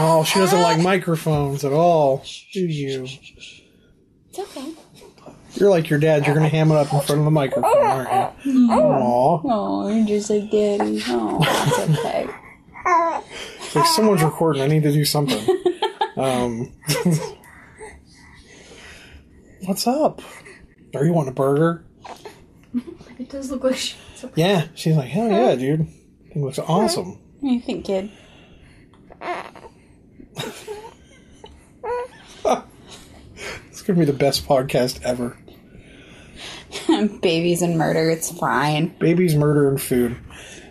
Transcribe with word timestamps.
Oh, 0.00 0.22
she 0.24 0.38
doesn't 0.38 0.60
like 0.60 0.78
microphones 0.80 1.64
at 1.64 1.72
all. 1.72 2.22
Do 2.52 2.60
you? 2.60 3.04
It's 3.04 4.38
okay. 4.38 4.72
You're 5.54 5.70
like 5.70 5.90
your 5.90 5.98
dad. 5.98 6.24
You're 6.24 6.36
gonna 6.36 6.48
ham 6.48 6.70
it 6.70 6.76
up 6.76 6.92
in 6.92 7.00
front 7.00 7.18
of 7.18 7.24
the 7.24 7.30
microphone, 7.32 7.76
aren't 7.84 8.44
you? 8.44 8.70
Aw. 8.70 9.40
Oh, 9.44 9.88
you're 9.88 10.06
just 10.06 10.30
like 10.30 10.50
daddy. 10.50 11.02
Oh, 11.08 11.40
it's 11.42 11.98
okay. 11.98 12.28
Like 13.74 13.86
someone's 13.86 14.22
recording. 14.22 14.62
I 14.62 14.66
need 14.68 14.84
to 14.84 14.92
do 14.92 15.04
something. 15.04 15.44
Um, 16.16 16.72
what's 19.66 19.86
up? 19.86 20.22
Are 20.94 21.04
you 21.04 21.12
want 21.12 21.28
a 21.28 21.32
burger? 21.32 21.84
It 23.18 23.28
does 23.28 23.50
look 23.50 23.64
like 23.64 23.76
she. 23.76 23.96
Yeah. 24.36 24.68
She's 24.74 24.96
like, 24.96 25.08
hell 25.08 25.28
yeah, 25.28 25.54
dude. 25.56 25.86
It 26.30 26.36
looks 26.36 26.58
awesome. 26.58 27.18
What 27.40 27.48
do 27.50 27.54
you 27.54 27.60
think, 27.60 27.84
kid? 27.84 28.10
Gonna 33.88 33.98
be 33.98 34.04
the 34.04 34.12
best 34.12 34.46
podcast 34.46 35.02
ever. 35.02 35.36
Babies 37.22 37.62
and 37.62 37.76
murder. 37.78 38.10
It's 38.10 38.30
fine. 38.30 38.88
Babies, 38.98 39.34
murder, 39.34 39.68
and 39.70 39.80
food. 39.80 40.16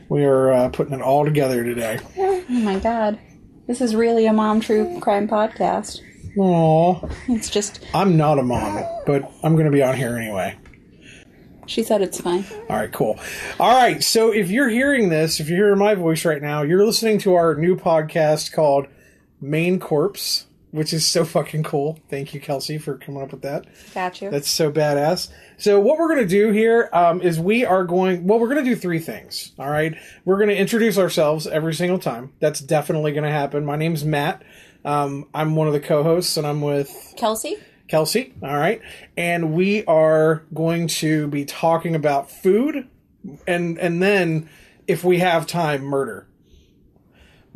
We 0.08 0.24
are 0.24 0.52
uh, 0.54 0.70
putting 0.70 0.94
it 0.94 1.02
all 1.02 1.26
together 1.26 1.64
today. 1.64 2.00
Oh 2.18 2.46
my 2.48 2.80
god. 2.80 3.20
This 3.68 3.82
is 3.82 3.96
really 3.96 4.26
a 4.28 4.34
mom 4.34 4.62
true 4.62 5.00
crime 5.02 5.28
podcast. 5.28 6.00
Aw. 6.38 7.10
It's 7.28 7.50
just, 7.50 7.84
I'm 7.94 8.16
not 8.16 8.40
a 8.40 8.44
mom, 8.44 8.86
but 9.06 9.30
I'm 9.44 9.56
gonna 9.58 9.72
be 9.72 9.82
on 9.84 9.98
here 9.98 10.16
anyway. 10.16 10.56
she 11.66 11.84
said 11.84 12.02
it's 12.02 12.22
fine. 12.22 12.46
All 12.70 12.78
right, 12.78 12.92
cool. 12.94 13.20
All 13.60 13.76
right, 13.76 14.02
so 14.04 14.32
if 14.32 14.50
you're 14.50 14.70
hearing 14.70 15.10
this, 15.10 15.40
if 15.42 15.50
you're 15.50 15.58
hearing 15.58 15.80
my 15.80 15.96
voice 15.96 16.24
right 16.24 16.42
now, 16.42 16.62
you're 16.62 16.86
listening 16.86 17.18
to 17.20 17.34
our 17.34 17.56
new 17.56 17.76
podcast 17.76 18.54
called 18.54 18.88
Main 19.42 19.80
Corpse, 19.80 20.46
which 20.72 20.94
is 20.94 21.06
so 21.06 21.26
fucking 21.26 21.64
cool. 21.64 22.00
Thank 22.10 22.34
you, 22.34 22.40
Kelsey, 22.40 22.78
for 22.78 22.98
coming 22.98 23.22
up 23.22 23.32
with 23.32 23.42
that. 23.42 23.66
Got 23.94 24.22
you. 24.22 24.30
That's 24.30 24.50
so 24.50 24.72
badass. 24.72 25.30
So 25.58 25.80
what 25.80 25.98
we're 25.98 26.08
going 26.08 26.28
to 26.28 26.28
do 26.28 26.52
here 26.52 26.90
um, 26.94 27.22
is 27.22 27.40
we 27.40 27.66
are 27.66 27.84
going. 27.84 28.28
Well, 28.28 28.40
we're 28.40 28.50
going 28.50 28.64
to 28.64 28.70
do 28.70 28.76
three 28.76 29.00
things. 29.00 29.54
All 29.60 29.70
right, 29.70 29.96
we're 30.26 30.38
going 30.38 30.50
to 30.50 30.58
introduce 30.58 30.98
ourselves 30.98 31.48
every 31.48 31.74
single 31.74 32.00
time. 32.00 32.34
That's 32.40 32.60
definitely 32.60 33.12
going 33.12 33.24
to 33.24 33.32
happen. 33.32 33.66
My 33.66 33.76
name's 33.76 34.06
Matt. 34.06 34.44
Um, 34.86 35.28
I'm 35.34 35.56
one 35.56 35.68
of 35.68 35.74
the 35.74 35.80
co-hosts, 35.80 36.38
and 36.38 36.48
I'm 36.48 36.62
with 36.62 37.14
Kelsey? 37.18 37.58
Kelsey. 37.88 38.34
All 38.44 38.58
right. 38.58 38.82
And 39.16 39.54
we 39.54 39.84
are 39.86 40.44
going 40.54 40.88
to 40.88 41.28
be 41.28 41.46
talking 41.46 41.96
about 41.96 42.30
food 42.30 42.88
and 43.46 43.78
and 43.78 44.02
then 44.02 44.50
if 44.88 45.04
we 45.04 45.20
have 45.20 45.48
time, 45.48 45.84
murder. 45.84 46.27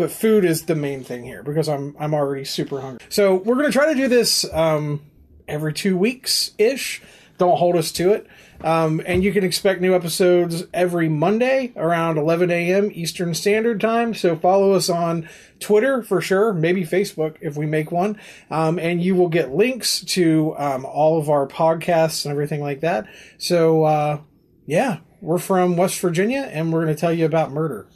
But 0.02 0.12
food 0.12 0.46
is 0.46 0.64
the 0.64 0.74
main 0.74 1.04
thing 1.04 1.24
here 1.24 1.44
because 1.44 1.70
I'm 1.70 1.96
I'm 2.00 2.16
already 2.16 2.44
super 2.44 2.82
hungry. 2.82 3.06
So 3.10 3.36
we're 3.36 3.54
gonna 3.54 3.72
try 3.72 3.94
to 3.94 3.94
do 3.94 4.08
this 4.08 4.52
um, 4.52 5.04
every 5.48 5.74
two 5.74 5.96
weeks 5.96 6.56
ish. 6.58 7.04
Don't 7.38 7.56
hold 7.56 7.76
us 7.76 7.92
to 7.92 8.14
it. 8.14 8.26
Um, 8.64 9.00
and 9.06 9.24
you 9.24 9.32
can 9.32 9.44
expect 9.44 9.80
new 9.80 9.94
episodes 9.94 10.64
every 10.74 11.08
Monday 11.08 11.72
around 11.76 12.18
11 12.18 12.50
a.m. 12.50 12.90
Eastern 12.92 13.36
Standard 13.36 13.80
Time. 13.80 14.16
So 14.16 14.36
follow 14.36 14.72
us 14.72 14.90
on 14.90 15.30
Twitter 15.60 16.02
for 16.02 16.20
sure, 16.20 16.52
maybe 16.52 16.84
Facebook 16.84 17.38
if 17.40 17.56
we 17.56 17.68
make 17.68 17.92
one. 17.92 18.20
Um, 18.50 18.80
and 18.80 19.04
you 19.04 19.14
will 19.14 19.30
get 19.30 19.52
links 19.52 20.02
to 20.06 20.56
um, 20.58 20.84
all 20.84 21.20
of 21.20 21.30
our 21.30 21.48
podcasts 21.48 22.26
and 22.26 22.32
everything 22.32 22.62
like 22.62 22.80
that. 22.80 23.06
So, 23.38 23.84
uh, 23.84 24.22
yeah, 24.66 24.98
we're 25.22 25.38
from 25.38 25.78
West 25.78 26.00
Virginia 26.00 26.50
and 26.52 26.74
we're 26.74 26.86
going 26.86 26.96
to 26.96 27.00
tell 27.00 27.14
you 27.14 27.26
about 27.26 27.52
murder. 27.52 27.88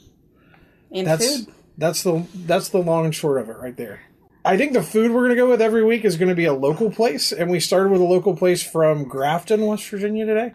And 0.91 1.07
That's 1.07 1.45
food? 1.45 1.55
That's 1.77 2.03
the 2.03 2.25
that's 2.33 2.69
the 2.69 2.79
long 2.79 3.05
and 3.05 3.15
short 3.15 3.41
of 3.41 3.49
it 3.49 3.57
right 3.57 3.75
there. 3.75 4.01
I 4.45 4.57
think 4.57 4.73
the 4.73 4.83
food 4.83 5.11
we're 5.11 5.21
going 5.21 5.31
to 5.31 5.35
go 5.35 5.49
with 5.49 5.61
every 5.61 5.83
week 5.83 6.05
is 6.05 6.17
going 6.17 6.29
to 6.29 6.35
be 6.35 6.45
a 6.45 6.53
local 6.53 6.91
place, 6.91 7.31
and 7.31 7.49
we 7.49 7.59
started 7.59 7.91
with 7.91 7.99
a 7.99 8.05
local 8.05 8.35
place 8.37 8.61
from 8.61 9.05
Grafton, 9.05 9.65
West 9.65 9.89
Virginia 9.89 10.25
today, 10.27 10.53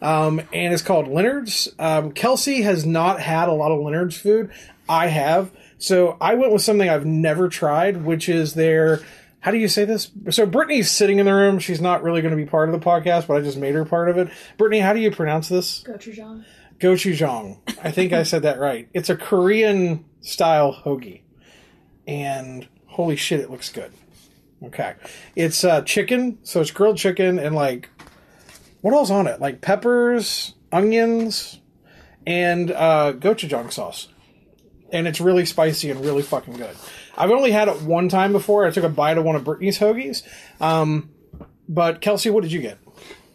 um, 0.00 0.40
and 0.52 0.72
it's 0.72 0.82
called 0.82 1.08
Leonard's. 1.08 1.68
Um, 1.80 2.12
Kelsey 2.12 2.62
has 2.62 2.86
not 2.86 3.20
had 3.20 3.48
a 3.48 3.52
lot 3.52 3.72
of 3.72 3.80
Leonard's 3.80 4.16
food. 4.16 4.52
I 4.88 5.08
have, 5.08 5.50
so 5.78 6.16
I 6.20 6.34
went 6.34 6.52
with 6.52 6.62
something 6.62 6.88
I've 6.88 7.06
never 7.06 7.48
tried, 7.48 8.04
which 8.04 8.28
is 8.28 8.54
their. 8.54 9.00
How 9.40 9.50
do 9.50 9.58
you 9.58 9.68
say 9.68 9.84
this? 9.84 10.10
So 10.30 10.46
Brittany's 10.46 10.90
sitting 10.90 11.18
in 11.18 11.26
the 11.26 11.34
room. 11.34 11.58
She's 11.58 11.80
not 11.80 12.02
really 12.02 12.22
going 12.22 12.30
to 12.30 12.42
be 12.42 12.48
part 12.48 12.70
of 12.70 12.80
the 12.80 12.86
podcast, 12.86 13.26
but 13.26 13.36
I 13.36 13.40
just 13.40 13.58
made 13.58 13.74
her 13.74 13.84
part 13.84 14.08
of 14.08 14.16
it. 14.16 14.30
Brittany, 14.56 14.80
how 14.80 14.92
do 14.94 15.00
you 15.00 15.10
pronounce 15.10 15.48
this? 15.48 15.82
Gochujang. 15.82 16.44
gochujang. 16.78 17.58
I 17.82 17.90
think 17.90 18.12
I 18.14 18.22
said 18.22 18.42
that 18.42 18.58
right. 18.58 18.88
It's 18.94 19.10
a 19.10 19.16
Korean 19.16 20.06
style 20.24 20.74
hoagie, 20.84 21.20
and 22.06 22.66
holy 22.86 23.16
shit, 23.16 23.40
it 23.40 23.50
looks 23.50 23.70
good. 23.70 23.92
Okay, 24.64 24.94
it's 25.36 25.62
uh, 25.62 25.82
chicken, 25.82 26.38
so 26.42 26.60
it's 26.60 26.70
grilled 26.70 26.96
chicken 26.96 27.38
and 27.38 27.54
like 27.54 27.90
what 28.80 28.92
else 28.92 29.10
on 29.10 29.26
it? 29.26 29.40
Like 29.40 29.60
peppers, 29.60 30.54
onions, 30.70 31.58
and 32.26 32.70
uh, 32.70 33.14
gochujang 33.14 33.72
sauce, 33.72 34.08
and 34.92 35.06
it's 35.08 35.20
really 35.20 35.46
spicy 35.46 35.90
and 35.90 36.04
really 36.04 36.22
fucking 36.22 36.54
good. 36.54 36.76
I've 37.16 37.30
only 37.30 37.50
had 37.50 37.68
it 37.68 37.80
one 37.82 38.08
time 38.08 38.32
before. 38.32 38.66
I 38.66 38.70
took 38.70 38.84
a 38.84 38.88
bite 38.88 39.16
of 39.16 39.24
one 39.24 39.36
of 39.36 39.44
Brittany's 39.44 39.78
hoagies. 39.78 40.22
Um, 40.60 41.10
but 41.68 42.00
Kelsey, 42.00 42.28
what 42.28 42.42
did 42.42 42.52
you 42.52 42.60
get? 42.60 42.78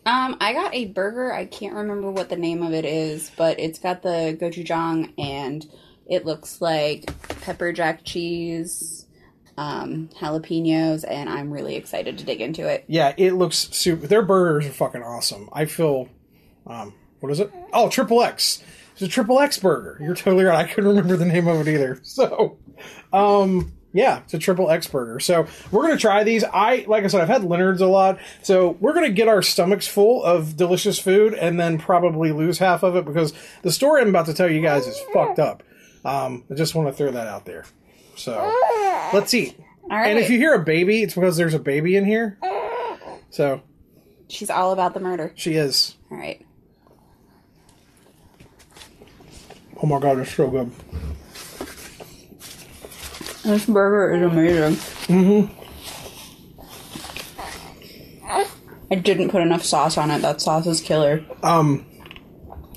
Um, 0.06 0.38
I 0.40 0.54
got 0.54 0.74
a 0.74 0.86
burger. 0.86 1.34
I 1.34 1.46
can't 1.46 1.74
remember 1.74 2.12
what 2.12 2.30
the 2.30 2.36
name 2.36 2.64
of 2.64 2.74
it 2.74 2.86
is, 2.86 3.32
but 3.36 3.60
it's 3.60 3.80
got 3.80 4.02
the 4.02 4.38
gochujang 4.40 5.14
and 5.18 5.66
it 6.10 6.26
looks 6.26 6.60
like 6.60 7.06
pepper 7.42 7.72
jack 7.72 8.04
cheese, 8.04 9.06
um, 9.58 10.10
jalapenos, 10.20 11.06
and 11.08 11.30
I'm 11.30 11.52
really 11.52 11.76
excited 11.76 12.18
to 12.18 12.26
dig 12.26 12.42
into 12.42 12.68
it. 12.68 12.84
Yeah, 12.88 13.14
it 13.18 13.34
looks 13.34 13.70
super. 13.72 14.08
Their 14.08 14.24
burgers 14.24 14.66
are 14.66 14.72
fucking 14.72 15.04
awesome. 15.04 15.50
I 15.54 15.66
feel, 15.66 16.10
um, 16.66 16.94
what 17.20 17.32
is 17.32 17.40
it? 17.40 17.52
Oh, 17.74 17.90
Triple 17.90 18.24
X. 18.24 18.64
It's 18.94 19.02
a 19.04 19.08
Triple 19.08 19.40
X 19.40 19.58
burger. 19.60 19.98
You're 20.02 20.16
totally 20.16 20.46
right. 20.46 20.58
I 20.58 20.68
couldn't 20.68 20.90
remember 20.90 21.16
the 21.16 21.26
name 21.26 21.48
of 21.48 21.66
it 21.68 21.72
either. 21.72 22.02
So, 22.04 22.58
um, 23.14 23.74
yeah, 23.94 24.20
it's 24.20 24.34
a 24.34 24.40
Triple 24.40 24.70
X 24.70 24.88
burger. 24.88 25.20
So 25.20 25.48
we're 25.72 25.84
gonna 25.84 25.98
try 25.98 26.24
these. 26.24 26.44
I, 26.44 26.86
like 26.88 27.04
I 27.04 27.08
said, 27.08 27.22
I've 27.22 27.28
had 27.28 27.44
Leonard's 27.44 27.82
a 27.82 27.88
lot. 27.88 28.20
So 28.44 28.78
we're 28.80 28.94
gonna 28.94 29.10
get 29.10 29.28
our 29.28 29.42
stomachs 29.42 29.88
full 29.88 30.24
of 30.24 30.58
delicious 30.58 31.00
food 31.00 31.34
and 31.34 31.60
then 31.60 31.78
probably 31.78 32.32
lose 32.32 32.60
half 32.60 32.84
of 32.84 32.96
it 32.96 33.06
because 33.06 33.34
the 33.62 33.72
story 33.72 34.02
I'm 34.02 34.10
about 34.10 34.26
to 34.28 34.34
tell 34.34 34.50
you 34.50 34.62
guys 34.62 34.86
is 34.88 35.00
fucked 35.14 35.40
up. 35.40 35.64
Um, 36.06 36.44
I 36.50 36.54
just 36.56 36.76
want 36.76 36.88
to 36.88 36.94
throw 36.94 37.12
that 37.12 37.28
out 37.28 37.46
there. 37.46 37.66
So 38.16 38.34
let's 39.14 39.34
eat. 39.34 39.58
All 39.84 39.98
right. 39.98 40.10
And 40.10 40.20
if 40.20 40.30
you 40.30 40.38
hear 40.38 40.54
a 40.54 40.64
baby, 40.64 41.04
it's 41.04 41.14
because 41.16 41.38
there's 41.38 41.54
a 41.54 41.60
baby 41.60 41.96
in 41.96 42.06
here. 42.06 42.38
So 43.32 43.62
She's 44.28 44.50
all 44.50 44.72
about 44.72 44.96
the 44.96 45.00
murder. 45.00 45.34
she 45.36 45.54
is. 45.54 45.96
All 46.10 46.18
right. 46.18 46.44
Oh 49.82 49.86
my 49.86 50.00
god, 50.00 50.18
it's 50.18 50.34
so 50.34 50.50
good. 50.50 50.72
This 53.44 53.66
burger 53.68 54.16
is 54.16 54.32
amazing. 54.32 54.76
Mm-hmm. 55.16 55.56
I 58.92 58.96
didn't 58.96 59.30
put 59.30 59.42
enough 59.44 59.64
sauce 59.64 59.98
on 59.98 60.10
it. 60.10 60.24
That 60.24 60.42
sauce 60.42 60.66
is 60.66 60.82
killer. 60.82 61.24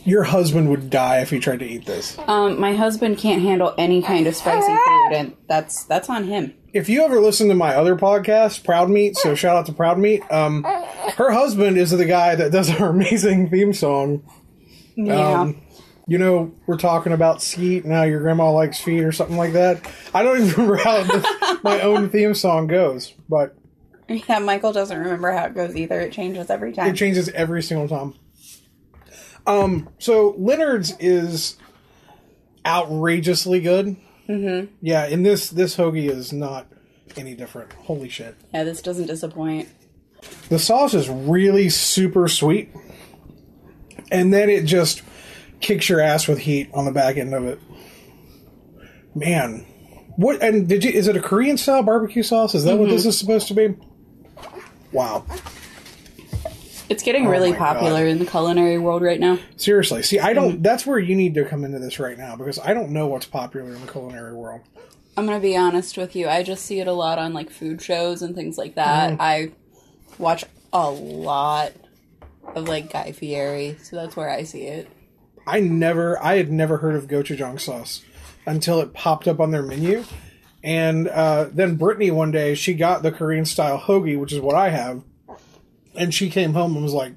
Your 0.05 0.25
husband 0.25 0.69
would 0.71 0.91
die 0.91 1.21
if 1.21 1.31
he 1.31 1.39
tried 1.39 1.61
to 1.61 1.67
eat 1.67 1.87
this. 1.87 2.19
Um, 2.27 2.59
my 2.59 2.75
husband 2.75 3.19
can't 3.19 3.43
handle 3.43 3.75
any 3.79 4.03
kind 4.03 4.27
of 4.27 4.35
spicy 4.35 4.73
food, 4.73 5.13
and 5.13 5.37
that's 5.49 5.85
that's 5.85 6.11
on 6.11 6.25
him. 6.25 6.55
If 6.73 6.89
you 6.89 7.05
ever 7.05 7.21
listen 7.21 7.49
to 7.49 7.55
my 7.55 7.75
other 7.75 7.97
podcast, 7.97 8.65
Proud 8.65 8.91
Meat, 8.91 9.17
so 9.17 9.35
shout 9.35 9.57
out 9.57 9.67
to 9.67 9.73
Proud 9.73 9.99
Meat. 9.99 10.23
Um, 10.31 10.65
her 11.17 11.31
husband 11.31 11.77
is 11.77 11.91
the 11.91 12.05
guy 12.05 12.35
that 12.35 12.51
does 12.51 12.71
our 12.71 12.89
amazing 12.91 13.51
theme 13.51 13.73
song. 13.73 14.25
Yeah. 14.97 15.41
Um, 15.43 15.63
you 16.07 16.19
know, 16.19 16.53
we're 16.67 16.79
talking 16.79 17.13
about 17.13 17.43
skeet 17.43 17.85
and 17.85 17.93
how 17.93 18.03
your 18.03 18.21
grandma 18.21 18.51
likes 18.51 18.81
feet 18.81 19.05
or 19.05 19.13
something 19.13 19.37
like 19.37 19.53
that. 19.53 19.87
I 20.13 20.23
don't 20.23 20.41
even 20.43 20.67
remember 20.67 20.77
how 20.77 21.59
my 21.63 21.81
own 21.81 22.11
theme 22.11 22.35
song 22.35 22.67
goes, 22.67 23.15
but 23.29 23.57
yeah, 24.09 24.39
Michael 24.41 24.73
doesn't 24.73 24.99
remember 24.99 25.31
how 25.31 25.45
it 25.47 25.55
goes 25.55 25.77
either. 25.77 26.01
It 26.01 26.13
changes 26.13 26.51
every 26.51 26.73
time. 26.73 26.89
It 26.89 26.97
changes 26.97 27.29
every 27.31 27.63
single 27.63 27.89
time. 27.89 28.15
Um, 29.47 29.89
so 29.99 30.35
Leonard's 30.39 30.95
is 31.01 31.57
outrageously 32.67 33.61
good. 33.61 33.97
Mm-hmm. 34.29 34.73
Yeah, 34.81 35.05
and 35.05 35.27
this 35.27 35.51
this 35.51 35.77
hoagie 35.77 36.09
is 36.09 36.33
not 36.33 36.67
any 37.17 37.35
different. 37.35 37.73
Holy 37.73 38.09
shit! 38.09 38.37
yeah, 38.55 38.65
this 38.65 38.81
doesn't 38.81 39.07
disappoint. 39.07 39.69
The 40.49 40.59
sauce 40.59 40.95
is 40.95 41.09
really 41.09 41.69
super 41.69 42.29
sweet, 42.29 42.71
and 44.11 44.33
then 44.33 44.49
it 44.49 44.65
just 44.65 45.03
kicks 45.61 45.89
your 45.89 46.01
ass 46.01 46.29
with 46.29 46.39
heat 46.39 46.71
on 46.73 46.85
the 46.85 46.93
back 46.93 47.17
end 47.17 47.35
of 47.35 47.45
it. 47.45 47.61
Man, 49.15 49.67
what? 50.17 50.41
And 50.41 50.69
did 50.69 50.85
you? 50.85 50.91
Is 50.91 51.09
it 51.09 51.17
a 51.17 51.21
Korean 51.21 51.57
style 51.57 51.83
barbecue 51.83 52.23
sauce? 52.23 52.55
Is 52.55 52.65
that 52.65 52.79
what 52.79 52.89
this 52.89 53.05
is 53.05 53.19
supposed 53.19 53.49
to 53.49 53.55
be? 53.55 53.75
Wow. 54.93 55.25
It's 56.93 57.03
getting 57.03 57.27
really 57.27 57.49
Oh 57.49 57.53
my 57.53 57.59
popular 57.59 58.05
God. 58.05 58.09
in 58.11 58.19
the 58.19 58.27
culinary 58.27 58.79
world 58.79 59.03
right 59.03 59.19
now. 59.19 59.39
Seriously, 59.57 60.03
see, 60.03 60.19
I 60.21 60.33
Mm-hmm. 60.33 60.35
don't. 60.35 60.63
That's 60.63 60.87
where 60.87 60.99
you 60.99 61.15
need 61.17 61.35
to 61.35 61.45
come 61.45 61.65
into 61.65 61.79
this 61.79 61.99
right 61.99 62.17
now 62.19 62.37
because 62.37 62.59
I 62.59 62.75
don't 62.75 62.91
know 62.91 63.07
what's 63.07 63.27
popular 63.27 63.73
in 63.75 63.81
the 63.85 63.91
culinary 63.91 64.35
world. 64.35 64.61
I'm 65.17 65.27
gonna 65.27 65.41
be 65.41 65.57
honest 65.57 65.97
with 65.99 66.15
you. 66.15 66.29
I 66.29 66.43
just 66.43 66.65
see 66.65 66.81
it 66.81 66.87
a 66.87 66.93
lot 66.93 67.19
on 67.19 67.33
like 67.33 67.51
food 67.51 67.83
shows 67.83 68.23
and 68.23 68.35
things 68.35 68.57
like 68.59 68.75
that. 68.77 69.17
I 69.21 69.53
watch 70.19 70.45
a 70.73 70.91
lot 70.91 71.73
of 72.55 72.69
like 72.69 72.93
Guy 72.93 73.13
Fieri, 73.13 73.77
so 73.83 73.97
that's 73.97 74.17
where 74.17 74.31
I 74.31 74.43
see 74.45 74.63
it. 74.65 74.89
I 75.47 75.61
never, 75.61 76.23
I 76.23 76.37
had 76.37 76.53
never 76.53 76.77
heard 76.79 76.95
of 76.95 77.09
gochujang 77.09 77.59
sauce 77.59 78.03
until 78.47 78.81
it 78.81 78.93
popped 78.95 79.27
up 79.27 79.41
on 79.41 79.51
their 79.51 79.63
menu. 79.63 80.05
And 80.65 81.09
uh, 81.09 81.49
then 81.53 81.75
Brittany 81.77 82.11
one 82.13 82.31
day, 82.31 82.55
she 82.55 82.75
got 82.75 83.03
the 83.03 83.11
Korean 83.11 83.45
style 83.45 83.79
hoagie, 83.81 84.19
which 84.19 84.33
is 84.33 84.41
what 84.41 84.55
I 84.55 84.69
have. 84.71 85.03
And 85.95 86.13
she 86.13 86.31
came 86.31 86.55
home 86.55 86.75
and 86.75 86.83
was 86.83 86.95
like, 86.95 87.15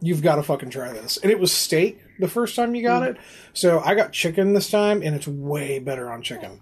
You've 0.00 0.22
got 0.22 0.36
to 0.36 0.42
fucking 0.42 0.70
try 0.70 0.92
this. 0.92 1.16
And 1.18 1.30
it 1.30 1.38
was 1.38 1.52
steak 1.52 2.00
the 2.18 2.28
first 2.28 2.56
time 2.56 2.74
you 2.74 2.82
got 2.82 3.02
mm. 3.02 3.10
it. 3.10 3.16
So 3.52 3.80
I 3.80 3.94
got 3.94 4.12
chicken 4.12 4.52
this 4.52 4.68
time, 4.68 5.00
and 5.02 5.14
it's 5.14 5.28
way 5.28 5.78
better 5.78 6.10
on 6.10 6.22
chicken. 6.22 6.60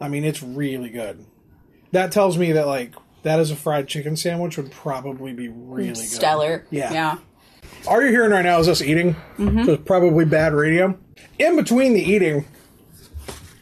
I 0.00 0.08
mean, 0.08 0.24
it's 0.24 0.42
really 0.42 0.90
good. 0.90 1.24
That 1.90 2.12
tells 2.12 2.38
me 2.38 2.52
that, 2.52 2.66
like, 2.66 2.94
that 3.22 3.40
is 3.40 3.50
a 3.50 3.56
fried 3.56 3.88
chicken 3.88 4.16
sandwich 4.16 4.56
would 4.56 4.70
probably 4.70 5.32
be 5.32 5.48
really 5.48 5.94
good. 5.94 5.96
Stellar. 5.96 6.66
Yeah. 6.70 6.92
Yeah. 6.92 7.18
All 7.88 8.00
you're 8.00 8.10
hearing 8.10 8.30
right 8.30 8.44
now 8.44 8.58
is 8.60 8.68
us 8.68 8.82
eating. 8.82 9.14
Mm-hmm. 9.36 9.64
So 9.64 9.72
it's 9.72 9.84
probably 9.84 10.24
bad 10.24 10.52
radio. 10.52 10.96
In 11.38 11.56
between 11.56 11.94
the 11.94 12.02
eating, 12.02 12.44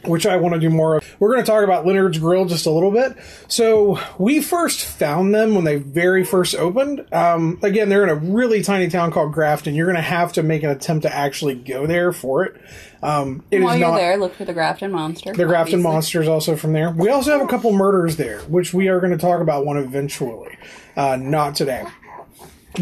which 0.05 0.26
I 0.26 0.37
want 0.37 0.55
to 0.55 0.60
do 0.60 0.70
more 0.70 0.96
of, 0.96 1.04
we're 1.25 1.32
going 1.32 1.44
to 1.44 1.50
talk 1.50 1.65
about 1.65 1.87
Leonard's 1.87 2.19
Grill 2.19 2.44
just 2.44 2.67
a 2.67 2.71
little 2.71 2.91
bit. 2.91 3.17
So 3.49 3.99
we 4.19 4.43
first 4.43 4.85
found 4.85 5.35
them 5.35 5.55
when 5.55 5.65
they 5.65 5.76
very 5.76 6.23
first 6.23 6.55
opened. 6.55 7.03
Um, 7.15 7.59
again, 7.62 7.88
they're 7.88 8.03
in 8.03 8.11
a 8.11 8.15
really 8.15 8.62
tiny 8.62 8.91
town 8.91 9.11
called 9.11 9.32
Grafton. 9.32 9.75
You're 9.75 9.87
going 9.87 9.97
to 9.97 10.03
have 10.03 10.35
to 10.35 10.43
make 10.43 10.62
an 10.62 10.69
attempt 10.69 11.05
to 11.05 11.15
actually 11.15 11.55
go 11.55 11.87
there 11.87 12.12
for 12.12 12.44
it. 12.44 12.61
Um, 13.03 13.43
it 13.50 13.61
is 13.61 13.65
While 13.65 13.79
you're 13.79 13.88
not. 13.88 13.97
there, 13.97 14.19
look 14.19 14.35
for 14.35 14.44
the 14.44 14.53
Grafton 14.53 14.93
Monster. 14.93 15.32
The 15.32 15.47
Grafton 15.47 15.76
obviously. 15.76 15.82
Monster 15.82 16.23
is 16.23 16.29
also 16.29 16.56
from 16.56 16.75
there. 16.75 16.91
We 16.91 17.09
also 17.09 17.31
have 17.32 17.41
a 17.41 17.49
couple 17.49 17.73
murders 17.73 18.17
there, 18.17 18.41
which 18.41 18.75
we 18.75 18.88
are 18.88 19.00
going 19.00 19.12
to 19.12 19.19
talk 19.19 19.41
about 19.41 19.65
one 19.65 19.79
eventually. 19.79 20.59
Uh, 20.94 21.17
not 21.17 21.55
today. 21.55 21.85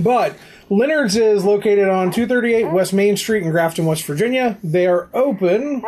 But 0.03 0.37
Leonard's 0.69 1.15
is 1.15 1.45
located 1.45 1.89
on 1.89 2.11
238 2.11 2.73
West 2.73 2.93
Main 2.93 3.17
Street 3.17 3.45
in 3.45 3.51
Grafton, 3.53 3.87
West 3.87 4.05
Virginia. 4.05 4.59
They 4.65 4.89
are 4.89 5.09
open 5.15 5.85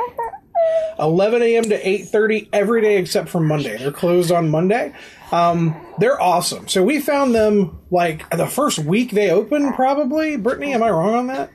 11 0.99 1.43
a.m. 1.43 1.64
to 1.64 1.81
8:30 1.81 2.49
every 2.52 2.81
day 2.81 2.99
except 2.99 3.28
for 3.28 3.40
Monday. 3.40 3.76
They're 3.76 3.93
closed 3.93 4.31
on 4.31 4.50
Monday. 4.50 4.94
Um, 5.32 5.75
they're 5.99 6.20
awesome. 6.20 6.69
So 6.69 6.82
we 6.82 7.00
found 7.00 7.34
them 7.34 7.81
like 7.90 8.28
the 8.31 8.46
first 8.46 8.78
week 8.78 9.11
they 9.11 9.31
opened, 9.31 9.75
probably. 9.75 10.37
Brittany, 10.37 10.75
am 10.75 10.82
I 10.82 10.90
wrong 10.90 11.14
on 11.14 11.26
that? 11.28 11.50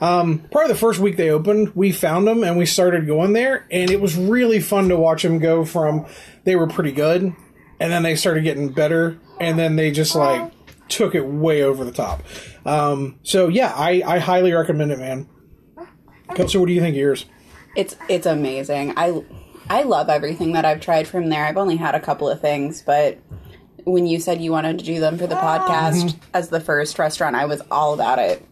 Um, 0.00 0.46
probably 0.52 0.72
the 0.72 0.78
first 0.78 1.00
week 1.00 1.16
they 1.16 1.30
opened, 1.30 1.74
we 1.74 1.90
found 1.90 2.26
them 2.26 2.44
and 2.44 2.56
we 2.56 2.66
started 2.66 3.06
going 3.06 3.32
there, 3.32 3.66
and 3.70 3.90
it 3.90 4.00
was 4.00 4.16
really 4.16 4.60
fun 4.60 4.88
to 4.90 4.96
watch 4.96 5.22
them 5.24 5.40
go 5.40 5.64
from 5.64 6.06
they 6.44 6.54
were 6.54 6.68
pretty 6.68 6.92
good, 6.92 7.34
and 7.80 7.92
then 7.92 8.04
they 8.04 8.14
started 8.14 8.44
getting 8.44 8.72
better, 8.72 9.18
and 9.40 9.58
then 9.58 9.76
they 9.76 9.90
just 9.90 10.14
like 10.14 10.52
took 10.88 11.14
it 11.14 11.26
way 11.26 11.62
over 11.62 11.84
the 11.84 11.92
top. 11.92 12.22
Um, 12.64 13.18
so 13.24 13.48
yeah, 13.48 13.72
I, 13.74 14.02
I 14.06 14.18
highly 14.18 14.52
recommend 14.52 14.92
it, 14.92 14.98
man. 14.98 15.28
Kelsey, 16.34 16.58
what 16.58 16.66
do 16.66 16.72
you 16.72 16.80
think 16.80 16.94
of 16.94 17.00
yours? 17.00 17.24
It's 17.78 17.94
it's 18.08 18.26
amazing. 18.26 18.94
I 18.96 19.22
I 19.70 19.82
love 19.82 20.08
everything 20.08 20.52
that 20.52 20.64
I've 20.64 20.80
tried 20.80 21.06
from 21.06 21.28
there. 21.28 21.44
I've 21.44 21.56
only 21.56 21.76
had 21.76 21.94
a 21.94 22.00
couple 22.00 22.28
of 22.28 22.40
things, 22.40 22.82
but 22.82 23.18
when 23.84 24.06
you 24.06 24.18
said 24.20 24.40
you 24.40 24.50
wanted 24.50 24.80
to 24.80 24.84
do 24.84 24.98
them 25.00 25.16
for 25.16 25.26
the 25.26 25.34
podcast 25.36 26.04
Mm-hmm. 26.04 26.18
as 26.34 26.48
the 26.48 26.60
first 26.60 26.98
restaurant, 26.98 27.36
I 27.36 27.44
was 27.46 27.62
all 27.70 27.94
about 27.94 28.18
it. 28.18 28.44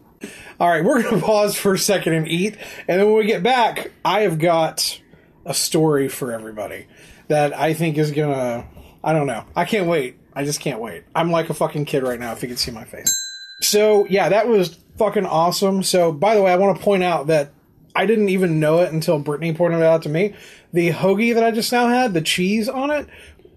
All 0.59 0.67
right, 0.69 0.83
we're 0.83 1.03
going 1.03 1.15
to 1.19 1.25
pause 1.25 1.55
for 1.55 1.73
a 1.73 1.77
second 1.77 2.13
and 2.13 2.27
eat. 2.27 2.55
And 2.87 2.99
then 2.99 3.05
when 3.07 3.17
we 3.17 3.25
get 3.25 3.43
back, 3.43 3.91
I 4.05 4.21
have 4.21 4.39
got 4.39 4.99
a 5.45 5.53
story 5.53 6.07
for 6.07 6.31
everybody 6.31 6.87
that 7.27 7.53
I 7.53 7.73
think 7.73 7.97
is 7.97 8.11
going 8.11 8.33
to, 8.33 8.65
I 9.03 9.13
don't 9.13 9.27
know. 9.27 9.43
I 9.55 9.65
can't 9.65 9.87
wait. 9.87 10.17
I 10.33 10.43
just 10.45 10.59
can't 10.59 10.79
wait. 10.79 11.03
I'm 11.13 11.31
like 11.31 11.49
a 11.49 11.53
fucking 11.53 11.85
kid 11.85 12.03
right 12.03 12.19
now 12.19 12.31
if 12.31 12.41
you 12.41 12.47
can 12.47 12.57
see 12.57 12.71
my 12.71 12.85
face. 12.85 13.13
So, 13.61 14.07
yeah, 14.07 14.29
that 14.29 14.47
was 14.47 14.79
fucking 14.97 15.25
awesome. 15.25 15.83
So, 15.83 16.11
by 16.11 16.35
the 16.35 16.41
way, 16.41 16.51
I 16.51 16.55
want 16.55 16.77
to 16.77 16.83
point 16.83 17.03
out 17.03 17.27
that 17.27 17.51
I 17.97 18.05
didn't 18.05 18.29
even 18.29 18.59
know 18.59 18.79
it 18.81 18.93
until 18.93 19.17
Brittany 19.17 19.53
pointed 19.53 19.79
it 19.79 19.83
out 19.83 20.03
to 20.03 20.09
me. 20.09 20.35
The 20.71 20.91
hoagie 20.91 21.33
that 21.33 21.43
I 21.43 21.49
just 21.49 21.71
now 21.71 21.87
had, 21.87 22.13
the 22.13 22.21
cheese 22.21 22.69
on 22.69 22.91
it, 22.91 23.07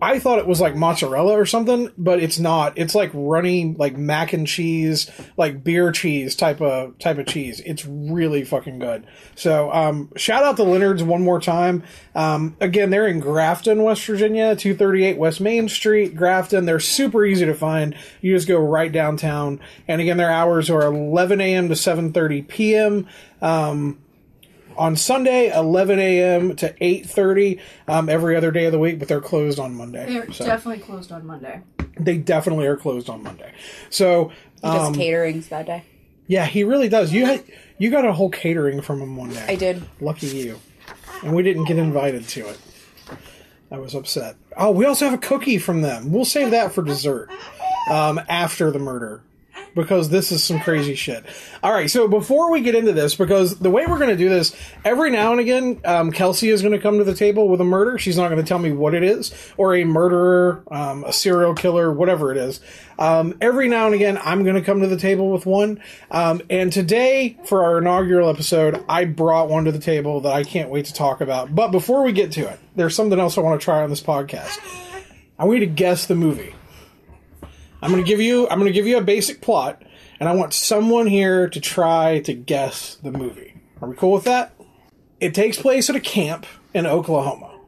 I 0.02 0.18
thought 0.18 0.38
it 0.38 0.46
was 0.46 0.62
like 0.62 0.74
mozzarella 0.74 1.38
or 1.38 1.44
something, 1.44 1.92
but 1.98 2.22
it's 2.22 2.38
not. 2.38 2.78
It's 2.78 2.94
like 2.94 3.10
runny, 3.12 3.74
like 3.76 3.98
mac 3.98 4.32
and 4.32 4.46
cheese, 4.46 5.10
like 5.36 5.62
beer 5.62 5.92
cheese 5.92 6.34
type 6.34 6.62
of 6.62 6.98
type 6.98 7.18
of 7.18 7.26
cheese. 7.26 7.60
It's 7.66 7.84
really 7.84 8.42
fucking 8.42 8.78
good. 8.78 9.06
So, 9.34 9.70
um, 9.70 10.10
shout 10.16 10.42
out 10.42 10.56
to 10.56 10.62
Leonard's 10.62 11.02
one 11.02 11.22
more 11.22 11.38
time. 11.38 11.82
Um, 12.14 12.56
again, 12.60 12.88
they're 12.88 13.08
in 13.08 13.20
Grafton, 13.20 13.82
West 13.82 14.06
Virginia, 14.06 14.56
two 14.56 14.74
thirty 14.74 15.04
eight 15.04 15.18
West 15.18 15.38
Main 15.38 15.68
Street, 15.68 16.16
Grafton. 16.16 16.64
They're 16.64 16.80
super 16.80 17.26
easy 17.26 17.44
to 17.44 17.54
find. 17.54 17.94
You 18.22 18.34
just 18.34 18.48
go 18.48 18.58
right 18.58 18.90
downtown, 18.90 19.60
and 19.86 20.00
again, 20.00 20.16
their 20.16 20.30
hours 20.30 20.70
are 20.70 20.82
eleven 20.82 21.42
a.m. 21.42 21.68
to 21.68 21.76
seven 21.76 22.14
thirty 22.14 22.40
p.m. 22.40 23.06
Um, 23.42 23.98
on 24.76 24.96
Sunday, 24.96 25.50
11 25.54 25.98
a.m. 25.98 26.56
to 26.56 26.72
8:30 26.80 27.60
um, 27.88 28.08
every 28.08 28.36
other 28.36 28.50
day 28.50 28.66
of 28.66 28.72
the 28.72 28.78
week, 28.78 28.98
but 28.98 29.08
they're 29.08 29.20
closed 29.20 29.58
on 29.58 29.74
Monday. 29.74 30.06
They're 30.12 30.32
So 30.32 30.44
definitely 30.46 30.82
closed 30.84 31.12
on 31.12 31.26
Monday. 31.26 31.60
they 31.98 32.16
definitely 32.18 32.66
are 32.66 32.76
closed 32.76 33.08
on 33.10 33.22
Monday. 33.22 33.52
So 33.90 34.32
Just 34.62 34.64
um, 34.64 34.94
caterings 34.94 35.48
that 35.48 35.66
day. 35.66 35.84
yeah, 36.26 36.46
he 36.46 36.64
really 36.64 36.88
does. 36.88 37.12
You 37.12 37.26
had, 37.26 37.44
you 37.78 37.90
got 37.90 38.04
a 38.04 38.12
whole 38.12 38.30
catering 38.30 38.80
from 38.80 39.00
him 39.00 39.16
one 39.16 39.30
day. 39.30 39.44
I 39.48 39.54
did. 39.56 39.82
Lucky 40.00 40.28
you. 40.28 40.58
And 41.22 41.34
we 41.34 41.42
didn't 41.42 41.64
get 41.66 41.76
invited 41.76 42.26
to 42.28 42.48
it. 42.48 42.58
I 43.70 43.78
was 43.78 43.94
upset. 43.94 44.36
Oh, 44.56 44.70
we 44.72 44.84
also 44.86 45.04
have 45.04 45.14
a 45.14 45.18
cookie 45.18 45.58
from 45.58 45.82
them. 45.82 46.10
We'll 46.10 46.24
save 46.24 46.50
that 46.52 46.72
for 46.72 46.82
dessert 46.82 47.30
um, 47.90 48.20
after 48.28 48.70
the 48.70 48.78
murder 48.80 49.22
because 49.74 50.08
this 50.08 50.32
is 50.32 50.42
some 50.42 50.60
crazy 50.60 50.94
shit. 50.94 51.24
All 51.62 51.72
right, 51.72 51.90
so 51.90 52.08
before 52.08 52.50
we 52.50 52.60
get 52.60 52.74
into 52.74 52.92
this, 52.92 53.14
because 53.14 53.58
the 53.58 53.70
way 53.70 53.86
we're 53.86 53.98
going 53.98 54.10
to 54.10 54.16
do 54.16 54.28
this, 54.28 54.54
every 54.84 55.10
now 55.10 55.32
and 55.32 55.40
again, 55.40 55.80
um, 55.84 56.12
Kelsey 56.12 56.48
is 56.48 56.62
going 56.62 56.72
to 56.72 56.78
come 56.78 56.98
to 56.98 57.04
the 57.04 57.14
table 57.14 57.48
with 57.48 57.60
a 57.60 57.64
murder. 57.64 57.98
She's 57.98 58.16
not 58.16 58.28
going 58.30 58.42
to 58.42 58.48
tell 58.48 58.58
me 58.58 58.72
what 58.72 58.94
it 58.94 59.02
is, 59.02 59.34
or 59.56 59.74
a 59.74 59.84
murderer, 59.84 60.62
um, 60.70 61.04
a 61.04 61.12
serial 61.12 61.54
killer, 61.54 61.92
whatever 61.92 62.30
it 62.32 62.36
is. 62.36 62.60
Um, 62.98 63.36
every 63.40 63.68
now 63.68 63.86
and 63.86 63.94
again, 63.94 64.18
I'm 64.22 64.44
going 64.44 64.56
to 64.56 64.62
come 64.62 64.80
to 64.82 64.86
the 64.86 64.98
table 64.98 65.30
with 65.30 65.46
one. 65.46 65.80
Um, 66.10 66.42
and 66.50 66.70
today, 66.70 67.38
for 67.46 67.64
our 67.64 67.78
inaugural 67.78 68.28
episode, 68.28 68.84
I 68.88 69.06
brought 69.06 69.48
one 69.48 69.64
to 69.64 69.72
the 69.72 69.78
table 69.78 70.20
that 70.20 70.32
I 70.32 70.44
can't 70.44 70.68
wait 70.68 70.84
to 70.86 70.92
talk 70.92 71.22
about. 71.22 71.54
But 71.54 71.70
before 71.70 72.02
we 72.02 72.12
get 72.12 72.32
to 72.32 72.42
it, 72.42 72.60
there's 72.76 72.94
something 72.94 73.18
else 73.18 73.38
I 73.38 73.40
want 73.40 73.60
to 73.60 73.64
try 73.64 73.82
on 73.82 73.88
this 73.88 74.02
podcast. 74.02 74.58
I 75.38 75.44
want 75.44 75.60
you 75.60 75.66
to 75.66 75.72
guess 75.72 76.04
the 76.04 76.14
movie. 76.14 76.54
I'm 77.82 77.90
going 77.90 78.02
to 78.02 78.08
give 78.08 78.20
you 78.20 78.48
I'm 78.48 78.58
going 78.58 78.70
to 78.70 78.72
give 78.72 78.86
you 78.86 78.98
a 78.98 79.02
basic 79.02 79.40
plot 79.40 79.82
and 80.18 80.28
I 80.28 80.34
want 80.34 80.52
someone 80.52 81.06
here 81.06 81.48
to 81.48 81.60
try 81.60 82.20
to 82.20 82.34
guess 82.34 82.96
the 82.96 83.10
movie. 83.10 83.54
Are 83.80 83.88
we 83.88 83.96
cool 83.96 84.12
with 84.12 84.24
that? 84.24 84.54
It 85.18 85.34
takes 85.34 85.58
place 85.58 85.88
at 85.88 85.96
a 85.96 86.00
camp 86.00 86.46
in 86.74 86.86
Oklahoma. 86.86 87.58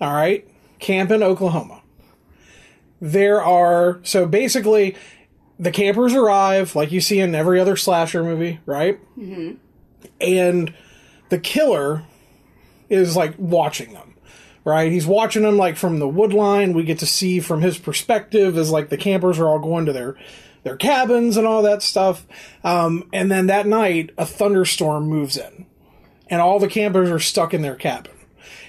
All 0.00 0.12
right? 0.12 0.48
Camp 0.78 1.10
in 1.10 1.22
Oklahoma. 1.22 1.82
There 3.00 3.42
are 3.42 4.00
so 4.02 4.26
basically 4.26 4.96
the 5.58 5.70
campers 5.70 6.14
arrive 6.14 6.74
like 6.74 6.90
you 6.90 7.00
see 7.00 7.20
in 7.20 7.34
every 7.34 7.60
other 7.60 7.76
slasher 7.76 8.22
movie, 8.22 8.60
right? 8.64 8.98
Mm-hmm. 9.18 9.56
And 10.20 10.74
the 11.28 11.38
killer 11.38 12.04
is 12.88 13.16
like 13.16 13.34
watching 13.38 13.92
them 13.92 14.09
right? 14.70 14.90
He's 14.90 15.06
watching 15.06 15.42
them 15.42 15.56
like 15.56 15.76
from 15.76 15.98
the 15.98 16.08
wood 16.08 16.32
line. 16.32 16.72
We 16.72 16.84
get 16.84 17.00
to 17.00 17.06
see 17.06 17.40
from 17.40 17.60
his 17.60 17.78
perspective 17.78 18.56
as 18.56 18.70
like 18.70 18.88
the 18.88 18.96
campers 18.96 19.38
are 19.38 19.46
all 19.46 19.58
going 19.58 19.86
to 19.86 19.92
their 19.92 20.16
their 20.62 20.76
cabins 20.76 21.36
and 21.36 21.46
all 21.46 21.62
that 21.62 21.82
stuff. 21.82 22.26
Um, 22.62 23.08
and 23.12 23.30
then 23.30 23.46
that 23.46 23.66
night, 23.66 24.10
a 24.18 24.26
thunderstorm 24.26 25.04
moves 25.04 25.36
in, 25.36 25.66
and 26.28 26.40
all 26.40 26.58
the 26.58 26.68
campers 26.68 27.10
are 27.10 27.18
stuck 27.18 27.54
in 27.54 27.62
their 27.62 27.76
cabin. 27.76 28.12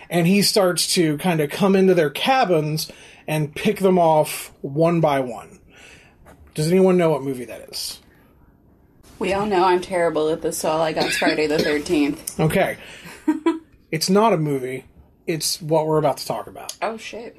And 0.09 0.27
he 0.27 0.41
starts 0.41 0.93
to 0.95 1.17
kind 1.17 1.39
of 1.39 1.49
come 1.49 1.75
into 1.75 1.93
their 1.93 2.09
cabins 2.09 2.91
and 3.27 3.55
pick 3.55 3.79
them 3.79 3.97
off 3.97 4.51
one 4.61 4.99
by 4.99 5.19
one. 5.19 5.59
Does 6.53 6.69
anyone 6.69 6.97
know 6.97 7.11
what 7.11 7.23
movie 7.23 7.45
that 7.45 7.69
is? 7.69 7.99
We 9.19 9.33
all 9.33 9.45
know 9.45 9.63
I'm 9.63 9.81
terrible 9.81 10.29
at 10.29 10.41
this, 10.41 10.57
so 10.57 10.69
all 10.69 10.81
I 10.81 10.93
got 10.93 11.05
is 11.05 11.17
Friday 11.17 11.47
the 11.47 11.57
13th. 11.57 12.39
Okay. 12.39 12.77
it's 13.91 14.09
not 14.09 14.33
a 14.33 14.37
movie. 14.37 14.85
It's 15.27 15.61
what 15.61 15.87
we're 15.87 15.97
about 15.97 16.17
to 16.17 16.25
talk 16.25 16.47
about. 16.47 16.75
Oh, 16.81 16.97
shit. 16.97 17.37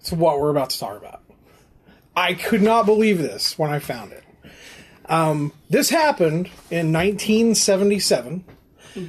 It's 0.00 0.12
what 0.12 0.40
we're 0.40 0.50
about 0.50 0.70
to 0.70 0.78
talk 0.78 0.96
about. 0.96 1.22
I 2.16 2.34
could 2.34 2.62
not 2.62 2.86
believe 2.86 3.18
this 3.18 3.58
when 3.58 3.70
I 3.70 3.78
found 3.78 4.12
it. 4.12 4.24
Um, 5.06 5.52
this 5.68 5.90
happened 5.90 6.46
in 6.70 6.92
1977, 6.92 8.44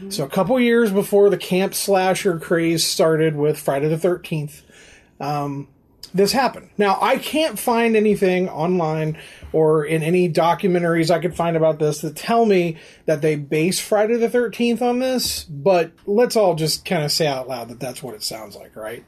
so 0.10 0.24
a 0.24 0.29
couple 0.29 0.60
years 0.60 0.91
before 0.91 1.29
the 1.29 1.38
camp 1.38 1.74
slasher 1.74 2.39
craze 2.39 2.86
started 2.86 3.36
with 3.36 3.57
Friday 3.60 3.88
the 3.88 3.98
13th. 3.98 4.62
Um, 5.19 5.67
this 6.13 6.32
happened. 6.32 6.70
Now, 6.77 6.98
I 7.01 7.18
can't 7.18 7.58
find 7.58 7.96
anything 7.96 8.50
online 8.50 9.18
or 9.53 9.86
in 9.86 10.03
any 10.03 10.32
documentaries 10.32 11.12
I 11.12 11.20
could 11.20 11.36
find 11.36 11.58
about 11.58 11.80
this 11.80 12.01
that 12.01 12.15
tell 12.15 12.46
me 12.46 12.77
that 13.06 13.22
they 13.22 13.36
base 13.36 13.80
Friday 13.80 14.18
the 14.18 14.30
13th 14.30 14.82
on 14.82 15.00
this, 15.00 15.44
but 15.44 15.91
let's 16.06 16.36
all 16.36 16.56
just 16.56 16.86
kind 16.86 17.03
of 17.03 17.12
say 17.12 17.27
out 17.27 17.48
loud 17.48 17.70
that 17.70 17.80
that's 17.80 18.01
what 18.01 18.15
it 18.15 18.24
sounds 18.24 18.56
like, 18.56 18.75
right? 18.75 19.06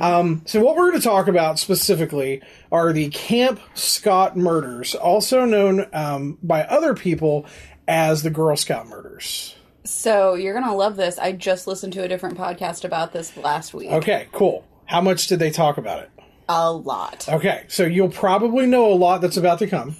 Um, 0.00 0.42
so, 0.46 0.62
what 0.62 0.76
we're 0.76 0.90
going 0.90 1.00
to 1.00 1.06
talk 1.08 1.28
about 1.28 1.58
specifically 1.58 2.42
are 2.70 2.92
the 2.92 3.10
Camp 3.10 3.60
Scott 3.74 4.36
murders, 4.36 4.94
also 4.94 5.44
known 5.44 5.86
um, 5.92 6.38
by 6.42 6.64
other 6.64 6.94
people 6.94 7.46
as 7.88 8.22
the 8.22 8.30
Girl 8.30 8.56
Scout 8.56 8.88
murders. 8.88 9.56
So 9.84 10.34
you're 10.34 10.54
gonna 10.54 10.74
love 10.74 10.96
this. 10.96 11.18
I 11.18 11.32
just 11.32 11.66
listened 11.66 11.92
to 11.94 12.02
a 12.02 12.08
different 12.08 12.38
podcast 12.38 12.84
about 12.84 13.12
this 13.12 13.36
last 13.36 13.74
week. 13.74 13.90
Okay, 13.90 14.28
cool. 14.32 14.64
How 14.86 15.00
much 15.00 15.26
did 15.26 15.38
they 15.38 15.50
talk 15.50 15.78
about 15.78 16.02
it? 16.02 16.10
A 16.48 16.72
lot. 16.72 17.28
Okay, 17.28 17.64
so 17.68 17.84
you'll 17.84 18.08
probably 18.08 18.66
know 18.66 18.92
a 18.92 18.94
lot 18.94 19.20
that's 19.20 19.36
about 19.36 19.58
to 19.60 19.66
come, 19.66 19.96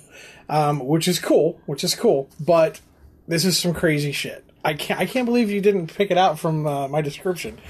um, 0.49 0.81
which 0.81 1.09
is 1.09 1.19
cool, 1.19 1.61
which 1.67 1.85
is 1.85 1.95
cool. 1.95 2.29
But 2.41 2.81
this 3.29 3.45
is 3.45 3.59
some 3.59 3.75
crazy 3.75 4.13
shit. 4.13 4.45
I 4.65 4.75
can't, 4.75 5.01
I 5.01 5.07
can't 5.07 5.27
believe 5.27 5.51
you 5.51 5.61
didn't 5.61 5.95
pick 5.95 6.11
it 6.11 6.19
out 6.19 6.39
from 6.39 6.67
uh, 6.67 6.89
my 6.89 7.01
description. 7.01 7.59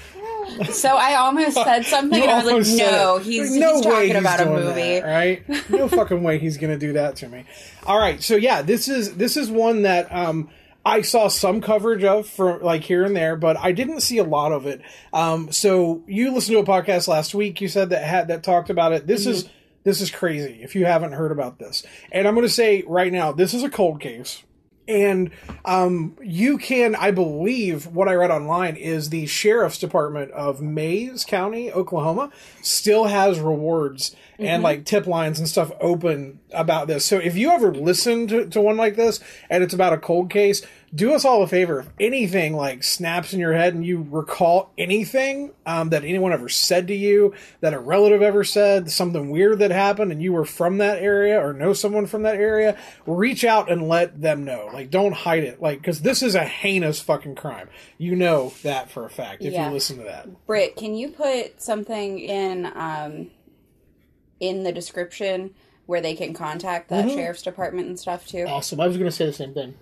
So 0.71 0.89
I 0.89 1.15
almost 1.15 1.55
said 1.55 1.85
something, 1.85 2.21
and 2.21 2.29
I 2.29 2.43
was 2.43 2.69
like, 2.69 2.77
"No, 2.77 3.17
he's, 3.17 3.55
no 3.55 3.75
he's 3.75 3.81
talking 3.85 4.07
he's 4.09 4.15
about 4.17 4.41
a 4.41 4.45
movie." 4.45 4.99
that, 4.99 5.05
right? 5.05 5.69
No 5.69 5.87
fucking 5.87 6.21
way 6.21 6.37
he's 6.37 6.57
gonna 6.57 6.77
do 6.77 6.91
that 6.93 7.15
to 7.17 7.29
me. 7.29 7.45
All 7.85 7.97
right, 7.97 8.21
so 8.21 8.35
yeah, 8.35 8.61
this 8.61 8.89
is 8.89 9.15
this 9.15 9.37
is 9.37 9.49
one 9.49 9.83
that 9.83 10.13
um, 10.13 10.49
I 10.85 11.01
saw 11.01 11.29
some 11.29 11.61
coverage 11.61 12.03
of 12.03 12.27
for 12.27 12.59
like 12.59 12.83
here 12.83 13.03
and 13.05 13.15
there, 13.15 13.35
but 13.35 13.57
I 13.57 13.71
didn't 13.71 14.01
see 14.01 14.17
a 14.17 14.23
lot 14.23 14.51
of 14.51 14.65
it. 14.65 14.81
Um, 15.13 15.51
so 15.51 16.03
you 16.07 16.31
listened 16.31 16.55
to 16.55 16.59
a 16.59 16.65
podcast 16.65 17.07
last 17.07 17.33
week. 17.33 17.61
You 17.61 17.67
said 17.69 17.89
that 17.91 18.03
had 18.03 18.27
that 18.27 18.43
talked 18.43 18.69
about 18.69 18.91
it. 18.91 19.07
This 19.07 19.25
is 19.25 19.49
this 19.83 20.01
is 20.01 20.11
crazy. 20.11 20.59
If 20.61 20.75
you 20.75 20.85
haven't 20.85 21.13
heard 21.13 21.31
about 21.31 21.59
this, 21.59 21.85
and 22.11 22.27
I'm 22.27 22.33
going 22.33 22.45
to 22.45 22.53
say 22.53 22.83
right 22.85 23.11
now, 23.11 23.31
this 23.31 23.53
is 23.53 23.63
a 23.63 23.69
cold 23.69 24.01
case. 24.01 24.43
And 24.85 25.31
um, 25.63 26.17
you 26.21 26.57
can, 26.57 26.93
I 26.95 27.11
believe, 27.11 27.87
what 27.87 28.09
I 28.09 28.15
read 28.15 28.31
online 28.31 28.75
is 28.75 29.09
the 29.09 29.25
sheriff's 29.27 29.79
department 29.79 30.31
of 30.31 30.61
Mayes 30.61 31.23
County, 31.23 31.71
Oklahoma, 31.71 32.31
still 32.61 33.05
has 33.05 33.39
rewards 33.39 34.13
and 34.37 34.61
like 34.61 34.83
tip 34.83 35.07
lines 35.07 35.39
and 35.39 35.47
stuff 35.47 35.71
open 35.79 36.41
about 36.53 36.87
this. 36.87 37.05
So 37.05 37.17
if 37.17 37.35
you 37.35 37.51
ever 37.51 37.73
listen 37.73 38.27
to, 38.27 38.45
to 38.47 38.61
one 38.61 38.77
like 38.77 38.95
this 38.95 39.19
and 39.49 39.63
it's 39.63 39.73
about 39.73 39.93
a 39.93 39.97
cold 39.97 40.29
case, 40.29 40.61
do 40.95 41.13
us 41.13 41.25
all 41.25 41.41
a 41.41 41.47
favor. 41.47 41.79
If 41.79 41.89
anything 41.99 42.55
like 42.55 42.83
snaps 42.83 43.33
in 43.33 43.39
your 43.39 43.53
head 43.53 43.73
and 43.73 43.83
you 43.83 44.05
recall 44.11 44.71
anything 44.77 45.51
um, 45.65 45.89
that 45.89 46.03
anyone 46.03 46.31
ever 46.31 46.49
said 46.49 46.87
to 46.89 46.93
you, 46.93 47.33
that 47.61 47.73
a 47.73 47.79
relative 47.79 48.21
ever 48.21 48.43
said, 48.43 48.91
something 48.91 49.31
weird 49.31 49.57
that 49.59 49.71
happened, 49.71 50.11
and 50.11 50.21
you 50.21 50.33
were 50.33 50.45
from 50.45 50.77
that 50.77 50.99
area 50.99 51.43
or 51.43 51.51
know 51.51 51.73
someone 51.73 52.05
from 52.05 52.23
that 52.23 52.35
area, 52.35 52.77
reach 53.07 53.43
out 53.43 53.71
and 53.71 53.87
let 53.87 54.21
them 54.21 54.43
know. 54.45 54.69
Like, 54.71 54.91
don't 54.91 55.13
hide 55.13 55.43
it. 55.43 55.59
Like, 55.59 55.79
because 55.79 56.01
this 56.01 56.21
is 56.21 56.35
a 56.35 56.43
heinous 56.43 57.01
fucking 57.01 57.35
crime. 57.35 57.69
You 57.97 58.15
know 58.15 58.53
that 58.61 58.91
for 58.91 59.03
a 59.03 59.09
fact 59.09 59.41
if 59.41 59.53
Yeah. 59.53 59.69
you 59.69 59.73
listen 59.73 59.97
to 59.97 60.03
that. 60.03 60.45
Britt, 60.45 60.75
can 60.75 60.93
you 60.93 61.09
put 61.09 61.59
something 61.59 62.19
in 62.19 62.71
um, 62.75 63.31
in 64.39 64.63
the 64.63 64.71
description 64.71 65.55
where 65.85 66.01
they 66.01 66.15
can 66.15 66.33
contact 66.33 66.89
that 66.89 67.05
Mm-hmm. 67.05 67.15
sheriff's 67.15 67.41
department 67.41 67.87
and 67.87 67.99
stuff 67.99 68.27
too? 68.27 68.45
Awesome. 68.47 68.79
I 68.79 68.87
was 68.87 68.97
going 68.97 69.09
to 69.09 69.15
say 69.15 69.25
the 69.25 69.33
same 69.33 69.53
thing. 69.53 69.75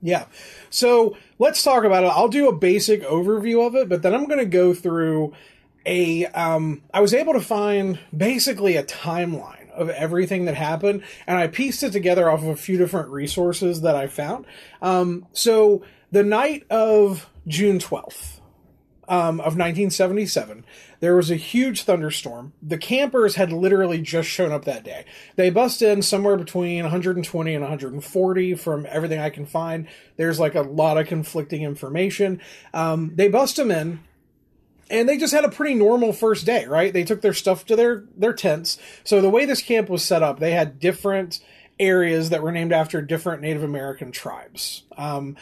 Yeah. 0.00 0.26
So 0.70 1.16
let's 1.38 1.62
talk 1.62 1.84
about 1.84 2.04
it. 2.04 2.08
I'll 2.08 2.28
do 2.28 2.48
a 2.48 2.54
basic 2.56 3.02
overview 3.02 3.66
of 3.66 3.74
it, 3.74 3.88
but 3.88 4.02
then 4.02 4.14
I'm 4.14 4.26
going 4.26 4.38
to 4.38 4.46
go 4.46 4.72
through 4.72 5.34
a. 5.84 6.26
Um, 6.26 6.82
I 6.94 7.00
was 7.00 7.12
able 7.14 7.32
to 7.32 7.40
find 7.40 7.98
basically 8.16 8.76
a 8.76 8.84
timeline 8.84 9.70
of 9.72 9.88
everything 9.90 10.44
that 10.46 10.54
happened, 10.54 11.02
and 11.26 11.36
I 11.38 11.46
pieced 11.48 11.82
it 11.82 11.92
together 11.92 12.30
off 12.30 12.42
of 12.42 12.48
a 12.48 12.56
few 12.56 12.78
different 12.78 13.08
resources 13.10 13.80
that 13.82 13.96
I 13.96 14.06
found. 14.06 14.44
Um, 14.82 15.26
so 15.32 15.82
the 16.12 16.22
night 16.24 16.64
of 16.70 17.28
June 17.46 17.78
12th, 17.78 18.37
um, 19.08 19.40
of 19.40 19.56
1977, 19.56 20.64
there 21.00 21.16
was 21.16 21.30
a 21.30 21.36
huge 21.36 21.84
thunderstorm. 21.84 22.52
The 22.62 22.76
campers 22.76 23.36
had 23.36 23.52
literally 23.52 24.00
just 24.00 24.28
shown 24.28 24.52
up 24.52 24.66
that 24.66 24.84
day. 24.84 25.06
They 25.36 25.48
bust 25.48 25.80
in 25.80 26.02
somewhere 26.02 26.36
between 26.36 26.82
120 26.82 27.54
and 27.54 27.62
140 27.62 28.54
from 28.54 28.86
everything 28.90 29.18
I 29.18 29.30
can 29.30 29.46
find. 29.46 29.88
There's 30.16 30.38
like 30.38 30.54
a 30.54 30.60
lot 30.60 30.98
of 30.98 31.06
conflicting 31.06 31.62
information. 31.62 32.40
Um, 32.74 33.12
they 33.14 33.28
bust 33.28 33.56
them 33.56 33.70
in. 33.70 34.00
And 34.90 35.06
they 35.06 35.18
just 35.18 35.34
had 35.34 35.44
a 35.44 35.50
pretty 35.50 35.74
normal 35.74 36.14
first 36.14 36.46
day, 36.46 36.64
right? 36.64 36.94
They 36.94 37.04
took 37.04 37.20
their 37.20 37.34
stuff 37.34 37.66
to 37.66 37.76
their 37.76 38.04
their 38.16 38.32
tents. 38.32 38.78
So 39.04 39.20
the 39.20 39.28
way 39.28 39.44
this 39.44 39.60
camp 39.60 39.90
was 39.90 40.02
set 40.02 40.22
up, 40.22 40.38
they 40.38 40.52
had 40.52 40.80
different 40.80 41.40
areas 41.78 42.30
that 42.30 42.42
were 42.42 42.52
named 42.52 42.72
after 42.72 43.02
different 43.02 43.42
Native 43.42 43.62
American 43.62 44.12
tribes. 44.12 44.84
Um, 44.96 45.36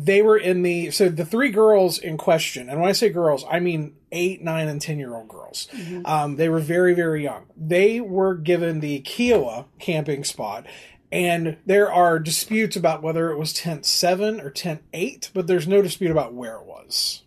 they 0.00 0.22
were 0.22 0.36
in 0.36 0.62
the 0.62 0.92
so 0.92 1.08
the 1.08 1.24
three 1.24 1.50
girls 1.50 1.98
in 1.98 2.16
question 2.16 2.70
and 2.70 2.80
when 2.80 2.88
i 2.88 2.92
say 2.92 3.08
girls 3.08 3.44
i 3.50 3.58
mean 3.58 3.92
eight 4.12 4.40
nine 4.42 4.68
and 4.68 4.80
ten 4.80 4.98
year 4.98 5.14
old 5.14 5.28
girls 5.28 5.68
um, 6.04 6.36
they 6.36 6.48
were 6.48 6.60
very 6.60 6.94
very 6.94 7.22
young. 7.22 7.46
They 7.56 8.00
were 8.00 8.34
given 8.34 8.80
the 8.80 9.00
kiowa 9.00 9.66
camping 9.78 10.24
spot 10.24 10.66
and 11.10 11.56
there 11.66 11.90
are 11.92 12.18
disputes 12.18 12.76
about 12.76 13.02
whether 13.02 13.30
it 13.30 13.38
was 13.38 13.52
tent 13.52 13.86
7 13.86 14.40
or 14.40 14.50
tent 14.50 14.82
8 14.92 15.30
but 15.34 15.46
there's 15.46 15.66
no 15.66 15.82
dispute 15.82 16.10
about 16.10 16.32
where 16.32 16.56
it 16.56 16.64
was. 16.64 17.22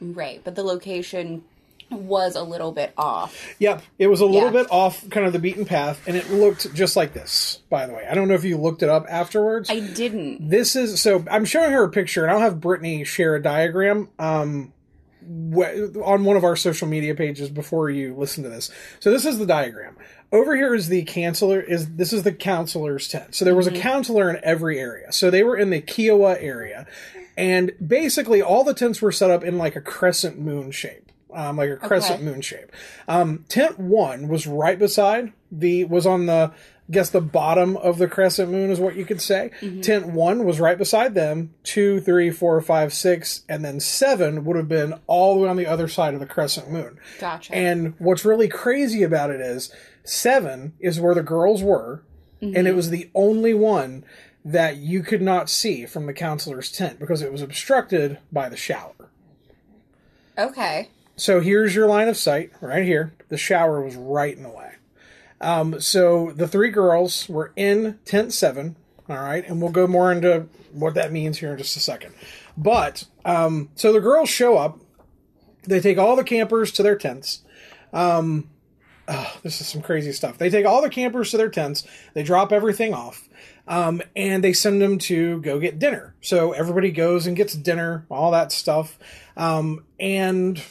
Right, 0.00 0.40
but 0.42 0.54
the 0.54 0.62
location 0.62 1.44
was 1.90 2.36
a 2.36 2.42
little 2.42 2.72
bit 2.72 2.92
off. 2.96 3.54
Yep, 3.58 3.82
it 3.98 4.06
was 4.08 4.20
a 4.20 4.26
little 4.26 4.52
Yeah. 4.52 4.62
bit 4.62 4.70
off 4.70 5.08
kind 5.10 5.26
of 5.26 5.32
the 5.32 5.38
beaten 5.38 5.64
path, 5.64 6.00
and 6.06 6.16
it 6.16 6.30
looked 6.30 6.72
just 6.74 6.96
like 6.96 7.12
this. 7.12 7.60
By 7.70 7.86
the 7.86 7.92
way, 7.94 8.06
I 8.10 8.14
don't 8.14 8.28
know 8.28 8.34
if 8.34 8.44
you 8.44 8.56
looked 8.56 8.82
it 8.82 8.88
up 8.88 9.06
afterwards. 9.08 9.70
I 9.70 9.80
didn't. 9.80 10.48
this 10.50 10.76
is 10.76 11.00
so. 11.00 11.24
I'm 11.30 11.44
showing 11.44 11.72
her 11.72 11.84
a 11.84 11.90
picture, 11.90 12.22
and 12.24 12.32
I'll 12.32 12.40
have 12.40 12.60
Brittany 12.60 13.04
share 13.04 13.34
a 13.34 13.42
diagram 13.42 14.08
um, 14.18 14.72
on 16.02 16.24
one 16.24 16.36
of 16.36 16.44
our 16.44 16.56
social 16.56 16.86
media 16.88 17.14
pages 17.14 17.48
before 17.48 17.90
you 17.90 18.14
listen 18.14 18.42
to 18.44 18.50
this. 18.50 18.70
So 19.00 19.10
this 19.10 19.24
is 19.24 19.38
the 19.38 19.46
diagram. 19.46 19.96
Over 20.32 20.56
here 20.56 20.74
is 20.74 20.88
the 20.88 21.04
counselor. 21.04 21.60
Is 21.60 21.94
this 21.94 22.12
is 22.12 22.24
the 22.24 22.32
counselor's 22.32 23.08
tent? 23.08 23.34
So 23.34 23.44
there 23.44 23.54
was 23.54 23.66
a 23.66 23.70
counselor 23.72 24.28
in 24.30 24.40
every 24.42 24.78
area. 24.80 25.12
So 25.12 25.30
they 25.30 25.42
were 25.44 25.56
in 25.56 25.70
the 25.70 25.80
Kiowa 25.80 26.36
area, 26.40 26.86
and 27.36 27.72
basically 27.84 28.42
all 28.42 28.64
the 28.64 28.74
tents 28.74 29.00
were 29.00 29.12
set 29.12 29.30
up 29.30 29.44
in 29.44 29.58
like 29.58 29.76
a 29.76 29.80
crescent 29.80 30.38
moon 30.40 30.70
shape 30.72 31.10
um, 31.34 31.56
like 31.56 31.70
a 31.70 31.76
crescent 31.76 32.20
Okay. 32.20 32.24
moon 32.30 32.40
shape. 32.40 32.70
Um, 33.08 33.44
tent 33.48 33.78
one 33.78 34.28
was 34.28 34.46
right 34.46 34.78
beside 34.78 35.32
the 35.52 35.84
was 35.84 36.06
on 36.06 36.26
the 36.26 36.52
I 36.86 36.92
guess 36.92 37.08
the 37.08 37.22
bottom 37.22 37.78
of 37.78 37.96
the 37.96 38.06
crescent 38.06 38.50
moon 38.50 38.70
is 38.70 38.78
what 38.78 38.94
you 38.94 39.06
could 39.06 39.22
say. 39.22 39.50
Tent 39.80 40.08
one 40.08 40.44
was 40.44 40.60
right 40.60 40.76
beside 40.76 41.14
them. 41.14 41.54
Two, 41.62 41.98
three, 41.98 42.30
four, 42.30 42.60
five, 42.60 42.92
six, 42.92 43.42
and 43.48 43.64
then 43.64 43.80
seven 43.80 44.44
would 44.44 44.56
have 44.58 44.68
been 44.68 44.92
all 45.06 45.34
the 45.34 45.40
way 45.40 45.48
on 45.48 45.56
the 45.56 45.66
other 45.66 45.88
side 45.88 46.12
of 46.12 46.20
the 46.20 46.26
crescent 46.26 46.70
moon. 46.70 46.98
Gotcha. 47.18 47.54
And 47.54 47.94
what's 47.98 48.26
really 48.26 48.48
crazy 48.48 49.02
about 49.02 49.30
it 49.30 49.40
is 49.40 49.72
seven 50.04 50.74
is 50.78 51.00
where 51.00 51.14
the 51.14 51.22
girls 51.22 51.62
were, 51.62 52.02
and 52.42 52.68
it 52.68 52.74
was 52.76 52.90
the 52.90 53.08
only 53.14 53.54
one 53.54 54.04
that 54.44 54.76
you 54.76 55.02
could 55.02 55.22
not 55.22 55.48
see 55.48 55.86
from 55.86 56.04
the 56.04 56.12
counselor's 56.12 56.70
tent 56.70 56.98
because 56.98 57.22
it 57.22 57.32
was 57.32 57.40
obstructed 57.40 58.18
by 58.30 58.50
the 58.50 58.58
shower. 58.58 58.92
okay. 60.36 60.90
So 61.16 61.40
here's 61.40 61.74
your 61.74 61.86
line 61.86 62.08
of 62.08 62.16
sight 62.16 62.52
right 62.60 62.84
here. 62.84 63.14
The 63.28 63.36
shower 63.36 63.80
was 63.80 63.96
right 63.96 64.36
in 64.36 64.42
the 64.42 64.48
way. 64.48 64.72
Um, 65.40 65.80
so 65.80 66.32
the 66.32 66.48
three 66.48 66.70
girls 66.70 67.28
were 67.28 67.52
in 67.56 67.98
tent 68.04 68.32
seven. 68.32 68.76
All 69.08 69.16
right, 69.16 69.46
and 69.46 69.60
we'll 69.60 69.70
go 69.70 69.86
more 69.86 70.10
into 70.10 70.46
what 70.72 70.94
that 70.94 71.12
means 71.12 71.38
here 71.38 71.52
in 71.52 71.58
just 71.58 71.76
a 71.76 71.80
second. 71.80 72.14
But 72.56 73.04
um, 73.24 73.68
so 73.74 73.92
the 73.92 74.00
girls 74.00 74.30
show 74.30 74.56
up. 74.56 74.80
They 75.64 75.80
take 75.80 75.98
all 75.98 76.16
the 76.16 76.24
campers 76.24 76.72
to 76.72 76.82
their 76.82 76.96
tents. 76.96 77.42
Um, 77.92 78.50
oh, 79.06 79.38
this 79.42 79.60
is 79.60 79.66
some 79.66 79.82
crazy 79.82 80.12
stuff. 80.12 80.38
They 80.38 80.50
take 80.50 80.66
all 80.66 80.82
the 80.82 80.90
campers 80.90 81.30
to 81.30 81.36
their 81.36 81.50
tents. 81.50 81.86
They 82.14 82.22
drop 82.22 82.52
everything 82.52 82.94
off. 82.94 83.28
Um, 83.66 84.02
and 84.14 84.44
they 84.44 84.52
send 84.52 84.80
them 84.80 84.98
to 85.00 85.40
go 85.40 85.58
get 85.58 85.78
dinner. 85.78 86.14
So 86.20 86.52
everybody 86.52 86.90
goes 86.90 87.26
and 87.26 87.36
gets 87.36 87.54
dinner, 87.54 88.04
all 88.10 88.30
that 88.32 88.52
stuff. 88.52 88.98
Um, 89.36 89.84
and 89.98 90.62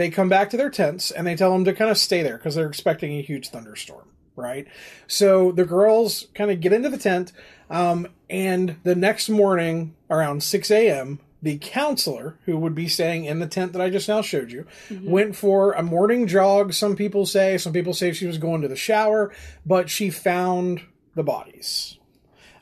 they 0.00 0.10
come 0.10 0.28
back 0.28 0.50
to 0.50 0.56
their 0.56 0.70
tents 0.70 1.10
and 1.10 1.26
they 1.26 1.36
tell 1.36 1.52
them 1.52 1.64
to 1.64 1.72
kind 1.72 1.90
of 1.90 1.98
stay 1.98 2.22
there 2.22 2.36
because 2.36 2.54
they're 2.54 2.68
expecting 2.68 3.16
a 3.18 3.22
huge 3.22 3.50
thunderstorm, 3.50 4.08
right? 4.36 4.66
So 5.06 5.52
the 5.52 5.64
girls 5.64 6.28
kind 6.34 6.50
of 6.50 6.60
get 6.60 6.72
into 6.72 6.88
the 6.88 6.98
tent, 6.98 7.32
um, 7.68 8.08
and 8.28 8.76
the 8.82 8.94
next 8.94 9.28
morning 9.28 9.94
around 10.08 10.42
6 10.42 10.70
a.m., 10.70 11.20
the 11.42 11.58
counselor, 11.58 12.38
who 12.44 12.58
would 12.58 12.74
be 12.74 12.86
staying 12.86 13.24
in 13.24 13.38
the 13.38 13.46
tent 13.46 13.72
that 13.72 13.80
I 13.80 13.88
just 13.88 14.08
now 14.08 14.20
showed 14.20 14.52
you, 14.52 14.66
went 15.02 15.36
for 15.36 15.72
a 15.72 15.82
morning 15.82 16.26
jog. 16.26 16.74
Some 16.74 16.96
people 16.96 17.24
say, 17.24 17.56
some 17.56 17.72
people 17.72 17.94
say 17.94 18.12
she 18.12 18.26
was 18.26 18.36
going 18.36 18.60
to 18.60 18.68
the 18.68 18.76
shower, 18.76 19.32
but 19.64 19.88
she 19.88 20.10
found 20.10 20.82
the 21.14 21.22
bodies. 21.22 21.96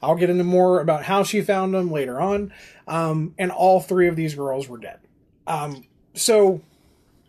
I'll 0.01 0.15
get 0.15 0.31
into 0.31 0.45
more 0.45 0.81
about 0.81 1.05
how 1.05 1.25
she 1.25 1.41
found 1.41 1.75
them 1.75 1.91
later 1.91 2.21
on. 2.21 2.53
Um, 2.87 3.35
and 3.37 3.51
all 3.51 3.81
three 3.81 4.07
of 4.07 4.15
these 4.15 4.37
girls 4.37 4.69
were 4.69 4.79
dead. 4.79 5.01
Um, 5.49 5.85
so 6.15 6.63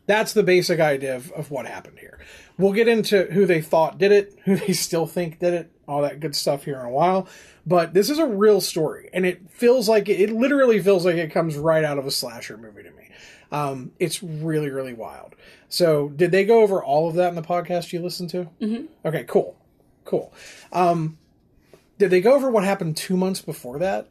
That's 0.09 0.33
the 0.33 0.41
basic 0.41 0.79
idea 0.79 1.15
of, 1.15 1.31
of 1.33 1.51
what 1.51 1.67
happened 1.67 1.99
here. 1.99 2.17
We'll 2.57 2.73
get 2.73 2.87
into 2.87 3.25
who 3.25 3.45
they 3.45 3.61
thought 3.61 3.99
did 3.99 4.11
it, 4.11 4.35
who 4.45 4.55
they 4.55 4.73
still 4.73 5.05
think 5.05 5.37
did 5.37 5.53
it, 5.53 5.71
all 5.87 6.01
that 6.01 6.19
good 6.19 6.35
stuff 6.35 6.63
here 6.63 6.79
in 6.79 6.85
a 6.87 6.89
while. 6.89 7.27
But 7.63 7.93
this 7.93 8.09
is 8.09 8.17
a 8.17 8.25
real 8.25 8.59
story, 8.59 9.11
and 9.13 9.23
it 9.23 9.47
feels 9.51 9.87
like 9.87 10.09
it 10.09 10.31
literally 10.31 10.81
feels 10.81 11.05
like 11.05 11.17
it 11.17 11.31
comes 11.31 11.57
right 11.57 11.83
out 11.83 11.99
of 11.99 12.07
a 12.07 12.11
slasher 12.11 12.57
movie 12.57 12.81
to 12.81 12.89
me. 12.89 13.09
Um, 13.51 13.91
it's 13.99 14.23
really, 14.23 14.71
really 14.71 14.93
wild. 14.93 15.35
So, 15.67 16.09
did 16.09 16.31
they 16.31 16.43
go 16.43 16.61
over 16.63 16.83
all 16.83 17.07
of 17.07 17.13
that 17.13 17.29
in 17.29 17.35
the 17.35 17.43
podcast 17.43 17.93
you 17.93 18.01
listened 18.01 18.31
to? 18.31 18.49
Mm-hmm. 18.59 18.85
Okay, 19.05 19.25
cool, 19.27 19.55
cool. 20.05 20.33
Um, 20.73 21.19
did 21.99 22.09
they 22.09 22.19
go 22.19 22.33
over 22.33 22.49
what 22.49 22.63
happened 22.63 22.97
two 22.97 23.15
months 23.15 23.41
before 23.41 23.77
that? 23.77 24.07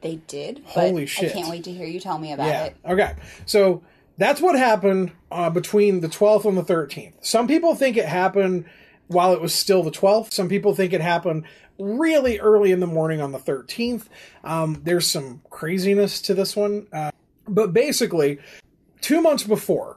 They 0.00 0.16
did. 0.26 0.62
Holy 0.64 1.02
but 1.02 1.08
shit. 1.10 1.32
I 1.32 1.34
can't 1.34 1.50
wait 1.50 1.64
to 1.64 1.72
hear 1.72 1.86
you 1.86 2.00
tell 2.00 2.16
me 2.16 2.32
about 2.32 2.46
Yeah. 2.46 2.64
it. 2.64 2.76
Okay. 2.88 3.16
So 3.44 3.82
that's 4.20 4.42
what 4.42 4.54
happened 4.54 5.12
uh, 5.32 5.48
between 5.48 6.00
the 6.00 6.08
12th 6.08 6.44
and 6.44 6.58
the 6.58 6.62
13th. 6.62 7.14
Some 7.22 7.48
people 7.48 7.74
think 7.74 7.96
it 7.96 8.04
happened 8.04 8.66
while 9.06 9.32
it 9.32 9.40
was 9.40 9.54
still 9.54 9.82
the 9.82 9.90
12th. 9.90 10.34
Some 10.34 10.46
people 10.46 10.74
think 10.74 10.92
it 10.92 11.00
happened 11.00 11.44
really 11.78 12.38
early 12.38 12.70
in 12.70 12.80
the 12.80 12.86
morning 12.86 13.22
on 13.22 13.32
the 13.32 13.38
13th. 13.38 14.08
Um, 14.44 14.82
there's 14.84 15.06
some 15.06 15.40
craziness 15.48 16.20
to 16.20 16.34
this 16.34 16.54
one. 16.54 16.86
Uh, 16.92 17.10
but 17.48 17.72
basically, 17.72 18.38
two 19.00 19.22
months 19.22 19.42
before 19.42 19.96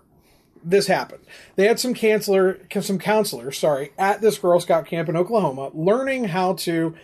this 0.63 0.88
happened, 0.88 1.25
they 1.58 1.68
had 1.68 1.77
some 1.77 1.94
counselor, 1.94 2.62
some 2.80 3.00
counselors, 3.00 3.58
sorry, 3.58 3.92
at 3.98 4.22
this 4.22 4.38
Girl 4.38 4.62
Scout 4.62 4.86
camp 4.86 5.10
in 5.10 5.18
Oklahoma, 5.18 5.70
learning 5.74 6.24
how 6.24 6.53
to 6.53 6.96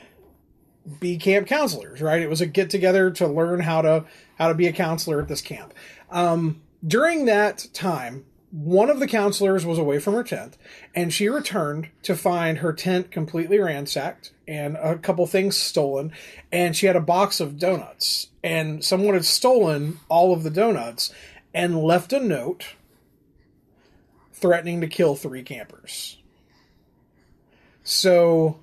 be 1.01 1.17
camp 1.17 1.47
counselors. 1.47 2.01
Right? 2.01 2.21
It 2.21 2.29
was 2.29 2.39
a 2.39 2.45
get 2.45 2.69
together 2.69 3.11
to 3.11 3.27
learn 3.27 3.59
how 3.59 3.81
to 3.81 4.05
how 4.38 4.47
to 4.47 4.53
be 4.53 4.67
a 4.67 4.71
counselor 4.71 5.21
at 5.21 5.27
this 5.27 5.41
camp. 5.41 5.73
Um, 6.09 6.61
during 6.86 7.25
that 7.25 7.67
time, 7.74 8.25
one 8.51 8.89
of 8.89 9.00
the 9.00 9.07
counselors 9.07 9.65
was 9.65 9.77
away 9.77 10.00
from 10.00 10.15
her 10.15 10.24
tent, 10.24 10.57
and 10.95 11.13
she 11.13 11.29
returned 11.29 11.89
to 12.03 12.15
find 12.15 12.59
her 12.59 12.74
tent 12.74 13.12
completely 13.12 13.59
ransacked 13.59 14.31
and 14.48 14.75
a 14.77 14.98
couple 14.98 15.27
things 15.27 15.55
stolen. 15.55 16.12
And 16.51 16.75
she 16.75 16.88
had 16.88 16.95
a 16.95 17.01
box 17.01 17.39
of 17.39 17.59
donuts, 17.59 18.29
and 18.43 18.83
someone 18.83 19.13
had 19.13 19.25
stolen 19.25 20.00
all 20.09 20.33
of 20.33 20.43
the 20.43 20.50
donuts 20.50 21.13
and 21.53 21.83
left 21.83 22.12
a 22.13 22.19
note 22.19 22.75
threatening 24.33 24.81
to 24.81 24.88
kill 24.88 25.15
three 25.15 25.43
campers. 25.43 26.17
So, 27.83 28.59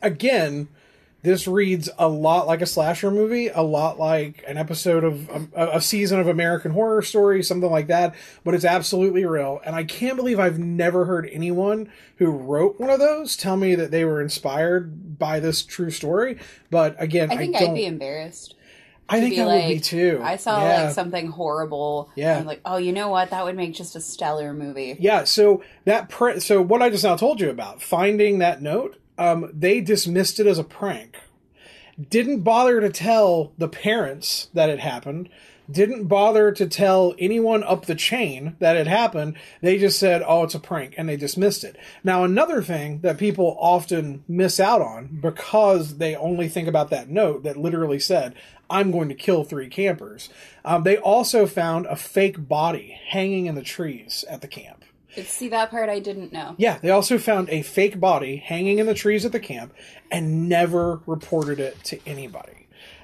again, 0.00 0.68
this 1.22 1.46
reads 1.46 1.88
a 1.98 2.08
lot 2.08 2.46
like 2.46 2.60
a 2.62 2.66
slasher 2.66 3.10
movie, 3.10 3.48
a 3.48 3.62
lot 3.62 3.98
like 3.98 4.44
an 4.46 4.56
episode 4.56 5.04
of 5.04 5.28
a, 5.54 5.76
a 5.76 5.80
season 5.80 6.18
of 6.18 6.26
American 6.28 6.72
Horror 6.72 7.02
Story, 7.02 7.42
something 7.42 7.70
like 7.70 7.86
that. 7.86 8.14
But 8.44 8.54
it's 8.54 8.64
absolutely 8.64 9.24
real, 9.24 9.60
and 9.64 9.76
I 9.76 9.84
can't 9.84 10.16
believe 10.16 10.40
I've 10.40 10.58
never 10.58 11.04
heard 11.04 11.28
anyone 11.32 11.90
who 12.16 12.30
wrote 12.30 12.80
one 12.80 12.90
of 12.90 12.98
those 12.98 13.36
tell 13.36 13.56
me 13.56 13.74
that 13.76 13.90
they 13.90 14.04
were 14.04 14.20
inspired 14.20 15.18
by 15.18 15.38
this 15.40 15.62
true 15.62 15.90
story. 15.90 16.38
But 16.70 16.96
again, 17.00 17.30
I 17.30 17.36
think 17.36 17.56
don't. 17.56 17.70
I'd 17.70 17.74
be 17.74 17.86
embarrassed. 17.86 18.54
I 19.08 19.20
think 19.20 19.38
I 19.38 19.44
like, 19.44 19.62
would 19.64 19.68
be 19.68 19.80
too. 19.80 20.20
I 20.22 20.36
saw 20.36 20.64
Yeah. 20.64 20.84
like 20.84 20.94
something 20.94 21.26
horrible. 21.28 22.10
Yeah. 22.14 22.30
And 22.32 22.40
I'm 22.40 22.46
like, 22.46 22.60
oh, 22.64 22.78
you 22.78 22.92
know 22.92 23.08
what? 23.08 23.30
That 23.30 23.44
would 23.44 23.56
make 23.56 23.74
just 23.74 23.94
a 23.94 24.00
stellar 24.00 24.54
movie. 24.54 24.96
Yeah, 24.98 25.24
so 25.24 25.62
that 25.84 26.08
pre- 26.08 26.40
so 26.40 26.62
what 26.62 26.80
I 26.80 26.88
just 26.88 27.04
now 27.04 27.16
told 27.16 27.40
you 27.40 27.50
about 27.50 27.82
finding 27.82 28.38
that 28.38 28.62
note, 28.62 28.96
um, 29.18 29.50
they 29.52 29.80
dismissed 29.80 30.40
it 30.40 30.46
as 30.46 30.58
a 30.58 30.64
prank. 30.64 31.16
Didn't 32.08 32.40
bother 32.40 32.80
to 32.80 32.90
tell 32.90 33.52
the 33.58 33.68
parents 33.68 34.48
that 34.54 34.70
it 34.70 34.80
happened. 34.80 35.28
Didn't 35.70 36.06
bother 36.06 36.50
to 36.52 36.66
tell 36.66 37.14
anyone 37.18 37.62
up 37.62 37.86
the 37.86 37.94
chain 37.94 38.56
that 38.58 38.76
it 38.76 38.86
happened. 38.86 39.36
They 39.60 39.78
just 39.78 39.98
said, 39.98 40.22
"Oh, 40.26 40.42
it's 40.42 40.54
a 40.54 40.60
prank," 40.60 40.94
and 40.96 41.08
they 41.08 41.16
dismissed 41.16 41.64
it. 41.64 41.76
Now, 42.02 42.24
another 42.24 42.62
thing 42.62 43.00
that 43.02 43.18
people 43.18 43.56
often 43.60 44.24
miss 44.26 44.58
out 44.58 44.80
on 44.80 45.18
because 45.22 45.98
they 45.98 46.16
only 46.16 46.48
think 46.48 46.66
about 46.66 46.90
that 46.90 47.08
note 47.08 47.44
that 47.44 47.56
literally 47.56 48.00
said, 48.00 48.34
"I'm 48.68 48.90
going 48.90 49.08
to 49.08 49.14
kill 49.14 49.44
three 49.44 49.68
campers." 49.68 50.28
Um, 50.64 50.82
they 50.82 50.96
also 50.96 51.46
found 51.46 51.86
a 51.86 51.96
fake 51.96 52.48
body 52.48 52.98
hanging 53.08 53.46
in 53.46 53.54
the 53.54 53.62
trees 53.62 54.24
at 54.28 54.40
the 54.40 54.48
camp. 54.48 54.81
See 55.24 55.48
that 55.48 55.70
part 55.70 55.88
I 55.88 55.98
didn't 55.98 56.32
know. 56.32 56.54
Yeah, 56.56 56.78
they 56.78 56.90
also 56.90 57.18
found 57.18 57.50
a 57.50 57.62
fake 57.62 58.00
body 58.00 58.36
hanging 58.36 58.78
in 58.78 58.86
the 58.86 58.94
trees 58.94 59.24
at 59.24 59.32
the 59.32 59.40
camp 59.40 59.74
and 60.10 60.48
never 60.48 61.00
reported 61.06 61.60
it 61.60 61.82
to 61.84 62.00
anybody. 62.06 62.62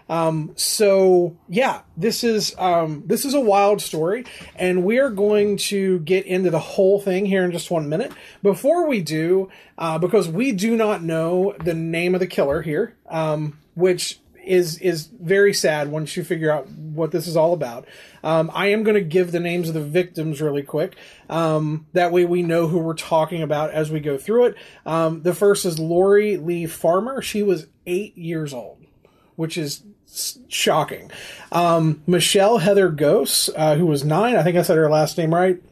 Um, 0.08 0.52
so 0.56 1.36
yeah, 1.48 1.82
this 1.96 2.24
is 2.24 2.54
um, 2.58 3.02
this 3.06 3.24
is 3.24 3.34
a 3.34 3.40
wild 3.40 3.82
story, 3.82 4.24
and 4.56 4.84
we 4.84 4.98
are 4.98 5.10
going 5.10 5.58
to 5.58 5.98
get 6.00 6.24
into 6.26 6.50
the 6.50 6.58
whole 6.58 7.00
thing 7.00 7.26
here 7.26 7.44
in 7.44 7.52
just 7.52 7.70
one 7.70 7.88
minute. 7.88 8.12
Before 8.42 8.88
we 8.88 9.02
do, 9.02 9.50
uh, 9.76 9.98
because 9.98 10.28
we 10.28 10.52
do 10.52 10.76
not 10.76 11.02
know 11.02 11.54
the 11.62 11.74
name 11.74 12.14
of 12.14 12.20
the 12.20 12.26
killer 12.26 12.62
here, 12.62 12.96
um, 13.08 13.58
which 13.74 14.18
is 14.48 14.78
is 14.78 15.06
very 15.06 15.52
sad 15.52 15.88
once 15.88 16.16
you 16.16 16.24
figure 16.24 16.50
out 16.50 16.68
what 16.70 17.12
this 17.12 17.26
is 17.26 17.36
all 17.36 17.52
about. 17.52 17.86
Um, 18.24 18.50
I 18.54 18.68
am 18.68 18.82
going 18.82 18.94
to 18.94 19.00
give 19.00 19.30
the 19.30 19.40
names 19.40 19.68
of 19.68 19.74
the 19.74 19.80
victims 19.80 20.40
really 20.40 20.62
quick. 20.62 20.96
Um, 21.28 21.86
that 21.92 22.10
way 22.10 22.24
we 22.24 22.42
know 22.42 22.66
who 22.66 22.78
we're 22.78 22.94
talking 22.94 23.42
about 23.42 23.70
as 23.70 23.90
we 23.90 24.00
go 24.00 24.18
through 24.18 24.46
it. 24.46 24.54
Um, 24.86 25.22
the 25.22 25.34
first 25.34 25.64
is 25.64 25.78
Lori 25.78 26.36
Lee 26.36 26.66
Farmer. 26.66 27.22
She 27.22 27.42
was 27.42 27.66
eight 27.86 28.16
years 28.16 28.52
old, 28.52 28.84
which 29.36 29.56
is 29.56 29.84
shocking. 30.48 31.10
Um, 31.52 32.02
Michelle 32.06 32.58
Heather 32.58 32.90
Gose, 32.90 33.50
uh, 33.54 33.74
who 33.76 33.86
was 33.86 34.04
nine. 34.04 34.36
I 34.36 34.42
think 34.42 34.56
I 34.56 34.62
said 34.62 34.76
her 34.76 34.90
last 34.90 35.18
name 35.18 35.34
right. 35.34 35.62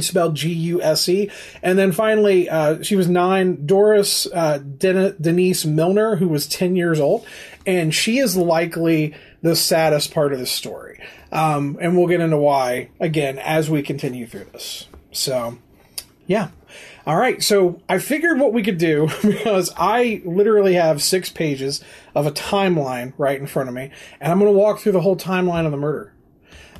Spelled 0.00 0.34
G 0.34 0.52
U 0.52 0.82
S 0.82 1.08
E. 1.08 1.30
And 1.62 1.78
then 1.78 1.92
finally, 1.92 2.48
uh, 2.48 2.82
she 2.82 2.96
was 2.96 3.08
nine. 3.08 3.66
Doris 3.66 4.26
uh, 4.32 4.58
Den- 4.58 5.16
Denise 5.20 5.64
Milner, 5.64 6.16
who 6.16 6.28
was 6.28 6.46
10 6.46 6.76
years 6.76 6.98
old. 6.98 7.26
And 7.66 7.94
she 7.94 8.18
is 8.18 8.36
likely 8.36 9.14
the 9.42 9.56
saddest 9.56 10.12
part 10.12 10.32
of 10.32 10.38
the 10.38 10.46
story. 10.46 11.00
Um, 11.30 11.78
and 11.80 11.96
we'll 11.96 12.08
get 12.08 12.20
into 12.20 12.36
why 12.36 12.88
again 13.00 13.38
as 13.38 13.68
we 13.68 13.82
continue 13.82 14.26
through 14.26 14.46
this. 14.52 14.88
So, 15.10 15.58
yeah. 16.26 16.48
All 17.06 17.16
right. 17.16 17.42
So 17.42 17.80
I 17.88 17.98
figured 17.98 18.38
what 18.38 18.52
we 18.52 18.62
could 18.62 18.78
do 18.78 19.08
because 19.22 19.72
I 19.76 20.22
literally 20.24 20.74
have 20.74 21.02
six 21.02 21.28
pages 21.28 21.82
of 22.14 22.26
a 22.26 22.30
timeline 22.30 23.12
right 23.18 23.40
in 23.40 23.46
front 23.46 23.68
of 23.68 23.74
me, 23.74 23.90
and 24.20 24.32
I'm 24.32 24.38
going 24.38 24.52
to 24.52 24.58
walk 24.58 24.78
through 24.78 24.92
the 24.92 25.00
whole 25.00 25.16
timeline 25.16 25.66
of 25.66 25.72
the 25.72 25.78
murder 25.78 26.11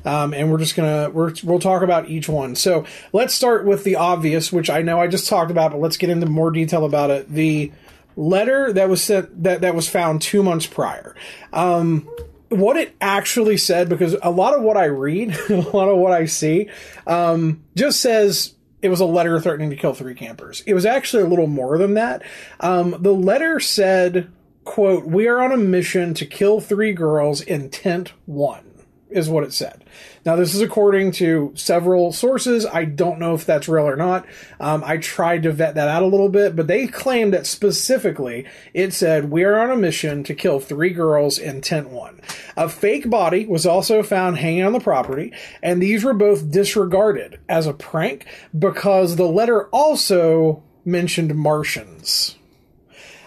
um, 0.05 0.33
and 0.33 0.51
we're 0.51 0.57
just 0.57 0.75
gonna 0.75 1.09
we're, 1.09 1.33
we'll 1.43 1.59
talk 1.59 1.81
about 1.81 2.09
each 2.09 2.27
one. 2.27 2.55
So 2.55 2.85
let's 3.11 3.33
start 3.33 3.65
with 3.65 3.83
the 3.83 3.95
obvious, 3.95 4.51
which 4.51 4.69
I 4.69 4.81
know 4.81 4.99
I 4.99 5.07
just 5.07 5.27
talked 5.27 5.51
about, 5.51 5.71
but 5.71 5.79
let's 5.79 5.97
get 5.97 6.09
into 6.09 6.25
more 6.25 6.51
detail 6.51 6.85
about 6.85 7.09
it. 7.09 7.29
The 7.29 7.71
letter 8.15 8.71
that 8.73 8.89
was 8.89 9.03
sent 9.03 9.43
that 9.43 9.61
that 9.61 9.75
was 9.75 9.87
found 9.87 10.21
two 10.21 10.43
months 10.43 10.67
prior. 10.67 11.15
Um, 11.51 12.09
what 12.49 12.77
it 12.77 12.95
actually 13.01 13.57
said, 13.57 13.89
because 13.89 14.15
a 14.21 14.29
lot 14.29 14.53
of 14.53 14.61
what 14.61 14.77
I 14.77 14.85
read, 14.85 15.35
a 15.49 15.61
lot 15.61 15.89
of 15.89 15.97
what 15.97 16.11
I 16.11 16.25
see, 16.25 16.69
um, 17.07 17.63
just 17.75 17.99
says 17.99 18.53
it 18.81 18.89
was 18.89 18.99
a 18.99 19.05
letter 19.05 19.39
threatening 19.39 19.71
to 19.71 19.75
kill 19.75 19.93
three 19.93 20.13
campers. 20.13 20.61
It 20.67 20.73
was 20.73 20.85
actually 20.85 21.23
a 21.23 21.27
little 21.27 21.47
more 21.47 21.77
than 21.77 21.95
that. 21.95 22.21
Um, 22.59 22.97
the 22.99 23.13
letter 23.13 23.59
said, 23.59 24.31
"quote 24.65 25.05
We 25.05 25.27
are 25.27 25.41
on 25.41 25.51
a 25.51 25.57
mission 25.57 26.13
to 26.15 26.25
kill 26.25 26.59
three 26.59 26.91
girls. 26.91 27.41
Intent 27.41 28.11
one." 28.25 28.73
is 29.13 29.29
what 29.29 29.43
it 29.43 29.53
said. 29.53 29.82
Now, 30.25 30.35
this 30.35 30.55
is 30.55 30.61
according 30.61 31.11
to 31.13 31.51
several 31.55 32.11
sources. 32.13 32.65
I 32.65 32.85
don't 32.85 33.19
know 33.19 33.33
if 33.33 33.45
that's 33.45 33.67
real 33.67 33.87
or 33.87 33.95
not. 33.95 34.25
Um, 34.59 34.83
I 34.85 34.97
tried 34.97 35.43
to 35.43 35.51
vet 35.51 35.75
that 35.75 35.87
out 35.87 36.03
a 36.03 36.07
little 36.07 36.29
bit, 36.29 36.55
but 36.55 36.67
they 36.67 36.87
claimed 36.87 37.33
that 37.33 37.45
specifically 37.45 38.45
it 38.73 38.93
said, 38.93 39.29
We 39.31 39.43
are 39.43 39.59
on 39.59 39.71
a 39.71 39.75
mission 39.75 40.23
to 40.23 40.33
kill 40.33 40.59
three 40.59 40.91
girls 40.91 41.37
in 41.37 41.61
tent 41.61 41.89
one. 41.89 42.21
A 42.55 42.69
fake 42.69 43.09
body 43.09 43.45
was 43.45 43.65
also 43.65 44.03
found 44.03 44.37
hanging 44.37 44.63
on 44.63 44.73
the 44.73 44.79
property, 44.79 45.33
and 45.61 45.81
these 45.81 46.03
were 46.03 46.13
both 46.13 46.51
disregarded 46.51 47.39
as 47.49 47.67
a 47.67 47.73
prank 47.73 48.25
because 48.57 49.15
the 49.15 49.27
letter 49.27 49.67
also 49.69 50.63
mentioned 50.85 51.35
Martians. 51.35 52.37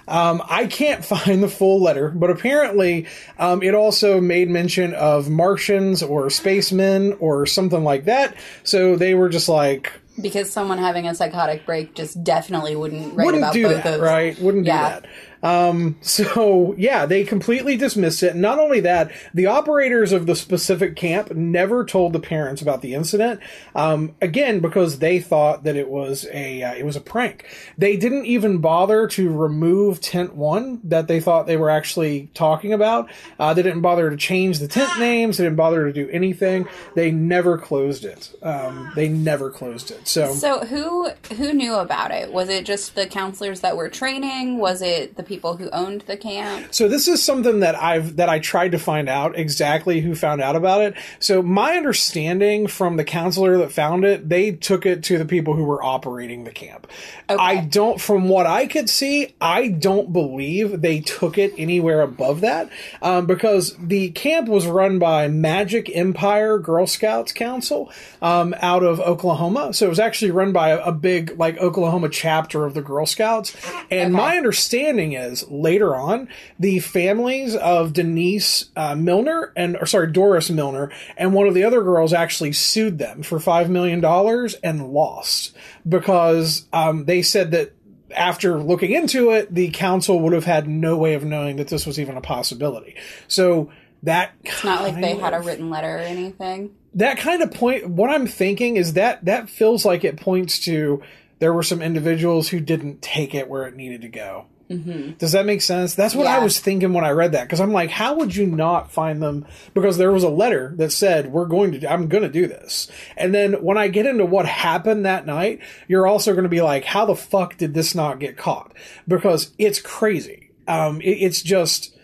Um, 0.09 0.43
I 0.49 0.67
can't 0.67 1.05
find 1.05 1.43
the 1.43 1.49
full 1.49 1.83
letter, 1.83 2.11
but 2.11 2.31
apparently 2.31 3.07
um, 3.39 3.63
it 3.63 3.75
also 3.75 4.21
made 4.21 4.49
mention 4.49 4.95
of 4.95 5.29
Martians 5.29 6.03
or 6.03 6.31
spacemen 6.31 7.15
or 7.21 7.47
something 7.47 7.83
like 7.85 8.05
that. 8.05 8.37
So 8.63 8.97
they 8.97 9.15
were 9.15 9.29
just 9.29 9.49
like, 9.49 9.93
Because 10.21 10.51
someone 10.51 10.79
having 10.79 11.07
a 11.09 11.15
psychotic 11.15 11.67
break 11.67 11.95
just 11.95 12.23
definitely 12.23 12.77
wouldn't 12.77 13.15
write 13.15 13.25
wouldn't 13.27 13.43
about 13.43 13.53
do 13.55 13.65
both 13.65 13.83
that, 13.85 13.95
of 13.95 14.01
right? 14.01 14.39
Wouldn't 14.41 14.65
Yeah. 14.67 15.01
do 15.01 15.01
that. 15.03 15.11
Um, 15.47 15.97
so 16.01 16.75
yeah, 16.77 17.07
they 17.07 17.23
completely 17.23 17.77
dismissed 17.77 18.25
it. 18.25 18.35
Not 18.35 18.59
only 18.59 18.81
that, 18.81 19.13
the 19.33 19.47
operators 19.47 20.11
of 20.11 20.27
the 20.27 20.35
specific 20.35 20.97
camp 20.97 21.31
never 21.37 21.85
told 21.85 22.13
the 22.13 22.19
parents 22.19 22.61
about 22.61 22.83
the 22.83 22.95
incident. 22.95 23.39
Um, 23.77 24.17
again, 24.21 24.59
because 24.59 24.99
they 24.99 25.21
thought 25.21 25.63
that 25.63 25.77
it 25.77 25.89
was 25.89 26.27
a 26.33 26.65
uh, 26.65 26.75
it 26.75 26.85
was 26.85 26.97
a 26.97 27.01
prank. 27.01 27.47
They 27.79 27.97
didn't 27.97 28.27
even 28.27 28.59
bother 28.59 29.07
to 29.07 29.31
remove 29.31 30.01
tent 30.01 30.35
one 30.35 30.81
that 30.83 31.07
they 31.07 31.21
thought 31.21 31.47
they 31.47 31.57
were 31.57 31.71
actually 31.71 32.29
talking 32.35 32.73
about. 32.73 33.09
Uh, 33.39 33.55
they 33.55 33.63
didn't 33.63 33.83
bother 33.83 34.11
to 34.11 34.17
change 34.17 34.59
the 34.59 34.67
tent 34.67 34.99
names. 34.99 35.37
They 35.37 35.45
didn't 35.45 35.57
bother 35.57 35.87
to 35.87 35.93
do 35.93 36.09
anything. 36.11 36.67
They 36.97 37.13
never 37.13 37.57
closed 37.57 38.05
it. 38.05 38.35
Um, 38.43 38.91
they 38.97 39.09
never 39.09 39.51
closed 39.51 39.93
it. 39.93 40.09
So 40.09 40.35
So 40.35 40.65
who 40.65 41.11
who 41.37 41.53
knew 41.53 41.75
about 41.75 42.11
it? 42.11 42.33
Was 42.33 42.49
it 42.49 42.67
just 42.67 42.97
the 42.97 43.07
counselors 43.07 43.61
that 43.61 43.77
were 43.77 43.89
training? 43.89 44.59
Was 44.59 44.83
it 44.83 45.17
the 45.17 45.23
people 45.23 45.36
who 45.43 45.71
owned 45.71 46.03
the 46.03 46.17
camp? 46.17 46.73
So 46.73 46.89
this 46.89 47.09
is 47.09 47.23
something 47.23 47.61
that 47.61 47.75
I've 47.75 48.17
that 48.17 48.29
I 48.29 48.39
tried 48.39 48.73
to 48.73 48.79
find 48.79 49.09
out 49.09 49.39
exactly 49.39 50.01
who 50.01 50.15
found 50.15 50.41
out 50.41 50.57
about 50.57 50.81
it. 50.83 50.95
So 51.19 51.43
my 51.43 51.77
understanding 51.77 52.67
from 52.67 52.97
the 52.97 53.05
counselor 53.05 53.59
that 53.59 53.73
found 53.73 54.05
it, 54.05 54.29
they 54.29 54.53
took 54.53 54.87
it 54.87 55.03
to 55.05 55.19
the 55.19 55.25
people 55.25 55.55
who 55.55 55.65
were 55.65 55.83
operating 55.83 56.45
the 56.45 56.51
camp. 56.51 56.87
I 57.29 57.57
don't 57.57 58.01
from 58.01 58.29
what 58.29 58.47
I 58.47 58.67
could 58.67 58.89
see, 58.89 59.35
I 59.41 59.69
don't 59.69 60.13
believe 60.13 60.81
they 60.81 61.01
took 61.01 61.39
it 61.39 61.53
anywhere 61.59 62.01
above 62.01 62.41
that 62.41 62.71
um, 63.03 63.27
because 63.27 63.77
the 63.79 64.11
camp 64.11 64.49
was 64.49 64.67
run 64.67 64.99
by 64.99 65.29
Magic 65.29 65.91
Empire 65.95 66.59
Girl 66.59 66.87
Scouts 66.87 67.33
Council 67.33 67.91
um, 68.23 68.55
out 68.61 68.83
of 68.83 69.01
Oklahoma. 69.01 69.73
So 69.75 69.87
it 69.87 69.89
was 69.89 70.01
actually 70.01 70.31
run 70.31 70.53
by 70.53 70.71
a, 70.71 70.85
a 70.85 70.93
big 70.93 71.39
like 71.39 71.59
Oklahoma 71.59 72.09
chapter 72.09 72.65
of 72.65 72.75
the 72.75 72.83
Girl 72.83 73.07
Scouts. 73.07 73.57
And 73.91 74.13
my 74.13 74.37
understanding 74.37 75.16
is 75.17 75.49
later 75.51 75.97
on, 75.97 76.29
the 76.59 76.79
families 76.79 77.57
of 77.57 77.93
Denise 77.93 78.71
uh, 78.77 78.95
Milner 78.95 79.53
and 79.57 79.77
or 79.77 79.87
sorry 79.87 80.13
Doris 80.13 80.51
Milner 80.51 80.93
and 81.17 81.35
one 81.35 81.49
of 81.49 81.55
the 81.55 81.65
other 81.65 81.83
girls 81.83 82.13
actually 82.13 82.53
sued 82.53 82.99
them 82.99 83.23
for 83.23 83.41
five 83.41 83.69
million 83.69 84.01
dollars 84.01 84.55
and 84.63 84.91
lost 84.93 85.57
because 85.89 86.67
um, 86.73 87.07
they 87.07 87.23
said 87.23 87.51
that 87.51 87.73
after 88.15 88.59
looking 88.63 88.93
into 88.93 89.31
it, 89.31 89.53
the 89.53 89.71
council 89.71 90.21
would 90.21 90.33
have 90.33 90.45
had 90.45 90.69
no 90.69 90.97
way 90.97 91.15
of 91.15 91.25
knowing 91.25 91.57
that 91.57 91.69
this 91.69 91.85
was 91.87 91.99
even 91.99 92.17
a 92.17 92.21
possibility. 92.21 92.95
So 93.27 93.71
that 94.05 94.33
It's 94.45 94.63
not 94.63 94.83
like 94.83 94.95
they 95.01 95.17
had 95.17 95.35
a 95.35 95.41
written 95.41 95.71
letter 95.71 95.97
or 95.97 96.01
anything. 96.01 96.75
that 96.95 97.19
kind 97.19 97.43
of 97.43 97.51
point 97.51 97.89
what 97.89 98.11
i'm 98.11 98.27
thinking 98.27 98.77
is 98.77 98.93
that 98.93 99.25
that 99.25 99.49
feels 99.49 99.85
like 99.85 100.05
it 100.05 100.17
points 100.21 100.61
to 100.61 101.03
there 101.39 101.53
were 101.53 101.63
some 101.63 101.83
individuals 101.83 102.49
who 102.49 102.61
didn't 102.61 103.03
take 103.03 103.35
it 103.35 103.49
where 103.49 103.67
it 103.67 103.75
needed 103.75 104.03
to 104.03 104.09
go 104.09 104.47
mm-hmm. 104.71 105.13
does 105.19 105.33
that 105.33 105.47
make 105.47 105.63
sense 105.63 105.95
that's 105.95 106.15
what 106.15 106.27
i 106.27 106.39
was 106.39 106.59
thinking 106.59 106.93
when 106.93 107.05
i 107.05 107.11
read 107.11 107.33
that 107.33 107.45
because 107.45 107.61
i'm 107.61 107.73
like 107.73 107.91
how 107.91 108.15
would 108.15 108.35
you 108.35 108.47
not 108.47 108.91
find 108.91 109.23
them 109.23 109.47
because 109.75 109.97
there 109.99 110.13
was 110.13 110.23
a 110.23 110.29
letter 110.29 110.75
that 110.77 110.93
said 110.93 111.33
we're 111.33 111.47
going 111.47 111.73
to 111.73 111.93
i'm 111.93 112.09
going 112.09 112.23
to 112.23 112.29
do 112.29 112.47
this 112.47 112.91
and 113.17 113.35
then 113.35 113.55
when 113.63 113.79
i 113.79 113.89
get 113.89 114.07
into 114.07 114.25
what 114.25 114.47
happened 114.47 115.05
that 115.07 115.27
night 115.27 115.61
you're 115.89 116.07
also 116.07 116.33
going 116.33 116.45
to 116.45 116.49
be 116.49 116.63
like 116.63 116.85
how 116.85 117.05
the 117.05 117.17
fuck 117.17 117.57
did 117.57 117.75
this 117.75 117.95
not 117.95 118.19
get 118.19 118.37
caught 118.37 118.73
because 119.07 119.53
it's 119.59 119.81
crazy 119.81 120.51
um, 120.69 121.01
it, 121.01 121.11
it's 121.11 121.43
just 121.43 121.97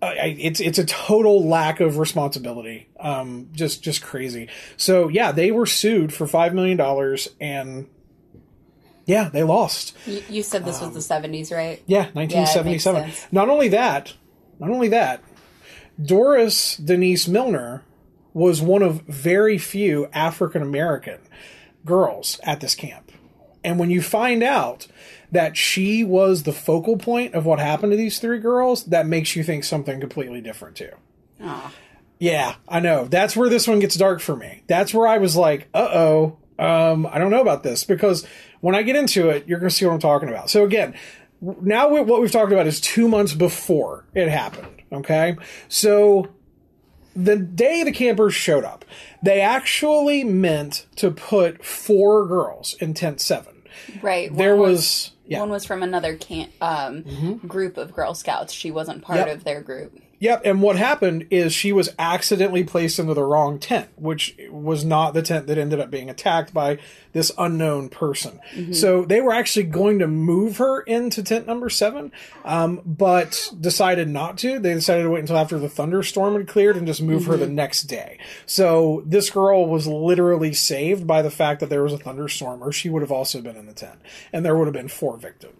I, 0.00 0.06
I- 0.06 0.36
it's 0.38 0.60
it's 0.60 0.78
a 0.78 0.84
total 0.84 1.46
lack 1.46 1.80
of 1.80 1.98
responsibility. 1.98 2.88
Um, 3.00 3.48
just 3.52 3.82
just 3.82 4.02
crazy. 4.02 4.48
So 4.76 5.08
yeah, 5.08 5.32
they 5.32 5.50
were 5.50 5.66
sued 5.66 6.12
for 6.12 6.26
five 6.26 6.54
million 6.54 6.76
dollars, 6.76 7.28
and 7.40 7.88
yeah, 9.08 9.30
they 9.30 9.42
lost. 9.42 9.96
You, 10.06 10.22
you 10.28 10.42
said 10.42 10.66
this 10.66 10.80
was 10.82 10.92
the 10.92 11.00
seventies, 11.00 11.50
right? 11.50 11.82
Yeah, 11.86 12.10
nineteen 12.14 12.46
seventy 12.46 12.78
seven. 12.78 13.02
makes 13.02 13.16
sense. 13.16 13.32
Not 13.32 13.48
only 13.48 13.68
that, 13.68 14.12
not 14.60 14.70
only 14.70 14.88
that, 14.88 15.22
Doris 16.00 16.76
Denise 16.76 17.26
Milner 17.26 17.82
was 18.34 18.60
one 18.60 18.82
of 18.82 19.00
very 19.02 19.56
few 19.56 20.08
African 20.12 20.60
American 20.60 21.20
girls 21.86 22.38
at 22.42 22.60
this 22.60 22.74
camp. 22.74 23.10
And 23.64 23.78
when 23.78 23.90
you 23.90 24.02
find 24.02 24.42
out 24.42 24.86
that 25.32 25.56
she 25.56 26.04
was 26.04 26.42
the 26.42 26.52
focal 26.52 26.98
point 26.98 27.34
of 27.34 27.46
what 27.46 27.58
happened 27.58 27.92
to 27.92 27.96
these 27.96 28.18
three 28.18 28.38
girls, 28.38 28.84
that 28.84 29.06
makes 29.06 29.34
you 29.34 29.42
think 29.42 29.64
something 29.64 30.00
completely 30.00 30.42
different 30.42 30.76
too. 30.76 30.92
Aw. 31.42 31.72
Yeah, 32.18 32.56
I 32.68 32.80
know. 32.80 33.06
That's 33.06 33.36
where 33.36 33.48
this 33.48 33.66
one 33.66 33.78
gets 33.78 33.96
dark 33.96 34.20
for 34.20 34.36
me. 34.36 34.64
That's 34.66 34.92
where 34.92 35.06
I 35.08 35.16
was 35.16 35.34
like, 35.34 35.68
uh 35.72 35.88
oh, 35.92 36.38
um, 36.58 37.06
I 37.06 37.18
don't 37.18 37.30
know 37.30 37.40
about 37.40 37.62
this 37.62 37.84
because 37.84 38.26
when 38.60 38.74
I 38.74 38.82
get 38.82 38.96
into 38.96 39.28
it, 39.30 39.46
you're 39.46 39.58
going 39.58 39.70
to 39.70 39.74
see 39.74 39.84
what 39.86 39.92
I'm 39.92 40.00
talking 40.00 40.28
about. 40.28 40.50
So 40.50 40.64
again, 40.64 40.94
now 41.40 41.88
what 41.88 42.20
we've 42.20 42.32
talked 42.32 42.52
about 42.52 42.66
is 42.66 42.80
two 42.80 43.08
months 43.08 43.32
before 43.34 44.04
it 44.14 44.28
happened. 44.28 44.82
Okay. 44.92 45.36
So 45.68 46.28
the 47.14 47.36
day 47.36 47.82
the 47.84 47.92
campers 47.92 48.34
showed 48.34 48.64
up, 48.64 48.84
they 49.22 49.40
actually 49.40 50.24
meant 50.24 50.86
to 50.96 51.10
put 51.10 51.64
four 51.64 52.26
girls 52.26 52.74
in 52.80 52.94
tent 52.94 53.20
seven. 53.20 53.62
Right. 54.02 54.34
There 54.34 54.56
one 54.56 54.70
was, 54.70 55.12
yeah. 55.26 55.36
Mm-hmm. 55.36 55.40
one 55.42 55.50
was 55.50 55.64
from 55.64 55.82
another 55.82 56.16
camp, 56.16 56.50
um, 56.60 57.38
group 57.46 57.76
of 57.76 57.92
Girl 57.94 58.14
Scouts. 58.14 58.52
She 58.52 58.70
wasn't 58.70 59.02
part 59.02 59.18
Yep. 59.20 59.36
of 59.36 59.44
their 59.44 59.60
group. 59.60 59.98
Yep, 60.20 60.42
and 60.44 60.60
what 60.62 60.76
happened 60.76 61.26
is 61.30 61.52
she 61.52 61.72
was 61.72 61.94
accidentally 61.98 62.64
placed 62.64 62.98
into 62.98 63.14
the 63.14 63.22
wrong 63.22 63.58
tent, 63.58 63.88
which 63.96 64.36
was 64.50 64.84
not 64.84 65.14
the 65.14 65.22
tent 65.22 65.46
that 65.46 65.58
ended 65.58 65.78
up 65.78 65.90
being 65.90 66.10
attacked 66.10 66.52
by 66.52 66.78
this 67.12 67.30
unknown 67.38 67.88
person. 67.88 68.40
So 68.74 69.04
they 69.04 69.20
were 69.20 69.32
actually 69.32 69.64
going 69.66 70.00
to 70.00 70.08
move 70.08 70.56
her 70.58 70.80
into 70.80 71.22
tent 71.22 71.46
number 71.46 71.70
seven, 71.70 72.10
um, 72.44 72.82
but 72.84 73.50
decided 73.60 74.08
not 74.08 74.38
to. 74.38 74.58
They 74.58 74.74
decided 74.74 75.04
to 75.04 75.10
wait 75.10 75.20
until 75.20 75.36
after 75.38 75.58
the 75.58 75.68
thunderstorm 75.68 76.34
had 76.34 76.48
cleared 76.48 76.76
and 76.76 76.86
just 76.86 77.00
move 77.00 77.26
her 77.26 77.36
the 77.36 77.48
next 77.48 77.84
day. 77.84 78.18
So 78.44 79.02
this 79.06 79.30
girl 79.30 79.66
was 79.66 79.86
literally 79.86 80.52
saved 80.52 81.06
by 81.06 81.22
the 81.22 81.30
fact 81.30 81.60
that 81.60 81.70
there 81.70 81.82
was 81.82 81.92
a 81.92 81.98
thunderstorm, 81.98 82.62
or 82.62 82.72
she 82.72 82.88
would 82.90 83.02
have 83.02 83.12
also 83.12 83.40
been 83.40 83.56
in 83.56 83.66
the 83.66 83.72
tent, 83.72 84.00
and 84.32 84.44
there 84.44 84.56
would 84.56 84.66
have 84.66 84.74
been 84.74 84.88
four 84.88 85.16
victims. 85.16 85.54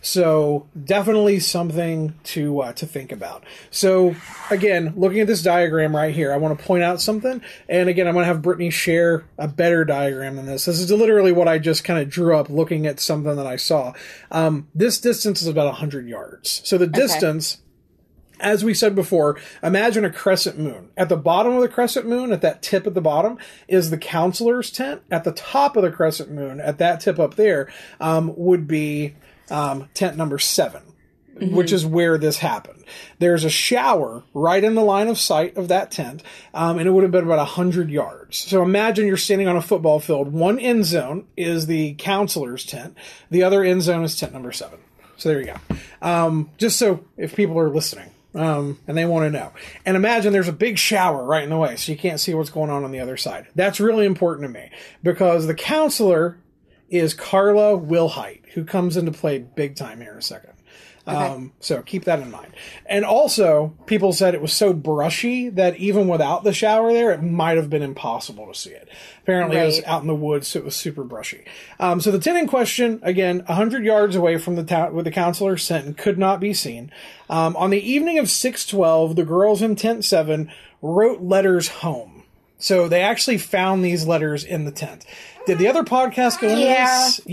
So 0.00 0.66
definitely 0.84 1.40
something 1.40 2.14
to 2.24 2.60
uh, 2.60 2.72
to 2.74 2.86
think 2.86 3.12
about. 3.12 3.44
So 3.70 4.14
again, 4.50 4.92
looking 4.96 5.20
at 5.20 5.26
this 5.26 5.42
diagram 5.42 5.94
right 5.94 6.14
here, 6.14 6.32
I 6.32 6.36
want 6.36 6.58
to 6.58 6.64
point 6.64 6.82
out 6.82 7.00
something. 7.00 7.42
And 7.68 7.88
again, 7.88 8.06
I'm 8.06 8.14
going 8.14 8.24
to 8.24 8.28
have 8.28 8.42
Brittany 8.42 8.70
share 8.70 9.24
a 9.36 9.48
better 9.48 9.84
diagram 9.84 10.36
than 10.36 10.46
this. 10.46 10.64
This 10.64 10.80
is 10.80 10.90
literally 10.90 11.32
what 11.32 11.48
I 11.48 11.58
just 11.58 11.84
kind 11.84 11.98
of 11.98 12.08
drew 12.08 12.36
up 12.36 12.48
looking 12.48 12.86
at 12.86 13.00
something 13.00 13.36
that 13.36 13.46
I 13.46 13.56
saw. 13.56 13.92
Um, 14.30 14.68
this 14.74 15.00
distance 15.00 15.42
is 15.42 15.48
about 15.48 15.66
100 15.66 16.06
yards. 16.06 16.60
So 16.64 16.78
the 16.78 16.86
distance 16.86 17.58
as 18.40 18.64
we 18.64 18.74
said 18.74 18.94
before, 18.94 19.38
imagine 19.62 20.04
a 20.04 20.10
crescent 20.10 20.58
moon. 20.58 20.90
At 20.96 21.08
the 21.08 21.16
bottom 21.16 21.54
of 21.54 21.60
the 21.60 21.68
crescent 21.68 22.06
moon, 22.06 22.32
at 22.32 22.40
that 22.42 22.62
tip 22.62 22.86
at 22.86 22.94
the 22.94 23.00
bottom, 23.00 23.38
is 23.66 23.90
the 23.90 23.98
counselor's 23.98 24.70
tent. 24.70 25.02
At 25.10 25.24
the 25.24 25.32
top 25.32 25.76
of 25.76 25.82
the 25.82 25.90
crescent 25.90 26.30
moon, 26.30 26.60
at 26.60 26.78
that 26.78 27.00
tip 27.00 27.18
up 27.18 27.34
there, 27.34 27.72
um, 28.00 28.32
would 28.36 28.66
be 28.66 29.16
um, 29.50 29.88
tent 29.94 30.16
number 30.16 30.38
7 30.38 30.82
which 31.40 31.72
is 31.72 31.86
where 31.86 32.18
this 32.18 32.38
happened. 32.38 32.84
There's 33.18 33.44
a 33.44 33.50
shower 33.50 34.24
right 34.34 34.62
in 34.62 34.74
the 34.74 34.82
line 34.82 35.08
of 35.08 35.18
sight 35.18 35.56
of 35.56 35.68
that 35.68 35.90
tent, 35.90 36.22
um, 36.54 36.78
and 36.78 36.88
it 36.88 36.90
would 36.90 37.02
have 37.02 37.12
been 37.12 37.24
about 37.24 37.38
100 37.38 37.90
yards. 37.90 38.38
So 38.38 38.62
imagine 38.62 39.06
you're 39.06 39.16
standing 39.16 39.48
on 39.48 39.56
a 39.56 39.62
football 39.62 40.00
field. 40.00 40.32
One 40.32 40.58
end 40.58 40.84
zone 40.84 41.26
is 41.36 41.66
the 41.66 41.94
counselor's 41.94 42.64
tent, 42.64 42.96
the 43.30 43.42
other 43.42 43.62
end 43.62 43.82
zone 43.82 44.04
is 44.04 44.18
tent 44.18 44.32
number 44.32 44.52
seven. 44.52 44.78
So 45.16 45.28
there 45.28 45.40
you 45.40 45.46
go. 45.46 45.76
Um, 46.00 46.50
just 46.58 46.78
so 46.78 47.04
if 47.16 47.34
people 47.34 47.58
are 47.58 47.70
listening 47.70 48.10
um, 48.34 48.78
and 48.86 48.96
they 48.96 49.04
want 49.04 49.24
to 49.24 49.30
know. 49.30 49.52
And 49.84 49.96
imagine 49.96 50.32
there's 50.32 50.48
a 50.48 50.52
big 50.52 50.78
shower 50.78 51.24
right 51.24 51.42
in 51.42 51.50
the 51.50 51.56
way, 51.56 51.76
so 51.76 51.90
you 51.90 51.98
can't 51.98 52.20
see 52.20 52.34
what's 52.34 52.50
going 52.50 52.70
on 52.70 52.84
on 52.84 52.92
the 52.92 53.00
other 53.00 53.16
side. 53.16 53.48
That's 53.54 53.80
really 53.80 54.06
important 54.06 54.46
to 54.46 54.60
me 54.60 54.70
because 55.02 55.46
the 55.46 55.54
counselor 55.54 56.38
is 56.88 57.14
Carla 57.14 57.76
Wilhite, 57.76 58.37
who 58.54 58.64
comes 58.64 58.96
into 58.96 59.12
play 59.12 59.38
big 59.38 59.76
time 59.76 60.00
here 60.00 60.12
in 60.12 60.18
a 60.18 60.22
second. 60.22 60.52
Um, 61.06 61.52
so 61.60 61.80
keep 61.80 62.04
that 62.04 62.20
in 62.20 62.30
mind. 62.30 62.52
And 62.84 63.02
also, 63.02 63.74
people 63.86 64.12
said 64.12 64.34
it 64.34 64.42
was 64.42 64.52
so 64.52 64.74
brushy 64.74 65.48
that 65.48 65.76
even 65.78 66.06
without 66.06 66.44
the 66.44 66.52
shower 66.52 66.92
there, 66.92 67.12
it 67.12 67.22
might 67.22 67.56
have 67.56 67.70
been 67.70 67.80
impossible 67.82 68.46
to 68.46 68.54
see 68.54 68.72
it. 68.72 68.90
Apparently, 69.22 69.56
it 69.56 69.64
was 69.64 69.82
out 69.84 70.02
in 70.02 70.06
the 70.06 70.14
woods, 70.14 70.48
so 70.48 70.58
it 70.58 70.66
was 70.66 70.76
super 70.76 71.04
brushy. 71.04 71.46
Um, 71.80 72.02
so 72.02 72.10
the 72.10 72.18
tent 72.18 72.36
in 72.36 72.46
question, 72.46 73.00
again, 73.02 73.38
100 73.46 73.86
yards 73.86 74.16
away 74.16 74.36
from 74.36 74.56
the 74.56 74.64
town 74.64 74.92
where 74.92 75.02
the 75.02 75.10
counselor 75.10 75.56
sent 75.56 75.86
and 75.86 75.96
could 75.96 76.18
not 76.18 76.40
be 76.40 76.52
seen. 76.52 76.92
Um, 77.30 77.56
on 77.56 77.70
the 77.70 77.80
evening 77.80 78.18
of 78.18 78.28
612, 78.28 79.16
the 79.16 79.24
girls 79.24 79.62
in 79.62 79.76
tent 79.76 80.04
7 80.04 80.52
wrote 80.82 81.22
letters 81.22 81.68
home. 81.68 82.24
So 82.58 82.86
they 82.86 83.00
actually 83.00 83.38
found 83.38 83.82
these 83.82 84.06
letters 84.06 84.44
in 84.44 84.66
the 84.66 84.72
tent. 84.72 85.06
Did 85.46 85.56
the 85.56 85.68
other 85.68 85.84
podcast 85.84 86.38
go 86.40 86.48
into 86.48 86.60
Yeah, 86.60 87.04
this? 87.06 87.18
it 87.20 87.26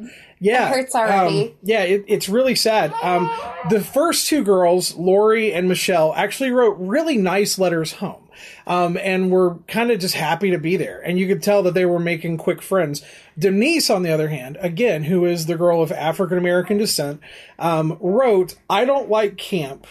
did. 0.00 0.10
Yeah, 0.42 0.70
It 0.70 0.74
hurts 0.74 0.94
already. 0.96 1.50
Um, 1.50 1.54
yeah, 1.62 1.82
it, 1.84 2.04
it's 2.08 2.28
really 2.28 2.56
sad. 2.56 2.92
Um, 3.00 3.30
the 3.70 3.80
first 3.80 4.26
two 4.26 4.42
girls, 4.42 4.92
Lori 4.96 5.52
and 5.52 5.68
Michelle, 5.68 6.12
actually 6.16 6.50
wrote 6.50 6.76
really 6.80 7.16
nice 7.16 7.60
letters 7.60 7.92
home, 7.92 8.28
um, 8.66 8.98
and 9.00 9.30
were 9.30 9.54
kind 9.68 9.92
of 9.92 10.00
just 10.00 10.16
happy 10.16 10.50
to 10.50 10.58
be 10.58 10.76
there. 10.76 11.00
And 11.00 11.16
you 11.16 11.28
could 11.28 11.44
tell 11.44 11.62
that 11.62 11.74
they 11.74 11.86
were 11.86 12.00
making 12.00 12.38
quick 12.38 12.60
friends. 12.60 13.02
Denise, 13.38 13.88
on 13.88 14.02
the 14.02 14.10
other 14.10 14.30
hand, 14.30 14.58
again, 14.60 15.04
who 15.04 15.24
is 15.26 15.46
the 15.46 15.56
girl 15.56 15.80
of 15.80 15.92
African 15.92 16.38
American 16.38 16.76
descent, 16.76 17.20
um, 17.60 17.96
wrote, 18.00 18.56
"I 18.68 18.84
don't 18.84 19.08
like 19.08 19.36
camp. 19.36 19.86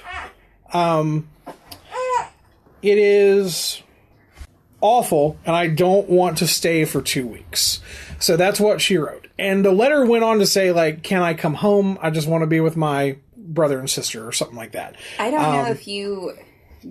Um, 0.73 1.29
it 2.81 2.97
is." 2.97 3.81
awful 4.83 5.37
and 5.45 5.55
I 5.55 5.67
don't 5.67 6.09
want 6.09 6.39
to 6.39 6.47
stay 6.47 6.85
for 6.85 7.03
two 7.03 7.27
weeks. 7.27 7.81
So 8.19 8.35
that's 8.35 8.59
what 8.59 8.81
she 8.81 8.97
wrote. 8.97 9.27
And 9.41 9.65
the 9.65 9.71
letter 9.71 10.06
went 10.06 10.23
on 10.23 10.38
to 10.38 10.45
say, 10.45 10.71
like, 10.71 11.01
can 11.01 11.23
I 11.23 11.34
come 11.34 11.56
home? 11.56 11.97
I 11.99 12.12
just 12.12 12.27
want 12.27 12.43
to 12.43 12.47
be 12.47 12.60
with 12.60 12.77
my 12.77 13.17
brother 13.36 13.80
and 13.80 13.89
sister 13.89 14.27
or 14.27 14.32
something 14.32 14.56
like 14.56 14.73
that. 14.73 14.95
I 15.17 15.32
don't 15.32 15.43
Um, 15.43 15.56
know 15.56 15.71
if 15.71 15.88
you 15.88 16.34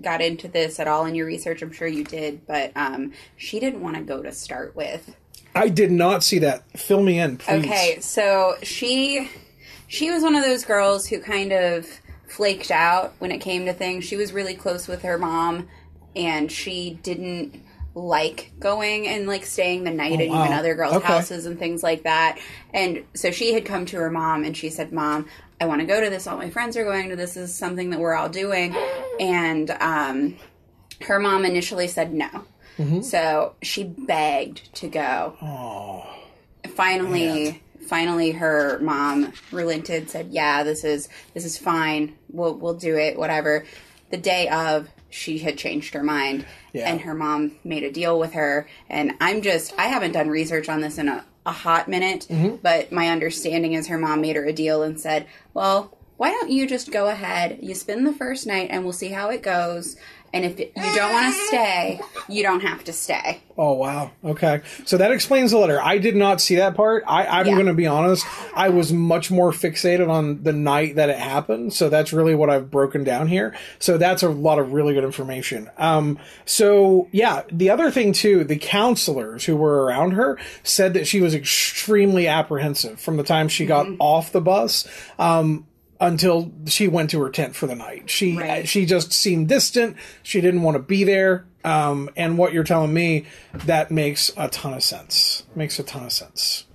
got 0.01 0.21
into 0.21 0.49
this 0.49 0.77
at 0.77 0.85
all 0.85 1.05
in 1.05 1.15
your 1.15 1.25
research. 1.25 1.61
I'm 1.61 1.71
sure 1.71 1.87
you 1.87 2.03
did, 2.03 2.45
but 2.45 2.73
um, 2.75 3.13
she 3.37 3.61
didn't 3.61 3.81
want 3.81 3.95
to 3.95 4.01
go 4.01 4.21
to 4.21 4.33
start 4.33 4.75
with. 4.75 5.15
I 5.55 5.69
did 5.69 5.91
not 5.91 6.23
see 6.25 6.39
that. 6.39 6.63
Fill 6.77 7.01
me 7.03 7.19
in, 7.19 7.37
please. 7.37 7.63
Okay, 7.65 7.97
so 8.01 8.55
she 8.63 9.29
she 9.87 10.11
was 10.11 10.21
one 10.21 10.35
of 10.35 10.43
those 10.43 10.65
girls 10.65 11.07
who 11.07 11.19
kind 11.21 11.53
of 11.53 11.87
flaked 12.27 12.69
out 12.69 13.13
when 13.19 13.31
it 13.31 13.39
came 13.39 13.65
to 13.65 13.73
things. 13.73 14.03
She 14.03 14.17
was 14.17 14.33
really 14.33 14.55
close 14.55 14.89
with 14.89 15.03
her 15.03 15.17
mom, 15.17 15.69
and 16.17 16.51
she 16.51 16.99
didn't 17.01 17.61
like 17.93 18.51
going 18.59 19.07
and 19.07 19.27
like 19.27 19.45
staying 19.45 19.83
the 19.83 19.91
night 19.91 20.19
at 20.21 20.29
wow. 20.29 20.43
even 20.43 20.53
other 20.53 20.75
girls' 20.75 20.95
Okay. 20.95 21.07
houses 21.07 21.45
and 21.45 21.59
things 21.59 21.83
like 21.83 22.03
that. 22.03 22.39
And 22.73 23.03
so 23.13 23.31
she 23.31 23.53
had 23.53 23.65
come 23.65 23.85
to 23.87 23.97
her 23.97 24.09
mom 24.09 24.43
and 24.43 24.55
she 24.55 24.69
said, 24.69 24.91
"Mom, 24.91 25.27
I 25.59 25.65
want 25.65 25.81
to 25.81 25.87
go 25.87 26.01
to 26.01 26.09
this. 26.09 26.27
All 26.27 26.37
my 26.37 26.49
friends 26.49 26.77
are 26.77 26.83
going 26.83 27.09
to 27.09 27.15
this. 27.15 27.33
This 27.33 27.49
is 27.49 27.55
something 27.55 27.89
that 27.89 27.99
we're 27.99 28.15
all 28.15 28.29
doing." 28.29 28.75
And 29.19 29.69
um, 29.71 30.37
her 31.01 31.19
mom 31.19 31.45
initially 31.45 31.87
said 31.87 32.13
no. 32.13 32.29
So 33.03 33.55
she 33.61 33.83
begged 33.83 34.73
to 34.75 34.87
go 34.87 35.35
finally 36.69 37.61
finally 37.87 38.31
her 38.31 38.79
mom 38.79 39.33
relented 39.51 40.09
said 40.09 40.29
yeah 40.31 40.63
this 40.63 40.83
is 40.83 41.09
this 41.33 41.45
is 41.45 41.57
fine 41.57 42.15
we'll 42.31 42.55
we'll 42.55 42.73
do 42.73 42.95
it 42.95 43.17
whatever 43.17 43.65
the 44.09 44.17
day 44.17 44.47
of 44.49 44.87
she 45.11 45.37
had 45.39 45.57
changed 45.57 45.93
her 45.93 46.01
mind 46.03 46.45
Yeah. 46.73 46.89
and 46.89 47.01
her 47.01 47.13
mom 47.13 47.51
made 47.63 47.83
a 47.83 47.91
deal 47.91 48.17
with 48.17 48.33
her 48.33 48.67
and 48.89 49.11
i'm 49.21 49.41
just 49.41 49.73
i 49.77 49.83
haven't 49.83 50.13
done 50.13 50.29
research 50.29 50.69
on 50.69 50.81
this 50.81 50.97
in 50.97 51.07
a, 51.07 51.23
a 51.45 51.51
hot 51.51 51.87
minute 51.87 52.25
mm-hmm. 52.29 52.55
but 52.63 52.91
my 52.91 53.09
understanding 53.09 53.73
is 53.73 53.87
her 53.87 53.97
mom 53.97 54.21
made 54.21 54.35
her 54.35 54.45
a 54.45 54.53
deal 54.53 54.81
and 54.83 54.99
said 54.99 55.27
well 55.53 55.95
why 56.17 56.29
don't 56.31 56.49
you 56.51 56.67
just 56.67 56.91
go 56.91 57.07
ahead 57.07 57.59
you 57.61 57.75
spend 57.75 58.05
the 58.07 58.13
first 58.13 58.47
night 58.47 58.69
and 58.71 58.83
we'll 58.83 58.93
see 58.93 59.09
how 59.09 59.29
it 59.29 59.43
goes 59.43 59.95
and 60.33 60.45
if 60.45 60.59
you 60.59 60.71
don't 60.75 61.11
want 61.11 61.33
to 61.35 61.41
stay 61.47 61.99
you 62.29 62.43
don't 62.43 62.61
have 62.61 62.83
to 62.83 62.93
stay 62.93 63.41
Oh 63.57 63.73
wow. 63.73 64.09
Okay. 64.23 64.61
So 64.85 64.97
that 64.97 65.11
explains 65.11 65.51
the 65.51 65.57
letter. 65.57 65.79
I 65.79 65.99
did 65.99 66.15
not 66.15 66.41
see 66.41 66.55
that 66.55 66.73
part. 66.73 67.03
I, 67.05 67.25
I'm 67.27 67.45
Yeah. 67.45 67.53
going 67.53 67.67
to 67.67 67.75
be 67.75 67.85
honest. 67.85 68.25
I 68.55 68.69
was 68.69 68.91
much 68.91 69.29
more 69.29 69.51
fixated 69.51 70.09
on 70.09 70.41
the 70.41 70.53
night 70.53 70.95
that 70.95 71.09
it 71.09 71.17
happened. 71.19 71.71
So 71.73 71.87
that's 71.87 72.11
really 72.11 72.33
what 72.33 72.49
I've 72.49 72.71
broken 72.71 73.03
down 73.03 73.27
here. 73.27 73.53
So 73.77 73.99
that's 73.99 74.23
a 74.23 74.29
lot 74.29 74.57
of 74.57 74.71
really 74.73 74.95
good 74.95 75.03
information. 75.03 75.69
Um, 75.77 76.17
so 76.45 77.07
yeah, 77.11 77.43
the 77.51 77.69
other 77.69 77.91
thing 77.91 78.13
too, 78.13 78.45
the 78.45 78.57
counselors 78.57 79.45
who 79.45 79.57
were 79.57 79.83
around 79.85 80.11
her 80.11 80.39
said 80.63 80.95
that 80.95 81.05
she 81.05 81.21
was 81.21 81.35
extremely 81.35 82.27
apprehensive 82.27 82.99
from 82.99 83.17
the 83.17 83.23
time 83.23 83.47
she 83.47 83.67
got 83.67 83.85
off 83.99 84.31
the 84.31 84.41
bus. 84.41 84.87
Um, 85.19 85.67
until 86.01 86.51
she 86.65 86.87
went 86.87 87.11
to 87.11 87.21
her 87.21 87.29
tent 87.29 87.55
for 87.55 87.67
the 87.67 87.75
night. 87.75 88.09
She 88.09 88.35
Right. 88.35 88.67
she 88.67 88.85
just 88.85 89.13
seemed 89.13 89.47
distant. 89.47 89.95
She 90.23 90.41
didn't 90.41 90.63
want 90.63 90.75
to 90.75 90.81
be 90.81 91.03
there. 91.03 91.45
Um, 91.63 92.09
and 92.17 92.39
what 92.39 92.53
you're 92.53 92.63
telling 92.63 92.91
me 92.91 93.25
that 93.53 93.91
makes 93.91 94.31
a 94.35 94.49
ton 94.49 94.73
of 94.73 94.83
sense. 94.83 95.43
Makes 95.55 95.77
a 95.77 95.83
ton 95.83 96.03
of 96.03 96.11
sense. 96.11 96.65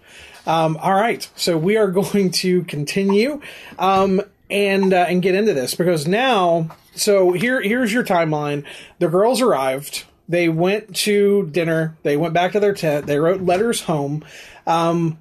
Um, 0.47 0.79
all 0.81 0.95
right, 0.95 1.29
so 1.35 1.59
we 1.59 1.77
are 1.77 1.89
going 1.91 2.31
to 2.31 2.62
continue 2.65 3.41
um, 3.81 4.23
and 4.49 4.95
uh, 4.95 5.07
and 5.09 5.21
get 5.21 5.35
into 5.35 5.53
this 5.55 5.75
because 5.75 6.07
now, 6.07 6.71
so 6.95 7.33
here 7.33 7.61
here's 7.61 7.93
your 7.93 8.05
timeline. 8.05 8.65
The 9.01 9.09
girls 9.09 9.43
arrived. 9.43 10.05
They 10.29 10.49
went 10.49 10.95
to 10.97 11.49
dinner. 11.51 11.97
They 12.05 12.17
went 12.17 12.33
back 12.33 12.53
to 12.53 12.61
their 12.61 12.75
tent. 12.75 13.07
They 13.07 13.19
wrote 13.19 13.43
letters 13.43 13.83
home. 13.83 14.25
Um, 14.69 15.19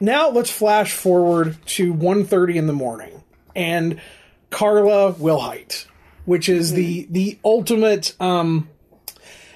now 0.00 0.28
let's 0.30 0.50
flash 0.50 0.92
forward 0.92 1.56
to 1.66 1.92
1.30 1.92 2.54
in 2.54 2.66
the 2.68 2.72
morning 2.72 3.23
and 3.54 4.00
Carla 4.50 5.12
Wilhite, 5.14 5.86
which 6.24 6.48
is 6.48 6.72
the 6.72 7.06
the 7.10 7.38
ultimate. 7.44 8.14
Um, 8.20 8.68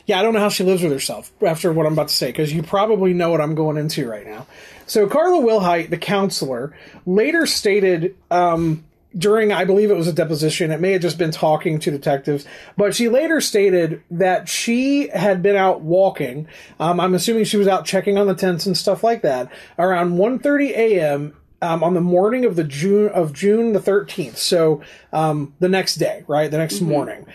yeah, 0.07 0.19
I 0.19 0.23
don't 0.23 0.33
know 0.33 0.41
how 0.41 0.49
she 0.49 0.65
lives 0.65 0.83
with 0.83 0.91
herself 0.91 1.31
after 1.47 1.71
what 1.71 1.85
I'm 1.85 1.93
about 1.93 2.09
to 2.09 2.15
say 2.15 2.29
because 2.29 2.51
you 2.51 2.63
probably 2.63 3.13
know 3.13 3.31
what 3.31 3.43
I'm 3.43 3.55
going 3.55 3.77
into 3.77 4.09
right 4.09 4.27
now. 4.27 4.47
So 4.87 5.07
Carla 5.07 5.43
Wilhite, 5.43 5.91
the 5.91 5.99
counselor, 5.99 6.75
later 7.05 7.45
stated 7.45 8.17
um, 8.31 8.85
during, 9.17 9.53
I 9.53 9.65
believe 9.65 9.91
it 9.91 9.97
was 9.97 10.09
a 10.09 10.13
deposition. 10.13 10.71
It 10.71 10.81
may 10.81 10.93
have 10.93 11.03
just 11.03 11.19
been 11.19 11.31
talking 11.31 11.79
to 11.81 11.91
detectives, 11.91 12.47
but 12.77 12.95
she 12.95 13.09
later 13.09 13.41
stated 13.41 14.03
that 14.11 14.49
she 14.49 15.09
had 15.09 15.43
been 15.43 15.57
out 15.57 15.81
walking. 15.81 16.49
Um, 16.81 17.01
I'm 17.01 17.15
assuming 17.15 17.45
she 17.45 17.57
was 17.57 17.69
out 17.69 17.85
checking 17.85 18.19
on 18.19 18.27
the 18.27 18.35
tents 18.35 18.67
and 18.67 18.77
stuff 18.77 19.03
like 19.03 19.23
that 19.23 19.51
around 19.79 20.13
1:30 20.13 20.71
a.m. 20.71 21.37
Um, 21.61 21.83
on 21.83 21.95
the 21.95 22.01
morning 22.01 22.45
of 22.45 22.55
the 22.55 22.63
June 22.63 23.09
of 23.09 23.33
June 23.33 23.73
the 23.73 23.81
13th. 23.81 24.37
So 24.37 24.81
um, 25.13 25.55
the 25.59 25.69
next 25.69 25.97
day, 25.97 26.23
right, 26.29 26.49
the 26.49 26.59
next 26.59 26.81
morning. 26.81 27.27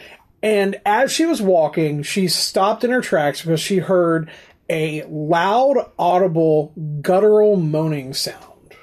And 0.42 0.80
as 0.86 1.12
she 1.12 1.26
was 1.26 1.42
walking, 1.42 2.04
she 2.04 2.28
stopped 2.28 2.84
in 2.84 2.92
her 2.92 3.02
tracks 3.02 3.42
because 3.42 3.60
she 3.60 3.80
heard 3.80 4.30
a 4.70 5.04
loud, 5.04 5.90
audible, 5.98 6.74
guttural 7.02 7.56
moaning 7.56 8.14
sound. 8.14 8.76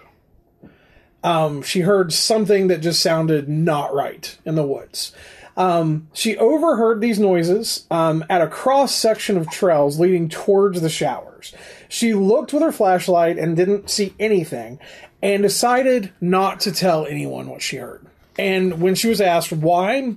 Um, 1.23 1.63
she 1.63 1.81
heard 1.81 2.13
something 2.13 2.69
that 2.69 2.81
just 2.81 3.03
sounded 3.03 3.49
not 3.49 3.95
right 3.95 4.37
in 4.47 4.55
the 4.55 4.67
woods. 4.67 5.13
Um, 5.57 6.09
she 6.15 6.39
overheard 6.39 7.03
these 7.03 7.19
noises 7.19 7.87
um, 7.91 8.25
at 8.31 8.41
a 8.41 8.47
cross 8.47 8.95
section 8.95 9.37
of 9.37 9.51
trails 9.51 10.01
leading 10.01 10.31
towards 10.31 10.81
the 10.81 10.89
showers. 10.89 11.53
She 11.89 12.15
looked 12.15 12.55
with 12.55 12.63
her 12.63 12.73
flashlight 12.73 13.37
and 13.37 13.57
didn't 13.57 13.91
see 13.91 14.15
anything 14.19 14.79
and 15.23 15.43
decided 15.43 16.13
not 16.21 16.61
to 16.61 16.73
tell 16.73 17.07
anyone 17.07 17.49
what 17.49 17.63
she 17.63 17.77
heard. 17.77 18.07
And 18.39 18.81
when 18.81 18.95
she 18.95 19.09
was 19.09 19.21
asked 19.21 19.53
why, 19.53 20.17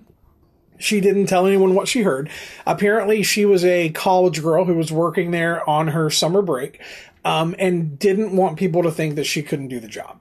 she 0.79 1.01
didn't 1.01 1.27
tell 1.27 1.45
anyone 1.45 1.75
what 1.75 1.87
she 1.87 2.01
heard. 2.01 2.29
Apparently, 2.65 3.23
she 3.23 3.45
was 3.45 3.63
a 3.65 3.89
college 3.89 4.41
girl 4.41 4.65
who 4.65 4.75
was 4.75 4.91
working 4.91 5.31
there 5.31 5.67
on 5.69 5.89
her 5.89 6.09
summer 6.09 6.41
break 6.41 6.81
um, 7.25 7.55
and 7.57 7.97
didn't 7.97 8.35
want 8.35 8.57
people 8.57 8.83
to 8.83 8.91
think 8.91 9.15
that 9.15 9.25
she 9.25 9.43
couldn't 9.43 9.69
do 9.69 9.79
the 9.79 9.87
job. 9.87 10.19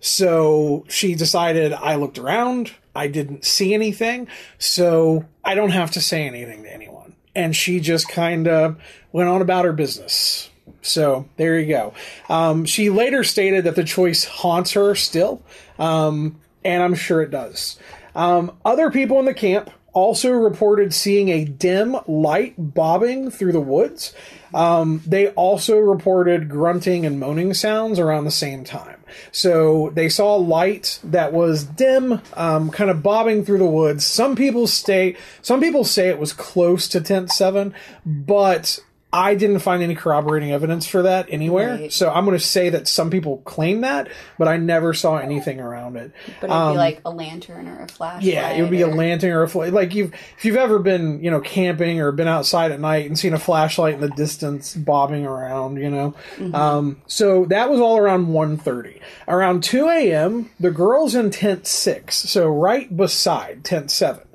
So 0.00 0.84
she 0.88 1.14
decided, 1.14 1.72
I 1.72 1.94
looked 1.96 2.18
around, 2.18 2.72
I 2.94 3.06
didn't 3.06 3.44
see 3.44 3.74
anything, 3.74 4.28
so 4.58 5.26
I 5.44 5.54
don't 5.54 5.70
have 5.70 5.92
to 5.92 6.00
say 6.00 6.26
anything 6.26 6.64
to 6.64 6.72
anyone. 6.72 7.14
And 7.34 7.54
she 7.54 7.80
just 7.80 8.08
kind 8.08 8.48
of 8.48 8.80
went 9.12 9.28
on 9.28 9.42
about 9.42 9.64
her 9.64 9.72
business. 9.72 10.49
So 10.82 11.28
there 11.36 11.58
you 11.58 11.66
go. 11.66 11.94
Um, 12.28 12.64
she 12.64 12.90
later 12.90 13.24
stated 13.24 13.64
that 13.64 13.76
the 13.76 13.84
choice 13.84 14.24
haunts 14.24 14.72
her 14.72 14.94
still, 14.94 15.42
um, 15.78 16.40
and 16.64 16.82
I'm 16.82 16.94
sure 16.94 17.22
it 17.22 17.30
does. 17.30 17.78
Um, 18.14 18.56
other 18.64 18.90
people 18.90 19.18
in 19.18 19.24
the 19.24 19.34
camp 19.34 19.70
also 19.92 20.30
reported 20.30 20.94
seeing 20.94 21.28
a 21.28 21.44
dim 21.44 21.96
light 22.06 22.54
bobbing 22.56 23.30
through 23.30 23.52
the 23.52 23.60
woods. 23.60 24.14
Um, 24.52 25.02
they 25.06 25.28
also 25.30 25.78
reported 25.78 26.48
grunting 26.48 27.06
and 27.06 27.20
moaning 27.20 27.54
sounds 27.54 27.98
around 27.98 28.24
the 28.24 28.30
same 28.30 28.64
time. 28.64 28.96
So 29.32 29.90
they 29.90 30.08
saw 30.08 30.36
light 30.36 31.00
that 31.04 31.32
was 31.32 31.64
dim, 31.64 32.20
um, 32.34 32.70
kind 32.70 32.90
of 32.90 33.02
bobbing 33.02 33.44
through 33.44 33.58
the 33.58 33.64
woods. 33.66 34.06
Some 34.06 34.36
people 34.36 34.66
stay, 34.66 35.16
some 35.42 35.60
people 35.60 35.84
say 35.84 36.08
it 36.08 36.18
was 36.18 36.32
close 36.32 36.88
to 36.88 37.00
tent 37.00 37.30
seven, 37.30 37.74
but 38.04 38.80
I 39.12 39.34
didn't 39.34 39.58
find 39.58 39.82
any 39.82 39.96
corroborating 39.96 40.52
evidence 40.52 40.86
for 40.86 41.02
that 41.02 41.26
anywhere. 41.30 41.74
Right. 41.74 41.92
So 41.92 42.10
I'm 42.10 42.24
going 42.24 42.38
to 42.38 42.44
say 42.44 42.68
that 42.68 42.86
some 42.86 43.10
people 43.10 43.38
claim 43.38 43.80
that, 43.80 44.06
but 44.38 44.46
I 44.46 44.56
never 44.56 44.94
saw 44.94 45.16
anything 45.16 45.58
around 45.58 45.96
it. 45.96 46.12
but 46.40 46.48
it'd 46.48 46.72
be 46.74 46.78
like 46.78 47.00
a 47.04 47.10
lantern 47.10 47.66
or 47.66 47.82
a 47.82 47.88
flashlight 47.88 48.22
Um, 48.22 48.28
Yeah, 48.28 48.50
it 48.50 48.62
would 48.62 48.70
be 48.70 48.82
a 48.82 48.86
lantern 48.86 49.32
or 49.32 49.42
a 49.42 49.48
fl- 49.48 49.66
like 49.70 49.94
you've 49.96 50.14
if 50.38 50.44
you've 50.44 50.56
ever 50.56 50.78
been 50.78 51.22
you 51.24 51.30
know 51.30 51.40
camping 51.40 52.00
or 52.00 52.12
been 52.12 52.28
outside 52.28 52.70
at 52.70 52.78
night 52.78 53.06
and 53.06 53.18
seen 53.18 53.34
a 53.34 53.38
flashlight 53.38 53.94
in 53.94 54.00
the 54.00 54.10
distance 54.10 54.74
bobbing 54.76 55.26
around, 55.26 55.76
you 55.78 55.90
know. 55.90 56.14
Um, 56.54 57.02
so 57.06 57.46
that 57.46 57.68
was 57.68 57.80
all 57.80 57.98
around 57.98 58.28
1.30. 58.28 59.00
Around 59.26 59.64
two 59.64 59.88
a.m., 59.88 60.50
the 60.60 60.70
girls 60.70 61.14
in 61.16 61.30
tent 61.30 61.66
six, 61.66 62.16
so 62.16 62.46
right 62.48 62.96
beside 62.96 63.64
tent 63.64 63.90
seven, 63.90 64.26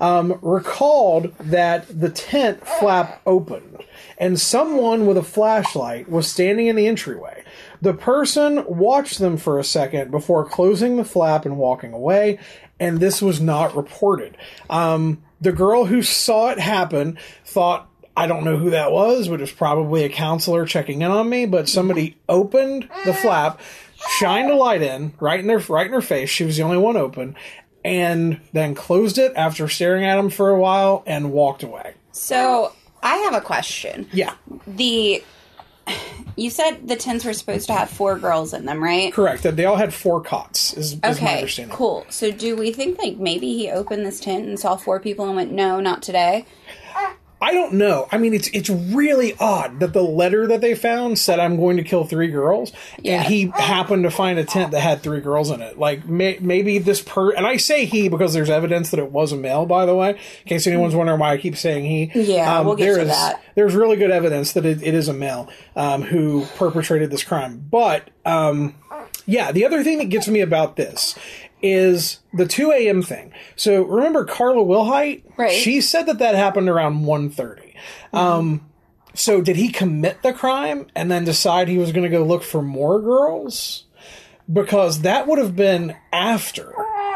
um, 0.00 0.38
recalled 0.40 1.34
that 1.38 1.86
the 2.00 2.08
tent 2.08 2.66
flap 2.66 3.20
opened 3.26 3.84
and 4.22 4.40
someone 4.40 5.04
with 5.04 5.16
a 5.16 5.22
flashlight 5.24 6.08
was 6.08 6.28
standing 6.28 6.68
in 6.68 6.76
the 6.76 6.86
entryway. 6.86 7.42
The 7.80 7.92
person 7.92 8.64
watched 8.68 9.18
them 9.18 9.36
for 9.36 9.58
a 9.58 9.64
second 9.64 10.12
before 10.12 10.48
closing 10.48 10.96
the 10.96 11.04
flap 11.04 11.44
and 11.44 11.58
walking 11.58 11.92
away, 11.92 12.38
and 12.78 13.00
this 13.00 13.20
was 13.20 13.40
not 13.40 13.74
reported. 13.74 14.36
Um, 14.70 15.24
the 15.40 15.50
girl 15.50 15.86
who 15.86 16.02
saw 16.02 16.50
it 16.50 16.60
happen 16.60 17.18
thought 17.44 17.90
I 18.16 18.28
don't 18.28 18.44
know 18.44 18.58
who 18.58 18.70
that 18.70 18.92
was, 18.92 19.26
but 19.26 19.40
it 19.40 19.40
was 19.40 19.50
probably 19.50 20.04
a 20.04 20.08
counselor 20.08 20.66
checking 20.66 21.02
in 21.02 21.10
on 21.10 21.28
me. 21.28 21.46
But 21.46 21.68
somebody 21.68 22.16
opened 22.28 22.88
the 23.04 23.14
flap, 23.14 23.60
shined 24.18 24.52
a 24.52 24.54
light 24.54 24.82
in 24.82 25.14
right 25.18 25.40
in 25.40 25.48
their 25.48 25.58
right 25.58 25.86
in 25.86 25.92
her 25.92 26.00
face. 26.00 26.30
She 26.30 26.44
was 26.44 26.56
the 26.56 26.62
only 26.62 26.78
one 26.78 26.96
open, 26.96 27.34
and 27.84 28.40
then 28.52 28.76
closed 28.76 29.18
it 29.18 29.32
after 29.34 29.66
staring 29.66 30.04
at 30.04 30.16
him 30.16 30.30
for 30.30 30.50
a 30.50 30.60
while 30.60 31.02
and 31.06 31.32
walked 31.32 31.64
away. 31.64 31.94
So 32.12 32.72
I 33.02 33.16
have 33.18 33.34
a 33.34 33.40
question. 33.40 34.08
Yeah, 34.12 34.34
The 34.66 35.22
you 36.36 36.48
said 36.50 36.86
the 36.86 36.94
tents 36.96 37.24
were 37.24 37.32
supposed 37.32 37.66
to 37.66 37.72
have 37.72 37.90
four 37.90 38.16
girls 38.18 38.54
in 38.54 38.64
them, 38.66 38.82
right? 38.82 39.12
correct. 39.12 39.42
They 39.42 39.64
all 39.64 39.76
had 39.76 39.92
four 39.92 40.20
cots. 40.22 40.72
Is, 40.74 40.92
is 40.92 41.02
my 41.02 41.08
Okay, 41.10 41.34
understanding. 41.38 41.76
cool. 41.76 42.06
So 42.08 42.30
do 42.30 42.54
we 42.56 42.72
think 42.72 42.98
like 43.02 43.16
maybe 43.18 43.56
he 43.56 43.68
opened 43.70 44.06
this 44.06 44.20
tent 44.20 44.46
and 44.46 44.58
saw 44.60 44.76
four 44.76 45.00
people 45.00 45.26
and 45.26 45.34
went, 45.34 45.50
"No, 45.52 45.80
not 45.80 46.00
today." 46.02 46.46
I 47.42 47.52
don't 47.54 47.72
know. 47.74 48.06
I 48.12 48.18
mean, 48.18 48.34
it's 48.34 48.46
it's 48.48 48.70
really 48.70 49.34
odd 49.40 49.80
that 49.80 49.92
the 49.92 50.02
letter 50.02 50.46
that 50.46 50.60
they 50.60 50.76
found 50.76 51.18
said 51.18 51.40
I'm 51.40 51.56
going 51.56 51.76
to 51.76 51.82
kill 51.82 52.04
three 52.04 52.28
girls, 52.28 52.70
Yeah. 53.00 53.14
and 53.18 53.24
he 53.26 53.46
happened 53.48 54.04
to 54.04 54.10
find 54.12 54.38
a 54.38 54.44
tent 54.44 54.70
that 54.70 54.80
had 54.80 55.02
three 55.02 55.20
girls 55.20 55.50
in 55.50 55.60
it. 55.60 55.76
Like 55.76 56.06
may, 56.06 56.38
maybe 56.40 56.78
this 56.78 57.02
per 57.02 57.32
and 57.32 57.44
I 57.44 57.56
say 57.56 57.84
he 57.84 58.08
because 58.08 58.32
there's 58.32 58.48
evidence 58.48 58.90
that 58.92 59.00
it 59.00 59.10
was 59.10 59.32
a 59.32 59.36
male. 59.36 59.66
By 59.66 59.86
the 59.86 59.94
way, 59.96 60.10
in 60.10 60.16
case 60.46 60.68
anyone's 60.68 60.94
wondering 60.94 61.18
why 61.18 61.32
I 61.32 61.36
keep 61.38 61.56
saying 61.56 61.84
he. 61.84 62.12
Yeah, 62.14 62.60
we'll 62.60 62.76
get 62.76 62.84
there 62.84 62.94
to 62.96 63.02
is- 63.02 63.08
that. 63.08 63.42
There's 63.56 63.74
really 63.74 63.96
good 63.96 64.12
evidence 64.12 64.52
that 64.52 64.64
it, 64.64 64.82
it 64.82 64.94
is 64.94 65.08
a 65.08 65.12
male 65.12 65.50
um, 65.76 66.02
who 66.02 66.46
perpetrated 66.56 67.10
this 67.10 67.24
crime, 67.24 67.58
but. 67.70 68.08
Um, 68.24 68.76
yeah, 69.26 69.52
the 69.52 69.64
other 69.64 69.82
thing 69.84 69.98
that 69.98 70.06
gets 70.06 70.26
me 70.28 70.40
about 70.40 70.76
this 70.76 71.16
is 71.62 72.20
the 72.34 72.46
2 72.46 72.72
a.m. 72.72 73.02
thing. 73.02 73.32
So 73.56 73.82
remember 73.84 74.24
Carla 74.24 74.64
Wilhite? 74.64 75.22
Right. 75.36 75.52
She 75.52 75.80
said 75.80 76.06
that 76.06 76.18
that 76.18 76.34
happened 76.34 76.68
around 76.68 77.04
1.30. 77.04 77.74
Um, 78.12 78.68
so 79.14 79.40
did 79.40 79.56
he 79.56 79.68
commit 79.70 80.22
the 80.22 80.32
crime 80.32 80.86
and 80.94 81.10
then 81.10 81.24
decide 81.24 81.68
he 81.68 81.78
was 81.78 81.92
going 81.92 82.04
to 82.04 82.08
go 82.16 82.24
look 82.24 82.42
for 82.42 82.62
more 82.62 83.00
girls? 83.00 83.84
Because 84.52 85.02
that 85.02 85.26
would 85.28 85.38
have 85.38 85.54
been 85.54 85.94
after 86.12 86.74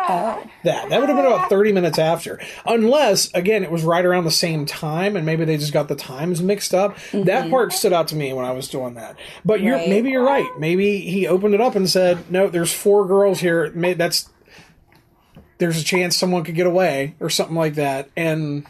that. 0.09 0.49
That 0.89 1.01
would 1.01 1.09
have 1.09 1.17
been 1.19 1.27
about 1.27 1.49
30 1.51 1.73
minutes 1.73 1.99
after. 1.99 2.41
Unless, 2.65 3.33
again, 3.35 3.65
it 3.65 3.71
was 3.73 3.83
right 3.83 4.05
around 4.05 4.25
the 4.25 4.31
same 4.31 4.65
time 4.67 5.17
and 5.17 5.27
maybe 5.27 5.45
they 5.45 5.57
just 5.57 5.73
got 5.73 5.89
the 5.89 5.97
times 5.97 6.41
mixed 6.41 6.73
up. 6.73 6.97
That 7.13 7.51
part 7.51 7.73
stood 7.73 7.93
out 7.93 8.09
to 8.09 8.17
me 8.17 8.33
when 8.33 8.45
I 8.45 8.53
was 8.53 8.69
doing 8.69 8.95
that. 8.95 9.19
But 9.45 9.61
you're, 9.61 9.77
Right. 9.77 9.89
maybe 9.89 10.11
you're 10.11 10.25
right. 10.25 10.49
Maybe 10.59 11.01
he 11.01 11.27
opened 11.27 11.55
it 11.55 11.61
up 11.61 11.75
and 11.75 11.91
said, 11.91 12.31
no, 12.31 12.47
there's 12.49 12.73
four 12.73 13.07
girls 13.07 13.41
here. 13.41 13.71
That's, 13.71 14.29
there's 15.59 15.81
a 15.81 15.85
chance 15.85 16.17
someone 16.17 16.45
could 16.45 16.55
get 16.55 16.67
away 16.67 17.15
or 17.21 17.31
something 17.31 17.57
like 17.57 17.75
that. 17.75 18.09
And 18.17 18.67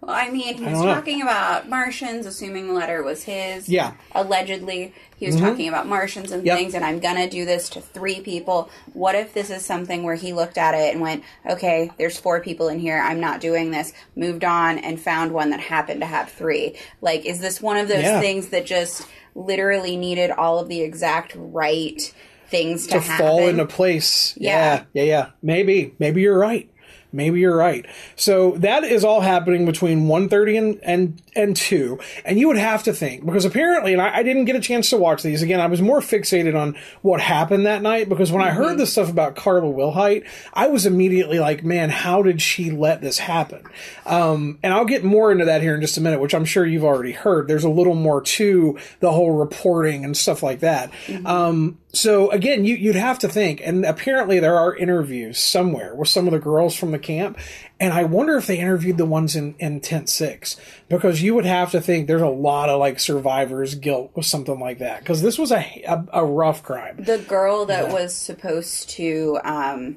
Well, 0.00 0.10
I 0.16 0.30
mean, 0.30 0.56
he 0.56 0.64
was 0.64 0.72
don't 0.78 0.86
know. 0.86 0.94
talking 0.94 1.22
about 1.22 1.68
Martians, 1.68 2.26
assuming 2.26 2.66
the 2.68 2.72
letter 2.72 3.02
was 3.02 3.22
his. 3.24 3.68
Yeah. 3.68 3.90
Mm-hmm. 3.90 4.18
Allegedly, 4.18 4.94
he 5.16 5.26
was 5.26 5.36
talking 5.36 5.68
about 5.68 5.86
Martians 5.86 6.32
and 6.32 6.44
Yep. 6.44 6.58
things, 6.58 6.74
and 6.74 6.84
I'm 6.84 6.98
gonna 6.98 7.28
do 7.30 7.44
this 7.44 7.68
to 7.70 7.80
three 7.80 8.20
people. 8.20 8.68
What 8.94 9.14
if 9.14 9.32
this 9.32 9.50
is 9.50 9.64
something 9.64 10.02
where 10.02 10.16
he 10.16 10.32
looked 10.32 10.58
at 10.58 10.74
it 10.74 10.92
and 10.92 11.00
went, 11.00 11.22
okay, 11.48 11.90
there's 11.98 12.18
four 12.18 12.40
people 12.40 12.66
in 12.68 12.80
here, 12.80 12.98
I'm 12.98 13.20
not 13.20 13.40
doing 13.40 13.70
this, 13.70 13.92
moved 14.16 14.42
on, 14.44 14.78
and 14.78 15.00
found 15.00 15.30
one 15.32 15.50
that 15.50 15.60
happened 15.60 16.00
to 16.00 16.06
have 16.06 16.30
three? 16.30 16.74
Like, 17.00 17.24
is 17.24 17.38
this 17.38 17.60
one 17.62 17.76
of 17.76 17.86
those 17.86 18.02
Yeah. 18.02 18.18
things 18.20 18.48
that 18.48 18.66
just 18.66 19.06
literally 19.36 19.96
needed 19.96 20.30
all 20.32 20.58
of 20.58 20.68
the 20.68 20.80
exact 20.80 21.34
right 21.36 22.12
things 22.52 22.86
to, 22.88 22.94
to 22.94 23.00
fall 23.00 23.48
into 23.48 23.66
place. 23.66 24.36
Yeah. 24.36 24.84
yeah, 24.92 25.02
yeah, 25.02 25.02
yeah. 25.02 25.30
Maybe, 25.42 25.94
maybe 25.98 26.20
you're 26.20 26.38
right. 26.38 26.68
Maybe 27.12 27.40
you're 27.40 27.56
right. 27.56 27.84
So 28.16 28.52
that 28.58 28.84
is 28.84 29.04
all 29.04 29.20
happening 29.20 29.66
between 29.66 30.06
1.30 30.06 30.58
and, 30.58 30.80
and, 30.82 31.22
and 31.36 31.54
2. 31.54 31.98
And 32.24 32.38
you 32.38 32.48
would 32.48 32.56
have 32.56 32.84
to 32.84 32.94
think, 32.94 33.26
because 33.26 33.44
apparently, 33.44 33.92
and 33.92 34.00
I, 34.00 34.18
I 34.18 34.22
didn't 34.22 34.46
get 34.46 34.56
a 34.56 34.60
chance 34.60 34.88
to 34.90 34.96
watch 34.96 35.22
these, 35.22 35.42
again, 35.42 35.60
I 35.60 35.66
was 35.66 35.82
more 35.82 36.00
fixated 36.00 36.58
on 36.58 36.76
what 37.02 37.20
happened 37.20 37.66
that 37.66 37.82
night, 37.82 38.08
because 38.08 38.32
when 38.32 38.42
I 38.42 38.50
heard 38.50 38.78
this 38.78 38.92
stuff 38.92 39.10
about 39.10 39.36
Carla 39.36 39.70
Wilhite, 39.70 40.26
I 40.54 40.68
was 40.68 40.86
immediately 40.86 41.38
like, 41.38 41.62
man, 41.62 41.90
how 41.90 42.22
did 42.22 42.40
she 42.40 42.70
let 42.70 43.02
this 43.02 43.18
happen? 43.18 43.62
Um, 44.06 44.58
and 44.62 44.72
I'll 44.72 44.86
get 44.86 45.04
more 45.04 45.30
into 45.30 45.44
that 45.44 45.60
here 45.60 45.74
in 45.74 45.82
just 45.82 45.98
a 45.98 46.00
minute, 46.00 46.20
which 46.20 46.34
I'm 46.34 46.46
sure 46.46 46.64
you've 46.64 46.84
already 46.84 47.12
heard. 47.12 47.46
There's 47.46 47.64
a 47.64 47.70
little 47.70 47.94
more 47.94 48.22
to 48.22 48.78
the 49.00 49.12
whole 49.12 49.32
reporting 49.32 50.06
and 50.06 50.16
stuff 50.16 50.42
like 50.42 50.60
that. 50.60 50.90
Um, 51.26 51.78
so 51.92 52.30
again, 52.30 52.64
you, 52.64 52.74
you'd 52.74 52.94
have 52.94 53.18
to 53.20 53.28
think, 53.28 53.60
and 53.62 53.84
apparently 53.84 54.40
there 54.40 54.56
are 54.56 54.74
interviews 54.74 55.38
somewhere 55.38 55.94
with 55.94 56.08
some 56.08 56.26
of 56.26 56.32
the 56.32 56.38
girls 56.38 56.74
from 56.74 56.90
the 56.90 56.98
camp, 56.98 57.38
and 57.78 57.92
I 57.92 58.04
wonder 58.04 58.36
if 58.36 58.46
they 58.46 58.58
interviewed 58.58 58.96
the 58.96 59.04
ones 59.04 59.36
in, 59.36 59.54
in 59.58 59.80
tent 59.80 60.08
six, 60.08 60.56
because 60.88 61.20
you 61.22 61.34
would 61.34 61.44
have 61.44 61.70
to 61.72 61.80
think 61.80 62.06
there's 62.06 62.22
a 62.22 62.28
lot 62.28 62.68
of 62.70 62.78
like 62.80 62.98
survivors 62.98 63.74
guilt 63.74 64.12
with 64.14 64.24
something 64.24 64.58
like 64.58 64.78
that, 64.78 65.00
because 65.00 65.20
this 65.20 65.38
was 65.38 65.52
a, 65.52 65.82
a, 65.86 66.04
a 66.12 66.24
rough 66.24 66.62
crime. 66.62 66.96
the 66.98 67.18
girl 67.18 67.66
that 67.66 67.92
was 67.92 68.14
supposed 68.14 68.88
to 68.90 69.38
um, 69.44 69.96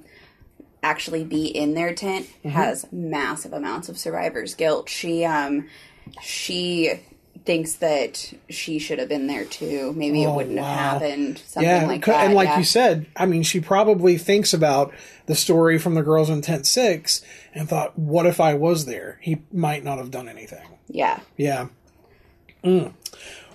actually 0.83 1.23
be 1.23 1.45
in 1.45 1.73
their 1.75 1.93
tent 1.93 2.25
Mm-hmm. 2.27 2.49
has 2.49 2.85
massive 2.91 3.53
amounts 3.53 3.89
of 3.89 3.97
survivor's 3.97 4.53
guilt. 4.53 4.87
She 4.89 5.23
um, 5.25 5.67
she 6.21 6.99
thinks 7.45 7.73
that 7.73 8.33
she 8.49 8.79
should 8.79 8.97
have 8.99 9.07
been 9.09 9.27
there 9.27 9.45
too. 9.45 9.93
Maybe 9.95 10.23
it 10.23 10.27
Oh, 10.27 10.35
wouldn't 10.35 10.57
wow. 10.57 10.63
have 10.63 11.01
happened. 11.01 11.41
Something 11.45 11.69
Yeah, 11.69 11.85
like 11.85 12.03
that. 12.05 12.25
and 12.25 12.33
like 12.33 12.47
yeah. 12.49 12.57
you 12.57 12.63
said, 12.63 13.05
I 13.15 13.25
mean, 13.27 13.43
she 13.43 13.59
probably 13.59 14.17
thinks 14.17 14.53
about 14.53 14.93
the 15.27 15.35
story 15.35 15.77
from 15.77 15.93
the 15.93 16.01
girls 16.03 16.29
in 16.29 16.41
tent 16.41 16.65
six 16.65 17.21
and 17.53 17.69
thought, 17.69 17.97
"What 17.97 18.25
if 18.25 18.39
I 18.39 18.55
was 18.55 18.85
there? 18.85 19.19
He 19.21 19.43
might 19.51 19.83
not 19.83 19.97
have 19.99 20.11
done 20.11 20.27
anything." 20.27 20.67
yeah. 20.87 21.19
Yeah. 21.37 21.67
Mm. 22.63 22.93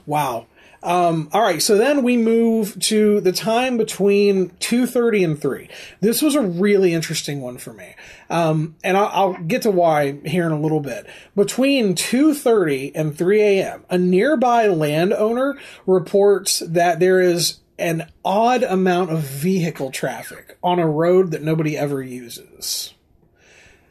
Wow. 0.07 0.46
Um, 0.83 1.29
all 1.33 1.43
right, 1.43 1.61
so 1.61 1.77
then 1.77 2.03
we 2.03 2.16
move 2.16 2.79
to 2.81 3.21
the 3.21 3.33
time 3.33 3.77
between 3.77 4.51
two 4.61 4.87
thirty 4.87 5.23
and 5.23 5.38
three. 5.38 5.69
This 6.01 6.23
was 6.23 6.35
a 6.35 6.40
really 6.40 6.95
interesting 6.95 7.43
one 7.43 7.59
for 7.59 7.75
me, 7.75 7.95
um, 8.31 8.77
and 8.83 8.97
I'll, 8.97 9.11
I'll 9.12 9.43
get 9.43 9.62
to 9.62 9.71
why 9.71 10.12
here 10.25 10.47
in 10.47 10.53
a 10.53 10.61
little 10.61 10.81
bit. 10.81 11.07
Between 11.37 11.95
two 11.95 12.33
thirty 12.33 12.95
and 12.95 13.16
three 13.16 13.43
a.m., 13.43 13.85
a 13.90 13.99
nearby 13.99 14.69
landowner 14.69 15.59
reports 15.87 16.61
that 16.61 16.99
there 16.99 17.21
is 17.21 17.59
an 17.79 18.11
odd 18.25 18.62
amount 18.62 19.11
of 19.11 19.21
vehicle 19.21 19.90
traffic 19.90 20.57
on 20.62 20.79
a 20.79 20.88
road 20.88 21.31
that 21.33 21.43
nobody 21.43 21.77
ever 21.77 22.03
uses. 22.03 22.95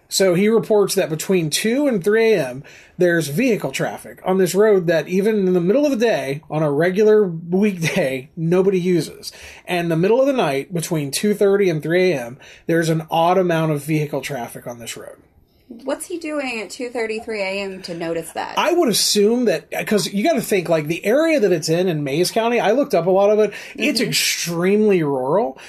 So 0.09 0.33
he 0.33 0.49
reports 0.49 0.95
that 0.95 1.09
between 1.09 1.51
2 1.51 1.87
and 1.87 2.03
3 2.03 2.33
a.m., 2.33 2.63
there's 2.97 3.27
vehicle 3.27 3.71
traffic 3.71 4.19
on 4.25 4.39
this 4.39 4.55
road 4.55 4.87
that 4.87 5.07
even 5.07 5.47
in 5.47 5.53
the 5.53 5.61
middle 5.61 5.85
of 5.85 5.91
the 5.91 6.05
day, 6.05 6.41
on 6.49 6.63
a 6.63 6.71
regular 6.71 7.25
weekday, 7.25 8.31
nobody 8.35 8.79
uses. 8.79 9.31
And 9.65 9.91
the 9.91 9.95
middle 9.95 10.19
of 10.19 10.25
the 10.25 10.33
night, 10.33 10.73
between 10.73 11.11
2.30 11.11 11.71
and 11.71 11.83
3 11.83 12.11
a.m., 12.11 12.39
there's 12.65 12.89
an 12.89 13.05
odd 13.11 13.37
amount 13.37 13.71
of 13.71 13.83
vehicle 13.83 14.21
traffic 14.21 14.65
on 14.65 14.79
this 14.79 14.97
road. 14.97 15.21
What's 15.69 16.07
he 16.07 16.17
doing 16.17 16.59
at 16.61 16.71
two 16.71 16.89
thirty 16.89 17.19
three 17.19 17.43
a.m. 17.43 17.83
to 17.83 17.93
notice 17.93 18.31
that? 18.31 18.57
I 18.57 18.73
would 18.73 18.89
assume 18.89 19.45
that 19.45 19.69
because 19.69 20.11
you 20.11 20.23
got 20.23 20.33
to 20.33 20.41
think 20.41 20.67
like 20.67 20.87
the 20.87 21.05
area 21.05 21.39
that 21.39 21.51
it's 21.51 21.69
in 21.69 21.87
in 21.87 22.03
Mayes 22.03 22.31
County. 22.31 22.59
I 22.59 22.71
looked 22.71 22.95
up 22.95 23.05
a 23.05 23.11
lot 23.11 23.29
of 23.29 23.37
it. 23.37 23.53
It's 23.75 23.99
mm-hmm. 23.99 24.09
extremely 24.09 25.03
rural, 25.03 25.59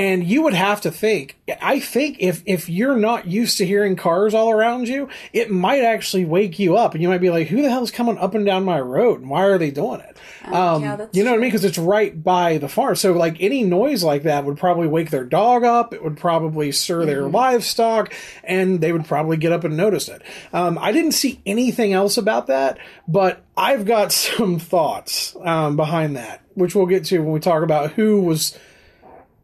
and 0.00 0.24
you 0.26 0.40
would 0.40 0.54
have 0.54 0.80
to 0.80 0.90
think. 0.90 1.36
I 1.60 1.78
think 1.78 2.16
if 2.20 2.42
if 2.46 2.70
you're 2.70 2.96
not 2.96 3.26
used 3.26 3.58
to 3.58 3.66
hearing 3.66 3.96
cars 3.96 4.32
all 4.32 4.50
around 4.50 4.88
you, 4.88 5.10
it 5.34 5.50
might 5.50 5.82
actually 5.82 6.24
wake 6.24 6.58
you 6.58 6.78
up, 6.78 6.94
and 6.94 7.02
you 7.02 7.08
might 7.10 7.20
be 7.20 7.28
like, 7.28 7.48
"Who 7.48 7.60
the 7.60 7.68
hell's 7.68 7.90
coming 7.90 8.16
up 8.16 8.34
and 8.34 8.46
down 8.46 8.64
my 8.64 8.80
road? 8.80 9.20
And 9.20 9.28
why 9.28 9.42
are 9.42 9.58
they 9.58 9.70
doing 9.70 10.00
it?" 10.00 10.16
Um, 10.50 10.82
yeah, 10.82 11.06
you 11.12 11.22
know 11.22 11.32
what 11.32 11.36
I 11.36 11.40
mean? 11.40 11.50
Because 11.50 11.66
it's 11.66 11.76
right 11.76 12.22
by 12.24 12.56
the 12.56 12.68
farm. 12.68 12.96
So 12.96 13.12
like 13.12 13.36
any 13.40 13.62
noise 13.62 14.02
like 14.02 14.22
that 14.22 14.46
would 14.46 14.56
probably 14.56 14.86
wake 14.86 15.10
their 15.10 15.24
dog 15.24 15.64
up. 15.64 15.92
It 15.92 16.02
would 16.02 16.16
probably 16.16 16.72
stir 16.72 17.04
their 17.04 17.28
livestock, 17.28 18.14
and 18.42 18.80
they 18.80 18.92
would 18.92 19.04
probably 19.04 19.36
get 19.36 19.52
up 19.52 19.64
and 19.64 19.76
notice 19.76 20.08
it. 20.08 20.22
Um, 20.54 20.78
I 20.80 20.92
didn't 20.92 21.12
see 21.12 21.42
anything 21.44 21.92
else 21.92 22.16
about 22.16 22.46
that, 22.46 22.78
but 23.06 23.42
I've 23.54 23.84
got 23.84 24.12
some 24.12 24.58
thoughts 24.58 25.36
um, 25.44 25.76
behind 25.76 26.16
that, 26.16 26.40
which 26.54 26.74
we'll 26.74 26.86
get 26.86 27.04
to 27.06 27.18
when 27.18 27.32
we 27.32 27.40
talk 27.40 27.62
about 27.62 27.92
who 27.92 28.22
was 28.22 28.58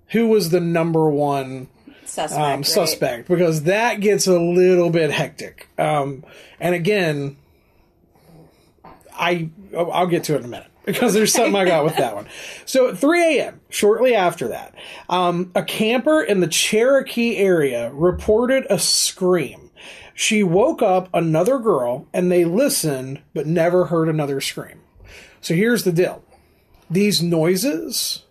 who 0.09 0.29
was 0.29 0.51
the 0.51 0.61
number 0.61 1.11
one 1.11 1.69
suspect. 2.05 2.41
um, 2.41 2.57
right? 2.57 2.67
suspect 2.67 3.29
because 3.29 3.63
that 3.65 4.01
gets 4.01 4.27
a 4.27 4.39
little 4.39 4.91
bit 4.91 5.11
hectic. 5.11 5.69
Um, 5.79 6.25
and 6.61 6.75
again, 6.75 7.37
I 9.13 9.51
I'll 9.77 10.07
get 10.07 10.25
to 10.25 10.35
it 10.35 10.39
in 10.39 10.45
a 10.45 10.49
minute 10.49 10.71
because 10.85 11.15
there's 11.15 11.33
something 11.33 11.55
I 11.55 11.65
got 11.65 11.85
with 11.85 11.97
that 11.97 12.15
one. 12.15 12.29
So 12.65 12.89
at 12.89 12.99
3 12.99 13.39
a.m. 13.39 13.61
shortly 13.69 14.15
after 14.15 14.49
that, 14.49 14.75
um, 15.09 15.51
a 15.55 15.63
camper 15.63 16.23
in 16.23 16.41
the 16.41 16.49
Cherokee 16.49 17.37
area 17.37 17.91
reported 17.93 18.67
a 18.71 18.79
scream. 18.79 19.71
She 20.15 20.43
woke 20.43 20.81
up 20.81 21.11
another 21.13 21.59
girl 21.59 22.07
and 22.13 22.33
they 22.33 22.45
listened 22.45 23.21
but 23.35 23.47
never 23.47 23.87
heard 23.87 24.09
another 24.09 24.41
scream. 24.41 24.81
So 25.41 25.55
here's 25.55 25.85
the 25.85 25.93
deal 25.93 26.23
these 26.89 27.23
noises 27.23 28.23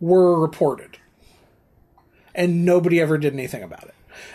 were 0.00 0.40
reported 0.40 0.98
and 2.34 2.64
nobody 2.64 3.00
ever 3.00 3.18
did 3.18 3.32
anything 3.34 3.62
about 3.62 3.84
it. 3.84 3.94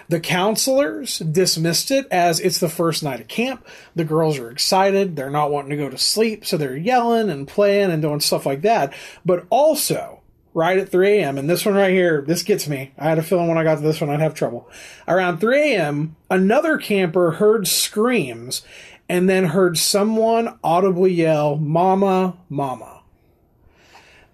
The 0.09 0.19
counselors 0.19 1.19
dismissed 1.19 1.89
it 1.89 2.07
as 2.11 2.39
it's 2.39 2.59
the 2.59 2.69
first 2.69 3.03
night 3.03 3.21
of 3.21 3.27
camp. 3.27 3.65
The 3.95 4.03
girls 4.03 4.37
are 4.37 4.51
excited. 4.51 5.15
They're 5.15 5.29
not 5.29 5.51
wanting 5.51 5.71
to 5.71 5.77
go 5.77 5.89
to 5.89 5.97
sleep, 5.97 6.45
so 6.45 6.57
they're 6.57 6.77
yelling 6.77 7.29
and 7.29 7.47
playing 7.47 7.91
and 7.91 8.01
doing 8.01 8.19
stuff 8.19 8.45
like 8.45 8.61
that. 8.61 8.93
But 9.25 9.45
also, 9.49 10.21
right 10.53 10.77
at 10.77 10.89
3 10.89 11.19
a.m., 11.19 11.37
and 11.37 11.49
this 11.49 11.65
one 11.65 11.75
right 11.75 11.91
here, 11.91 12.21
this 12.21 12.43
gets 12.43 12.67
me. 12.67 12.91
I 12.97 13.09
had 13.09 13.17
a 13.17 13.23
feeling 13.23 13.47
when 13.47 13.57
I 13.57 13.63
got 13.63 13.75
to 13.75 13.81
this 13.81 13.99
one 13.99 14.09
I'd 14.09 14.19
have 14.19 14.35
trouble. 14.35 14.69
Around 15.07 15.39
3 15.39 15.73
a.m., 15.73 16.15
another 16.29 16.77
camper 16.77 17.31
heard 17.31 17.67
screams 17.67 18.61
and 19.09 19.29
then 19.29 19.45
heard 19.45 19.77
someone 19.77 20.57
audibly 20.63 21.11
yell, 21.11 21.57
Mama, 21.57 22.37
Mama. 22.49 23.01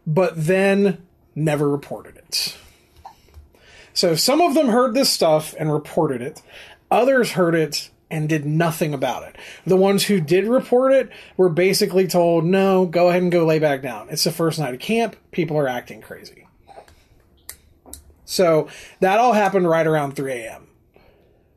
But 0.06 0.34
then 0.36 1.06
never 1.36 1.70
reported 1.70 2.18
it. 2.18 2.58
So 3.94 4.16
some 4.16 4.42
of 4.42 4.54
them 4.54 4.68
heard 4.68 4.94
this 4.94 5.10
stuff 5.10 5.54
and 5.60 5.72
reported 5.72 6.22
it. 6.22 6.42
Others 6.92 7.32
heard 7.32 7.56
it 7.56 7.90
and 8.12 8.28
did 8.28 8.46
nothing 8.46 8.94
about 8.94 9.24
it. 9.24 9.36
The 9.66 9.76
ones 9.76 10.06
who 10.06 10.20
did 10.20 10.48
report 10.48 10.94
it 10.94 11.12
were 11.38 11.50
basically 11.50 12.08
told, 12.08 12.46
no, 12.46 12.86
go 12.86 13.10
ahead 13.10 13.22
and 13.22 13.32
go 13.32 13.46
lay 13.46 13.60
back 13.60 13.82
down. 13.82 14.08
It's 14.10 14.24
the 14.24 14.32
first 14.32 14.58
night 14.60 14.74
of 14.74 14.80
camp. 14.80 15.16
People 15.32 15.58
are 15.58 15.68
acting 15.68 16.02
crazy. 16.02 16.48
So 18.26 18.68
that 19.00 19.20
all 19.20 19.34
happened 19.34 19.68
right 19.68 19.86
around 19.86 20.16
3 20.16 20.32
a.m. 20.34 20.68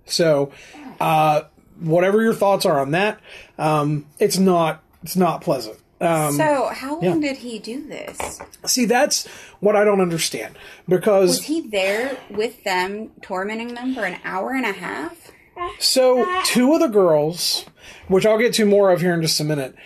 So, 0.07 0.53
uh, 1.01 1.43
whatever 1.81 2.23
your 2.23 2.35
thoughts 2.35 2.67
are 2.67 2.81
on 2.81 2.93
that, 2.93 3.21
um, 3.59 4.07
it's 4.19 4.39
not 4.39 4.83
it's 5.03 5.17
not 5.17 5.41
pleasant. 5.41 5.79
Um, 6.03 6.35
so, 6.35 6.69
how 6.73 6.99
long 6.99 7.21
did 7.21 7.37
he 7.39 7.61
do 7.61 7.87
this? 7.87 8.41
see, 8.67 8.87
that's 8.87 9.27
what 9.61 9.77
I 9.77 9.85
don't 9.85 10.01
understand 10.01 10.59
because 10.89 11.39
Was 11.39 11.45
he 11.45 11.61
there 11.69 12.19
with 12.29 12.65
them, 12.65 13.11
tormenting 13.23 13.75
them 13.75 13.95
for 13.95 14.05
an 14.05 14.19
hour 14.25 14.53
and 14.53 14.67
a 14.67 14.73
half? 14.73 15.31
So, 15.79 16.27
two 16.45 16.75
of 16.75 16.81
the 16.81 16.89
girls, 16.89 17.65
which 18.09 18.27
I'll 18.27 18.39
get 18.39 18.53
to 18.55 18.67
more 18.67 18.91
of 18.91 19.01
here 19.01 19.15
in 19.15 19.23
just 19.23 19.39
a 19.39 19.45
minute, 19.45 19.77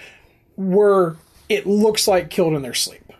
were, 0.56 1.16
it 1.50 1.66
looks 1.66 2.08
like, 2.08 2.30
killed 2.30 2.54
in 2.54 2.62
their 2.62 2.74
sleep. 2.74 3.12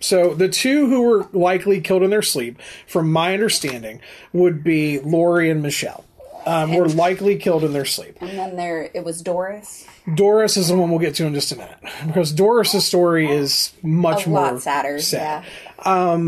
So, 0.00 0.34
the 0.34 0.48
two 0.48 0.88
who 0.88 1.02
were 1.02 1.28
likely 1.32 1.80
killed 1.80 2.02
in 2.02 2.10
their 2.10 2.22
sleep, 2.22 2.60
from 2.88 3.12
my 3.12 3.34
understanding, 3.34 4.00
would 4.32 4.64
be 4.64 4.98
Lori 4.98 5.48
and 5.48 5.62
Michelle. 5.62 6.04
Um, 6.46 6.74
were 6.74 6.88
likely 6.88 7.36
killed 7.36 7.64
in 7.64 7.72
their 7.72 7.84
sleep. 7.84 8.18
And 8.20 8.38
then 8.38 8.56
there, 8.56 8.90
it 8.94 9.04
was 9.04 9.22
Doris. 9.22 9.86
Doris 10.14 10.56
is 10.56 10.68
the 10.68 10.76
one 10.76 10.90
we'll 10.90 10.98
get 10.98 11.14
to 11.16 11.24
in 11.26 11.32
just 11.34 11.50
a 11.52 11.56
minute 11.56 11.78
because 12.06 12.32
Doris's 12.32 12.84
story 12.84 13.30
is 13.30 13.72
much 13.82 14.26
A 14.26 14.28
more 14.28 14.40
lot 14.52 14.60
sadder. 14.62 14.98
sad. 15.00 15.44
Yeah. 15.86 16.20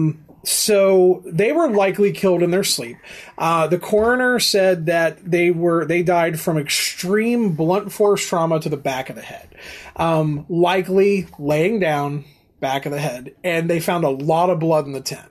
so 0.45 1.23
they 1.27 1.53
were 1.53 1.69
likely 1.69 2.13
killed 2.13 2.43
in 2.43 2.51
their 2.51 2.65
sleep. 2.65 2.97
Uh, 3.37 3.67
the 3.67 3.79
coroner 3.79 4.39
said 4.39 4.87
that 4.87 5.19
they 5.29 5.51
were 5.51 5.85
they 5.85 6.03
died 6.03 6.39
from 6.39 6.57
extreme 6.57 7.55
blunt 7.55 7.93
force 7.93 8.27
trauma 8.27 8.61
to 8.61 8.69
the 8.69 8.77
back 8.77 9.11
of 9.11 9.17
the 9.17 9.23
head, 9.23 9.49
um, 9.97 10.47
likely 10.49 11.27
laying 11.39 11.81
down 11.81 12.25
back 12.61 12.87
of 12.87 12.93
the 12.93 13.01
head, 13.01 13.35
and 13.45 13.69
they 13.69 13.81
found 13.81 14.05
a 14.05 14.09
lot 14.11 14.49
of 14.51 14.59
blood 14.61 14.87
in 14.87 14.93
the 14.93 15.01
tent. 15.01 15.31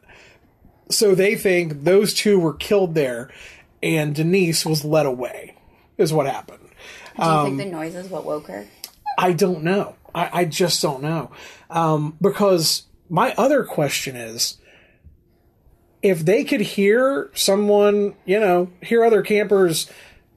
So 0.92 1.16
they 1.16 1.34
think 1.36 1.84
those 1.84 2.14
two 2.14 2.38
were 2.40 2.54
killed 2.54 2.94
there, 2.94 3.32
and 3.86 4.16
Denise 4.16 4.66
was 4.66 4.84
led 4.84 5.06
away. 5.06 5.56
Is 5.98 6.12
what 6.12 6.26
happened. 6.26 6.60
Do 7.16 7.24
you 7.24 7.30
Um, 7.30 7.46
think 7.58 7.70
the 7.70 7.78
noise 7.78 7.96
is 7.96 8.10
what 8.10 8.26
woke 8.26 8.48
her? 8.48 8.66
I 9.18 9.32
don't 9.32 9.64
know. 9.64 9.96
I, 10.14 10.42
I 10.42 10.46
just 10.46 10.82
don't 10.82 11.02
know. 11.02 11.32
Um, 11.70 12.18
because 12.20 12.84
my 13.10 13.34
other 13.38 13.64
question 13.64 14.18
is 14.18 14.58
if 16.02 16.26
they 16.26 16.44
could 16.44 16.60
hear 16.62 17.32
someone, 17.34 18.16
you 18.26 18.40
know, 18.40 18.70
hear 18.82 19.06
other 19.06 19.22
campers 19.22 19.90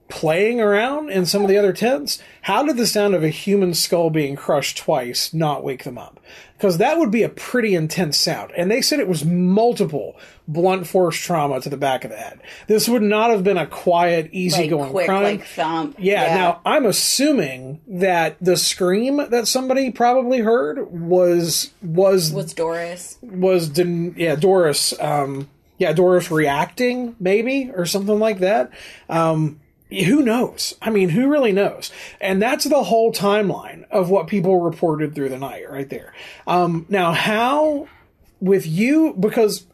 playing 0.07 0.61
around 0.61 1.09
in 1.11 1.25
some 1.25 1.41
of 1.41 1.49
the 1.49 1.57
other 1.57 1.73
tents, 1.73 2.19
how 2.43 2.63
did 2.63 2.77
the 2.77 2.87
sound 2.87 3.13
of 3.15 3.23
a 3.23 3.29
human 3.29 3.73
skull 3.73 4.09
being 4.09 4.35
crushed 4.35 4.77
twice 4.77 5.33
not 5.33 5.63
wake 5.63 5.83
them 5.83 5.97
up? 5.97 6.19
Because 6.59 6.77
that 6.79 6.97
would 6.99 7.09
be 7.09 7.23
a 7.23 7.29
pretty 7.29 7.73
intense 7.73 8.17
sound. 8.17 8.51
And 8.57 8.69
they 8.69 8.81
said 8.81 8.99
it 8.99 9.07
was 9.07 9.23
multiple 9.23 10.17
blunt 10.45 10.85
force 10.87 11.15
trauma 11.15 11.61
to 11.61 11.69
the 11.69 11.77
back 11.77 12.03
of 12.03 12.11
the 12.11 12.17
head. 12.17 12.41
This 12.67 12.89
would 12.89 13.01
not 13.01 13.29
have 13.29 13.45
been 13.45 13.57
a 13.57 13.65
quiet, 13.65 14.27
easy 14.33 14.63
Like 14.63 14.69
going 14.69 14.89
quick, 14.91 15.05
crime. 15.07 15.23
like 15.23 15.45
thump. 15.45 15.95
Yeah, 15.99 16.35
now 16.35 16.59
I'm 16.65 16.85
assuming 16.85 17.79
that 17.87 18.35
the 18.41 18.57
scream 18.57 19.17
that 19.29 19.47
somebody 19.47 19.89
probably 19.89 20.39
heard 20.39 20.91
was 20.91 21.71
was 21.81 22.33
was 22.33 22.53
Doris. 22.53 23.17
was 23.21 23.71
yeah 23.79 24.35
Doris 24.35 24.93
um 24.99 25.47
yeah 25.77 25.93
Doris 25.93 26.29
reacting 26.29 27.15
maybe 27.21 27.71
or 27.73 27.85
something 27.85 28.19
like 28.19 28.39
that. 28.39 28.69
Um 29.07 29.61
who 29.89 30.21
knows? 30.21 30.75
I 30.81 30.89
mean, 30.89 31.09
who 31.09 31.29
really 31.29 31.51
knows? 31.51 31.91
And 32.21 32.41
that's 32.41 32.65
the 32.65 32.83
whole 32.83 33.11
timeline 33.11 33.85
of 33.89 34.09
what 34.09 34.27
people 34.27 34.61
reported 34.61 35.15
through 35.15 35.29
the 35.29 35.39
night 35.39 35.69
right 35.69 35.89
there. 35.89 36.13
Um 36.45 36.85
now 36.89 37.11
how 37.11 37.87
with 38.39 38.65
you 38.65 39.13
because 39.19 39.65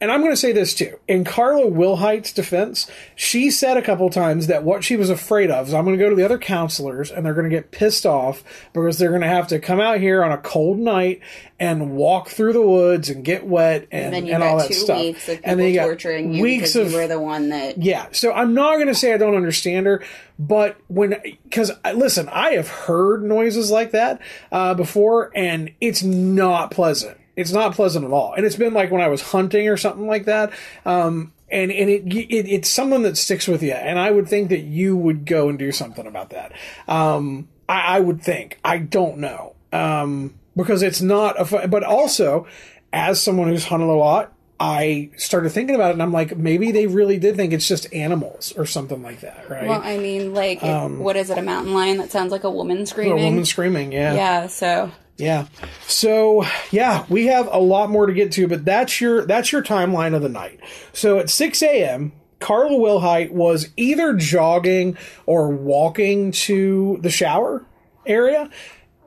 and 0.00 0.12
I'm 0.12 0.20
going 0.20 0.32
to 0.32 0.36
say 0.36 0.52
this 0.52 0.74
too. 0.74 0.98
In 1.08 1.24
Carla 1.24 1.66
Wilhite's 1.66 2.32
defense, 2.32 2.88
she 3.16 3.50
said 3.50 3.76
a 3.76 3.82
couple 3.82 4.08
times 4.10 4.46
that 4.46 4.62
what 4.62 4.84
she 4.84 4.96
was 4.96 5.10
afraid 5.10 5.50
of 5.50 5.68
is 5.68 5.74
I'm 5.74 5.84
going 5.84 5.98
to 5.98 6.02
go 6.02 6.08
to 6.10 6.16
the 6.16 6.24
other 6.24 6.38
counselors 6.38 7.10
and 7.10 7.26
they're 7.26 7.34
going 7.34 7.50
to 7.50 7.54
get 7.54 7.72
pissed 7.72 8.06
off 8.06 8.44
because 8.72 8.98
they're 8.98 9.10
going 9.10 9.22
to 9.22 9.28
have 9.28 9.48
to 9.48 9.58
come 9.58 9.80
out 9.80 9.98
here 10.00 10.22
on 10.22 10.30
a 10.30 10.38
cold 10.38 10.78
night 10.78 11.20
and 11.58 11.96
walk 11.96 12.28
through 12.28 12.52
the 12.52 12.62
woods 12.62 13.10
and 13.10 13.24
get 13.24 13.44
wet 13.44 13.88
and, 13.90 14.14
And 14.14 14.28
and 14.28 14.42
all 14.42 14.58
that 14.58 14.72
stuff. 14.72 14.98
weeks 14.98 15.28
of 15.28 15.40
and 15.42 15.58
then 15.58 15.68
you 15.68 15.74
got 15.74 15.86
torturing 15.86 16.32
you 16.32 16.42
weeks 16.42 16.74
because 16.74 16.86
of 16.86 16.92
you 16.92 16.98
were 16.98 17.08
the 17.08 17.20
one 17.20 17.48
that. 17.48 17.78
yeah, 17.82 18.06
so 18.12 18.32
I'm 18.32 18.54
not 18.54 18.74
going 18.76 18.86
to 18.86 18.94
say 18.94 19.12
I 19.12 19.16
don't 19.16 19.34
understand 19.34 19.86
her, 19.86 20.04
but 20.38 20.76
when 20.86 21.16
because 21.42 21.72
listen, 21.94 22.28
I 22.28 22.52
have 22.52 22.68
heard 22.68 23.24
noises 23.24 23.70
like 23.72 23.90
that 23.90 24.20
uh, 24.52 24.74
before, 24.74 25.32
and 25.34 25.72
it's 25.80 26.04
not 26.04 26.70
pleasant. 26.70 27.18
It's 27.38 27.52
not 27.52 27.74
pleasant 27.74 28.04
at 28.04 28.10
all, 28.10 28.34
and 28.34 28.44
it's 28.44 28.56
been 28.56 28.74
like 28.74 28.90
when 28.90 29.00
I 29.00 29.08
was 29.08 29.22
hunting 29.22 29.68
or 29.68 29.76
something 29.76 30.06
like 30.06 30.24
that. 30.26 30.52
Um, 30.84 31.32
and 31.50 31.70
and 31.72 31.88
it, 31.88 32.02
it 32.12 32.46
it's 32.48 32.68
something 32.68 33.02
that 33.04 33.16
sticks 33.16 33.46
with 33.48 33.62
you, 33.62 33.72
and 33.72 33.98
I 33.98 34.10
would 34.10 34.28
think 34.28 34.50
that 34.50 34.60
you 34.60 34.96
would 34.96 35.24
go 35.24 35.48
and 35.48 35.58
do 35.58 35.72
something 35.72 36.06
about 36.06 36.30
that. 36.30 36.52
Um, 36.88 37.48
I, 37.68 37.96
I 37.96 38.00
would 38.00 38.20
think. 38.22 38.58
I 38.64 38.78
don't 38.78 39.18
know 39.18 39.54
um, 39.72 40.34
because 40.56 40.82
it's 40.82 41.00
not 41.00 41.40
a. 41.40 41.44
fu- 41.44 41.66
But 41.68 41.84
also, 41.84 42.46
as 42.92 43.22
someone 43.22 43.48
who's 43.48 43.64
hunted 43.64 43.88
a 43.88 43.92
lot, 43.92 44.32
I 44.60 45.10
started 45.16 45.50
thinking 45.50 45.74
about 45.76 45.90
it, 45.90 45.92
and 45.94 46.02
I'm 46.02 46.12
like, 46.12 46.36
maybe 46.36 46.72
they 46.72 46.86
really 46.86 47.18
did 47.18 47.36
think 47.36 47.52
it's 47.52 47.68
just 47.68 47.92
animals 47.94 48.52
or 48.56 48.66
something 48.66 49.02
like 49.02 49.20
that, 49.20 49.48
right? 49.48 49.68
Well, 49.68 49.80
I 49.82 49.96
mean, 49.98 50.34
like, 50.34 50.62
it- 50.62 50.90
what 50.90 51.16
is 51.16 51.30
it? 51.30 51.38
A 51.38 51.42
mountain 51.42 51.72
lion 51.72 51.98
that 51.98 52.10
sounds 52.10 52.32
like 52.32 52.44
a 52.44 52.50
woman 52.50 52.78
Um, 52.78 52.82
a 52.82 52.86
screaming. 52.86 53.24
woman 53.24 53.44
screaming, 53.44 53.92
yeah. 53.92 54.14
yeah. 54.14 54.46
So 54.48 54.90
Yeah. 55.18 55.48
So 55.86 56.44
yeah, 56.70 57.04
we 57.08 57.26
have 57.26 57.48
a 57.52 57.58
lot 57.58 57.90
more 57.90 58.06
to 58.06 58.12
get 58.12 58.32
to, 58.32 58.46
but 58.48 58.64
that's 58.64 59.00
your 59.00 59.26
that's 59.26 59.52
your 59.52 59.62
timeline 59.62 60.14
of 60.14 60.22
the 60.22 60.28
night. 60.28 60.60
So 60.92 61.18
at 61.18 61.28
six 61.28 61.62
AM, 61.62 62.12
Carla 62.38 62.78
Wilhite 62.78 63.32
was 63.32 63.68
either 63.76 64.14
jogging 64.14 64.96
or 65.26 65.48
walking 65.50 66.30
to 66.30 66.98
the 67.02 67.10
shower 67.10 67.66
area. 68.06 68.48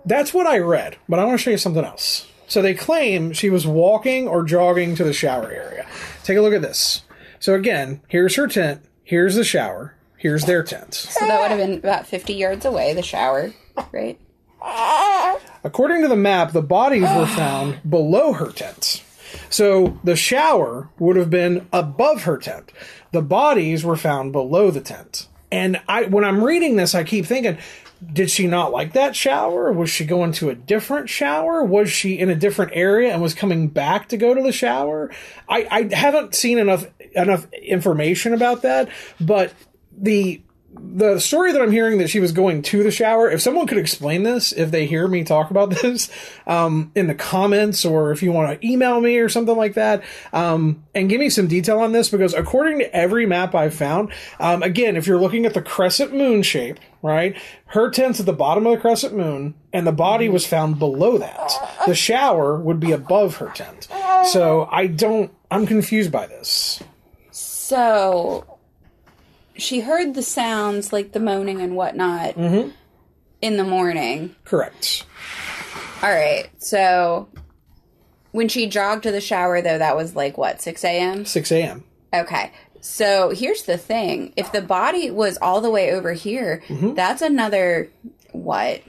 That's 0.06 0.34
what 0.34 0.48
I 0.48 0.60
read, 0.60 0.98
but 1.08 1.20
I 1.20 1.26
want 1.26 1.40
to 1.40 1.44
show 1.44 1.52
you 1.52 1.58
something 1.58 1.86
else. 1.86 2.28
So 2.48 2.62
they 2.62 2.74
claim 2.74 3.32
she 3.32 3.50
was 3.50 3.66
walking 3.66 4.28
or 4.28 4.44
jogging 4.44 4.96
to 4.96 5.06
the 5.06 5.14
shower 5.14 5.50
area. 5.50 5.88
Take 6.24 6.38
a 6.38 6.42
look 6.42 6.54
at 6.54 6.62
this. 6.62 7.04
So 7.40 7.54
again, 7.54 8.02
here's 8.10 8.36
her 8.36 8.48
tent, 8.48 8.82
here's 9.04 9.36
the 9.36 9.46
shower, 9.46 9.96
here's 10.18 10.44
their 10.44 10.62
tent. 10.62 10.94
so 10.94 11.26
that 11.26 11.40
would 11.40 11.52
have 11.52 11.60
been 11.60 11.78
about 11.78 12.06
fifty 12.06 12.34
yards 12.34 12.66
away. 12.66 12.94
The 12.94 13.02
shower, 13.02 13.54
right? 13.94 14.20
According 15.64 16.02
to 16.02 16.08
the 16.08 16.16
map, 16.16 16.52
the 16.52 16.62
bodies 16.62 17.10
were 17.16 17.26
found 17.36 17.80
below 17.90 18.34
her 18.34 18.52
tent. 18.52 19.04
So 19.50 20.00
the 20.04 20.16
shower 20.16 20.90
would 21.00 21.16
have 21.16 21.30
been 21.30 21.68
above 21.72 22.24
her 22.24 22.38
tent. 22.38 22.72
The 23.12 23.22
bodies 23.22 23.84
were 23.84 23.96
found 23.96 24.32
below 24.32 24.72
the 24.72 24.82
tent. 24.82 25.28
And 25.52 25.82
I 25.88 26.04
when 26.04 26.24
I'm 26.24 26.44
reading 26.44 26.78
this, 26.78 26.96
I 26.96 27.04
keep 27.04 27.26
thinking, 27.26 27.58
did 28.14 28.32
she 28.32 28.48
not 28.48 28.72
like 28.72 28.94
that 28.94 29.16
shower? 29.16 29.72
Was 29.72 29.90
she 29.90 30.06
going 30.06 30.32
to 30.34 30.50
a 30.50 30.56
different 30.56 31.10
shower? 31.10 31.64
Was 31.64 31.92
she 31.92 32.18
in 32.18 32.30
a 32.30 32.36
different 32.36 32.72
area 32.74 33.12
and 33.12 33.22
was 33.22 33.34
coming 33.34 33.68
back 33.68 34.10
to 34.10 34.18
go 34.18 34.34
to 34.34 34.42
the 34.42 34.52
shower? 34.52 35.12
I, 35.48 35.68
I 35.70 35.96
haven't 35.96 36.34
seen 36.34 36.58
enough 36.58 36.88
enough 37.16 37.52
information 37.54 38.34
about 38.34 38.62
that, 38.62 38.90
but 39.20 39.54
the 39.96 40.42
the 40.74 41.20
story 41.20 41.52
that 41.52 41.62
I'm 41.62 41.72
hearing 41.72 41.98
that 42.00 42.10
she 42.10 42.20
was 42.20 42.32
going 42.32 42.62
to 42.64 42.84
the 42.84 42.92
shower, 42.92 43.30
if 43.30 43.42
someone 43.42 43.68
could 43.68 43.78
explain 43.78 44.24
this, 44.24 44.52
if 44.52 44.72
they 44.72 44.86
hear 44.86 45.08
me 45.08 45.24
talk 45.24 45.52
about 45.52 45.70
this 45.82 46.10
um, 46.48 46.92
in 46.96 47.08
the 47.08 47.16
comments, 47.16 47.86
or 47.86 48.12
if 48.12 48.24
you 48.24 48.32
want 48.32 48.60
to 48.60 48.68
email 48.68 49.00
me 49.00 49.18
or 49.18 49.30
something 49.30 49.56
like 49.56 49.74
that, 49.76 50.04
um, 50.34 50.84
and 50.94 51.10
give 51.10 51.20
me 51.20 51.30
some 51.30 51.48
detail 51.48 51.80
on 51.80 51.92
this, 51.92 52.10
because 52.10 52.34
according 52.34 52.80
to 52.80 52.96
every 52.96 53.26
map 53.26 53.56
I've 53.56 53.74
found, 53.74 54.12
um, 54.40 54.64
again, 54.64 54.96
if 54.96 55.08
you're 55.08 55.20
looking 55.20 55.46
at 55.46 55.54
the 55.54 55.62
crescent 55.62 56.14
moon 56.14 56.42
shape, 56.44 56.80
right, 57.02 57.36
her 57.68 57.90
tent's 57.90 58.20
at 58.20 58.26
the 58.26 58.34
bottom 58.34 58.66
of 58.66 58.74
the 58.74 58.80
crescent 58.80 59.16
moon, 59.16 59.56
and 59.74 59.88
the 59.88 59.92
body 59.92 60.30
was 60.30 60.46
found 60.46 60.80
below 60.80 61.18
that. 61.18 61.52
The 61.86 61.96
shower 61.96 62.58
would 62.58 62.80
be 62.80 62.92
above 62.92 63.38
her 63.38 63.52
tent. 63.54 63.88
So 64.26 64.68
I 64.72 64.88
don't, 64.88 65.32
I'm 65.50 65.66
confused 65.66 66.12
by 66.12 66.28
this. 66.28 66.84
So 67.32 68.51
she 69.62 69.80
heard 69.82 70.14
the 70.16 70.22
sounds 70.24 70.92
like 70.92 71.12
the 71.14 71.20
moaning 71.20 71.62
and 71.62 71.76
whatnot 71.76 72.36
Mm-hmm. 72.36 72.70
in 73.42 73.58
the 73.58 73.64
morning. 73.64 74.36
Correct. 74.46 75.06
All 76.04 76.10
right. 76.10 76.50
So 76.58 77.30
when 78.32 78.48
she 78.48 78.68
jogged 78.68 79.04
to 79.04 79.12
the 79.12 79.22
shower, 79.22 79.62
though, 79.62 79.78
that 79.78 79.96
was 79.96 80.16
like 80.16 80.38
what, 80.38 80.62
6 80.62 80.84
a.m.? 80.84 81.26
6 81.26 81.52
a.m. 81.52 81.84
Okay. 82.14 82.52
So 82.82 83.30
here's 83.30 83.64
the 83.64 83.78
thing 83.78 84.34
if 84.36 84.52
the 84.52 84.62
body 84.62 85.12
was 85.12 85.38
all 85.42 85.62
the 85.62 85.70
way 85.70 85.92
over 85.92 86.14
here, 86.14 86.64
Mm-hmm. 86.68 86.96
that's 86.96 87.22
another 87.22 87.90
what? 88.32 88.82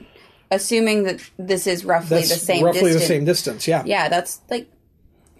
Assuming 0.49 1.03
that 1.03 1.19
this 1.37 1.65
is 1.67 1.83
roughly 1.83 2.17
That's 2.17 2.29
the 2.29 2.35
same 2.35 2.63
roughly 2.63 2.81
distance. 2.81 3.01
the 3.03 3.07
same 3.07 3.25
distance. 3.25 3.67
Yeah. 3.67 3.83
Yeah, 3.85 4.07
that's 4.09 4.39
like 4.49 4.67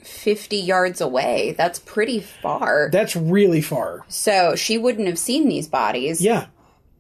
50 0.04 0.58
yards 0.58 1.02
away. 1.02 1.54
That's 1.58 1.80
pretty 1.80 2.20
far. 2.20 2.90
That's 2.92 3.16
really 3.16 3.62
far. 3.62 4.06
so 4.08 4.56
she 4.56 4.78
wouldn't 4.78 5.08
have 5.08 5.20
seen 5.20 5.48
these 5.50 5.68
bodies 5.68 6.22
Yeah. 6.22 6.48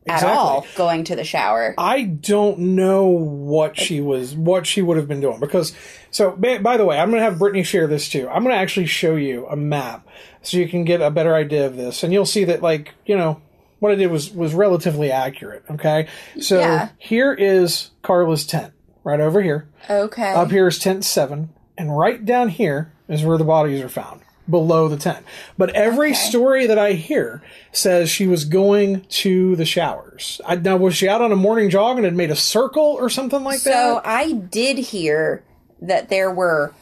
at 0.07 0.23
all 0.23 0.65
going 0.75 1.03
to 1.05 1.15
the 1.15 1.23
shower. 1.23 1.73
I 1.77 2.03
don't 2.03 2.59
know 2.59 3.05
what 3.07 3.77
she 3.77 4.01
was, 4.01 4.35
what 4.35 4.65
she 4.67 4.81
would 4.81 4.97
have 4.97 5.07
been 5.07 5.21
doing 5.21 5.39
because. 5.39 5.73
So, 6.11 6.31
by, 6.31 6.59
by 6.59 6.77
the 6.77 6.85
way, 6.85 6.99
I'm 6.99 7.09
going 7.09 7.19
to 7.21 7.25
have 7.27 7.39
Brittany 7.39 7.63
share 7.63 7.87
this 7.87 8.07
too. 8.07 8.29
I'm 8.29 8.43
going 8.43 8.53
to 8.53 8.61
actually 8.61 8.85
show 8.85 9.15
you 9.15 9.47
a 9.47 9.55
map 9.55 10.07
so 10.43 10.57
you 10.57 10.67
can 10.69 10.83
get 10.83 11.01
a 11.01 11.09
better 11.09 11.33
idea 11.33 11.65
of 11.65 11.75
this, 11.75 12.03
and 12.03 12.13
you'll 12.13 12.25
see 12.27 12.43
that, 12.43 12.61
like, 12.61 12.93
you 13.05 13.17
know, 13.17 13.41
what 13.79 13.91
I 13.91 13.95
did 13.95 14.11
was 14.11 14.29
was 14.31 14.53
relatively 14.53 15.11
accurate. 15.11 15.63
Okay, 15.71 16.07
so 16.39 16.59
Yeah. 16.59 16.89
here 16.99 17.33
is 17.33 17.89
Carla's 18.03 18.45
tent, 18.45 18.73
right 19.03 19.19
over 19.19 19.41
here. 19.41 19.67
Okay. 19.89 20.33
Up 20.33 20.51
here 20.51 20.67
is 20.67 20.77
tent 20.79 21.03
seven, 21.03 21.49
and 21.77 21.97
right 21.97 22.23
down 22.23 22.49
here 22.49 22.92
is 23.07 23.23
where 23.23 23.37
the 23.37 23.43
bodies 23.43 23.81
are 23.81 23.89
found, 23.89 24.21
below 24.49 24.87
the 24.87 24.97
tent. 24.97 25.25
But 25.57 25.71
every 25.71 26.09
Okay. 26.11 26.15
story 26.19 26.67
that 26.67 26.77
I 26.79 26.93
hear 26.93 27.41
says 27.71 28.09
she 28.09 28.27
was 28.27 28.45
going 28.45 29.01
to 29.01 29.55
the 29.55 29.65
showers. 29.65 30.39
I, 30.45 30.55
now, 30.55 30.77
was 30.77 30.95
she 30.95 31.07
out 31.07 31.21
on 31.21 31.31
a 31.31 31.35
morning 31.35 31.69
jog 31.69 31.97
and 31.97 32.05
had 32.05 32.15
made 32.15 32.31
a 32.31 32.35
circle 32.35 32.83
or 32.99 33.09
something 33.09 33.43
like 33.43 33.59
So 33.59 33.69
that? 33.69 33.75
So 33.75 34.01
I 34.05 34.31
did 34.33 34.77
hear 34.77 35.43
that 35.81 36.09
there 36.09 36.31
were 36.31 36.73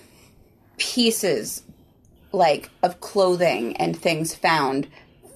pieces 0.78 1.64
like 2.32 2.70
of 2.82 3.00
clothing 3.02 3.76
and 3.78 3.98
things 3.98 4.34
found 4.34 4.88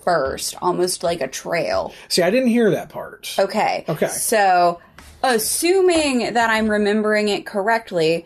first, 0.04 0.56
almost 0.62 1.04
like 1.04 1.20
a 1.22 1.28
trail. 1.28 1.94
See, 2.10 2.22
I 2.22 2.30
didn't 2.30 2.50
hear 2.50 2.72
that 2.72 2.90
part. 2.90 3.34
Okay. 3.38 3.86
Okay. 3.90 4.08
So, 4.08 4.80
assuming 5.24 6.34
that 6.34 6.50
I'm 6.50 6.70
remembering 6.70 7.28
it 7.30 7.46
correctly, 7.46 8.26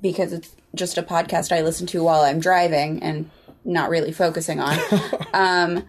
because 0.00 0.32
it's 0.32 0.50
just 0.74 0.98
a 0.98 1.02
podcast 1.02 1.50
I 1.56 1.62
listen 1.62 1.86
to 1.88 2.02
while 2.02 2.22
I'm 2.22 2.40
driving 2.40 3.02
and 3.02 3.30
not 3.64 3.88
really 3.90 4.12
focusing 4.12 4.60
on, 4.60 4.78
um, 5.34 5.84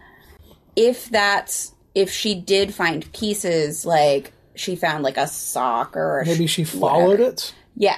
if 0.74 1.08
that's 1.10 1.72
if 1.94 2.10
she 2.10 2.34
did 2.34 2.74
find 2.74 3.10
pieces 3.12 3.84
like 3.86 4.32
she 4.54 4.76
found 4.76 5.02
like 5.04 5.16
a 5.16 5.26
sock 5.26 5.96
or 5.96 6.20
a 6.20 6.26
Maybe 6.26 6.46
sh- 6.46 6.54
she 6.54 6.64
followed 6.64 7.08
whatever. 7.20 7.22
it. 7.30 7.54
Yeah. 7.76 7.96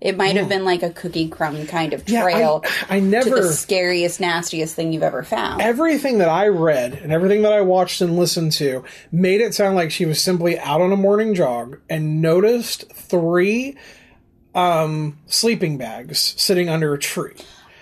It 0.00 0.16
might 0.16 0.36
have 0.36 0.48
been 0.48 0.64
like 0.64 0.82
a 0.82 0.88
cookie 0.90 1.28
crumb 1.28 1.66
kind 1.66 1.92
of 1.92 2.08
Yeah, 2.08 2.24
I- 2.24 2.32
trail 2.32 2.64
I 2.88 3.00
never- 3.00 3.28
the 3.42 3.52
scariest, 3.52 4.18
nastiest 4.18 4.74
thing 4.74 4.92
you've 4.94 5.02
ever 5.02 5.22
found. 5.22 5.60
Everything 5.60 6.18
that 6.18 6.28
I 6.28 6.48
read 6.48 6.94
and 6.94 7.12
everything 7.12 7.42
that 7.42 7.52
I 7.52 7.60
watched 7.60 8.00
and 8.00 8.16
listened 8.16 8.52
to 8.52 8.82
made 9.12 9.40
it 9.42 9.52
sound 9.54 9.76
like 9.76 9.90
she 9.90 10.06
was 10.06 10.18
simply 10.20 10.58
out 10.58 10.80
on 10.80 10.90
a 10.90 10.96
morning 10.96 11.34
jog 11.34 11.80
and 11.90 12.22
noticed 12.22 12.90
three 12.92 13.76
um, 14.54 15.18
sleeping 15.26 15.78
bags 15.78 16.34
sitting 16.36 16.68
under 16.68 16.92
a 16.94 16.98
tree. 16.98 17.34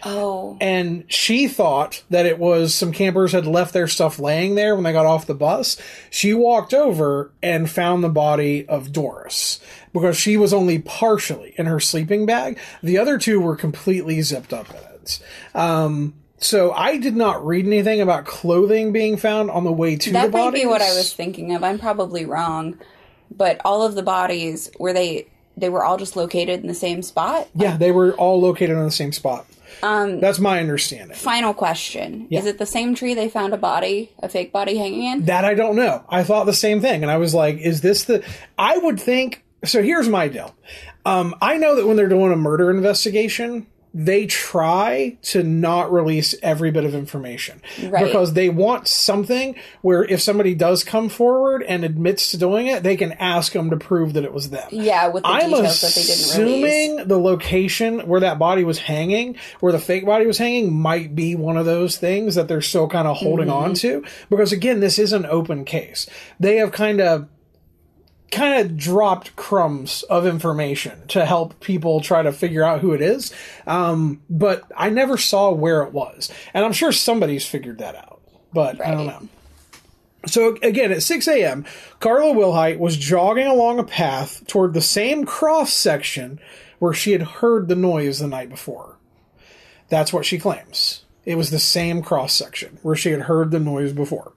oh. 0.04 0.56
and 0.60 1.04
she 1.08 1.48
thought 1.48 2.02
that 2.10 2.24
it 2.26 2.38
was 2.38 2.74
some 2.74 2.92
campers 2.92 3.32
had 3.32 3.46
left 3.46 3.72
their 3.72 3.88
stuff 3.88 4.18
laying 4.18 4.54
there 4.54 4.74
when 4.74 4.84
they 4.84 4.92
got 4.92 5.06
off 5.06 5.26
the 5.26 5.34
bus. 5.34 5.76
She 6.10 6.32
walked 6.34 6.72
over 6.72 7.32
and 7.42 7.68
found 7.68 8.04
the 8.04 8.08
body 8.08 8.66
of 8.68 8.92
Doris 8.92 9.58
because 9.92 10.16
she 10.16 10.36
was 10.36 10.52
only 10.52 10.78
partially 10.78 11.52
in 11.56 11.66
her 11.66 11.80
sleeping 11.80 12.26
bag. 12.26 12.58
The 12.82 12.98
other 12.98 13.18
two 13.18 13.40
were 13.40 13.56
completely 13.56 14.22
zipped 14.22 14.52
up 14.52 14.70
in 14.70 14.76
it. 14.76 15.20
Um, 15.54 16.14
so 16.36 16.70
I 16.72 16.98
did 16.98 17.16
not 17.16 17.44
read 17.44 17.66
anything 17.66 18.00
about 18.00 18.24
clothing 18.24 18.92
being 18.92 19.16
found 19.16 19.50
on 19.50 19.64
the 19.64 19.72
way 19.72 19.96
to 19.96 20.12
That 20.12 20.26
the 20.26 20.30
might 20.30 20.44
bodies. 20.44 20.62
be 20.62 20.66
what 20.68 20.82
I 20.82 20.94
was 20.94 21.12
thinking 21.12 21.54
of. 21.54 21.64
I'm 21.64 21.78
probably 21.80 22.24
wrong, 22.24 22.78
but 23.34 23.60
all 23.64 23.82
of 23.82 23.96
the 23.96 24.02
bodies 24.04 24.70
were 24.78 24.92
they 24.92 25.26
they 25.60 25.68
were 25.68 25.84
all 25.84 25.96
just 25.96 26.16
located 26.16 26.60
in 26.60 26.66
the 26.66 26.74
same 26.74 27.02
spot. 27.02 27.48
Yeah, 27.54 27.76
they 27.76 27.92
were 27.92 28.12
all 28.14 28.40
located 28.40 28.76
on 28.76 28.84
the 28.84 28.90
same 28.90 29.12
spot. 29.12 29.46
Um, 29.82 30.20
That's 30.20 30.38
my 30.38 30.60
understanding. 30.60 31.16
Final 31.16 31.54
question: 31.54 32.26
Yeah. 32.30 32.40
Is 32.40 32.46
it 32.46 32.58
the 32.58 32.66
same 32.66 32.94
tree 32.94 33.14
they 33.14 33.28
found 33.28 33.52
a 33.52 33.58
body, 33.58 34.10
a 34.22 34.28
fake 34.28 34.52
body 34.52 34.76
hanging 34.76 35.04
in? 35.04 35.24
That 35.26 35.44
I 35.44 35.54
don't 35.54 35.76
know. 35.76 36.04
I 36.08 36.24
thought 36.24 36.46
the 36.46 36.52
same 36.52 36.80
thing, 36.80 37.02
and 37.02 37.10
I 37.10 37.16
was 37.18 37.34
like, 37.34 37.58
"Is 37.58 37.80
this 37.80 38.04
the?" 38.04 38.24
I 38.58 38.78
would 38.78 38.98
think. 38.98 39.44
So 39.64 39.82
here's 39.82 40.08
my 40.08 40.28
deal. 40.28 40.54
Um, 41.04 41.34
I 41.42 41.58
know 41.58 41.74
that 41.76 41.86
when 41.86 41.96
they're 41.96 42.08
doing 42.08 42.32
a 42.32 42.36
murder 42.36 42.70
investigation, 42.70 43.66
they 44.00 44.26
try 44.26 45.16
to 45.22 45.42
not 45.42 45.92
release 45.92 46.32
every 46.40 46.70
bit 46.70 46.84
of 46.84 46.94
information 46.94 47.60
Right. 47.82 48.04
because 48.04 48.34
they 48.34 48.48
want 48.48 48.86
something 48.86 49.56
where 49.82 50.04
if 50.04 50.22
somebody 50.22 50.54
does 50.54 50.84
come 50.84 51.08
forward 51.08 51.64
and 51.64 51.84
admits 51.84 52.30
to 52.30 52.36
doing 52.36 52.68
it, 52.68 52.84
they 52.84 52.96
can 52.96 53.12
ask 53.14 53.52
them 53.52 53.70
to 53.70 53.76
prove 53.76 54.12
that 54.12 54.22
it 54.22 54.32
was 54.32 54.50
them. 54.50 54.68
Yeah, 54.70 55.08
with 55.08 55.24
the 55.24 55.28
I'm 55.30 55.50
details 55.50 55.80
that 55.80 55.94
they 55.96 56.02
didn't 56.02 56.38
release. 56.38 56.64
assuming 56.94 57.08
the 57.08 57.18
location 57.18 58.06
where 58.06 58.20
that 58.20 58.38
body 58.38 58.62
was 58.62 58.78
hanging, 58.78 59.34
where 59.58 59.72
the 59.72 59.80
fake 59.80 60.06
body 60.06 60.26
was 60.26 60.38
hanging, 60.38 60.72
might 60.72 61.16
be 61.16 61.34
one 61.34 61.56
of 61.56 61.66
those 61.66 61.96
things 61.96 62.36
that 62.36 62.46
they're 62.46 62.60
still 62.62 62.86
kind 62.88 63.08
of 63.08 63.16
holding 63.16 63.50
on 63.50 63.72
Mm-hmm. 63.72 64.02
to. 64.04 64.04
Because 64.30 64.52
again, 64.52 64.78
this 64.78 65.00
is 65.00 65.12
an 65.12 65.26
open 65.26 65.64
case. 65.64 66.06
They 66.38 66.58
have 66.58 66.70
kind 66.70 67.00
of 67.00 67.26
kind 68.30 68.60
of 68.60 68.76
dropped 68.76 69.34
crumbs 69.36 70.02
of 70.04 70.26
information 70.26 71.06
to 71.08 71.24
help 71.24 71.60
people 71.60 72.00
try 72.00 72.22
to 72.22 72.32
figure 72.32 72.62
out 72.62 72.80
who 72.80 72.92
it 72.92 73.00
is. 73.00 73.32
Um, 73.66 74.22
but 74.28 74.64
I 74.76 74.90
never 74.90 75.16
saw 75.16 75.50
where 75.50 75.82
it 75.82 75.92
was. 75.92 76.30
And 76.52 76.64
I'm 76.64 76.72
sure 76.72 76.92
somebody's 76.92 77.46
figured 77.46 77.78
that 77.78 77.94
out. 77.94 78.20
But 78.52 78.84
I 78.84 78.92
don't 78.92 79.06
know. 79.06 79.28
So 80.26 80.56
again, 80.62 80.92
at 80.92 81.02
6 81.02 81.28
a.m., 81.28 81.64
Carla 82.00 82.34
Wilhite 82.34 82.78
was 82.78 82.96
jogging 82.96 83.46
along 83.46 83.78
a 83.78 83.84
path 83.84 84.46
toward 84.46 84.74
the 84.74 84.80
same 84.80 85.24
cross 85.24 85.72
section 85.72 86.40
where 86.78 86.92
she 86.92 87.12
had 87.12 87.22
heard 87.22 87.68
the 87.68 87.76
noise 87.76 88.18
the 88.18 88.26
night 88.26 88.50
before. 88.50 88.96
That's 89.88 90.12
what 90.12 90.26
she 90.26 90.38
claims. 90.38 91.04
It 91.24 91.36
was 91.36 91.50
the 91.50 91.58
same 91.58 92.02
cross 92.02 92.32
section 92.32 92.78
where 92.82 92.96
she 92.96 93.10
had 93.10 93.22
heard 93.22 93.50
the 93.50 93.60
noise 93.60 93.92
before. 93.92 94.32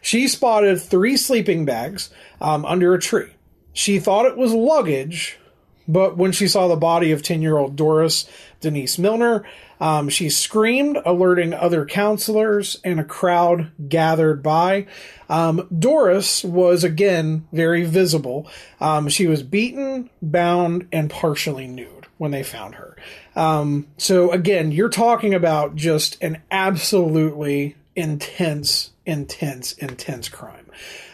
She 0.00 0.28
spotted 0.28 0.80
three 0.80 1.16
sleeping 1.16 1.64
bags 1.64 2.10
um, 2.40 2.64
under 2.64 2.94
a 2.94 3.00
tree. 3.00 3.35
She 3.76 3.98
thought 3.98 4.24
it 4.24 4.38
was 4.38 4.54
luggage, 4.54 5.38
but 5.86 6.16
when 6.16 6.32
she 6.32 6.48
saw 6.48 6.66
the 6.66 6.76
body 6.76 7.12
of 7.12 7.22
10 7.22 7.42
year 7.42 7.58
old 7.58 7.76
Doris 7.76 8.26
Denise 8.62 8.98
Milner, 8.98 9.44
um, 9.78 10.08
she 10.08 10.30
screamed, 10.30 10.96
alerting 11.04 11.52
other 11.52 11.84
counselors, 11.84 12.80
and 12.82 12.98
a 12.98 13.04
crowd 13.04 13.70
gathered 13.86 14.42
by. 14.42 14.86
Um, 15.28 15.68
Doris 15.78 16.42
was 16.42 16.84
again 16.84 17.46
very 17.52 17.84
visible. 17.84 18.48
Um, 18.80 19.10
she 19.10 19.26
was 19.26 19.42
beaten, 19.42 20.08
bound, 20.22 20.88
and 20.90 21.10
partially 21.10 21.66
nude 21.66 22.06
when 22.16 22.30
they 22.30 22.42
found 22.42 22.76
her. 22.76 22.96
Um, 23.34 23.88
so 23.98 24.32
again, 24.32 24.72
you're 24.72 24.88
talking 24.88 25.34
about 25.34 25.76
just 25.76 26.16
an 26.22 26.40
absolutely 26.50 27.76
intense, 27.94 28.92
intense, 29.04 29.72
intense 29.74 30.30
crime. 30.30 30.64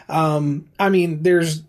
Um, 0.07 0.69
I 0.79 0.87
mean, 0.87 1.23
there's 1.23 1.61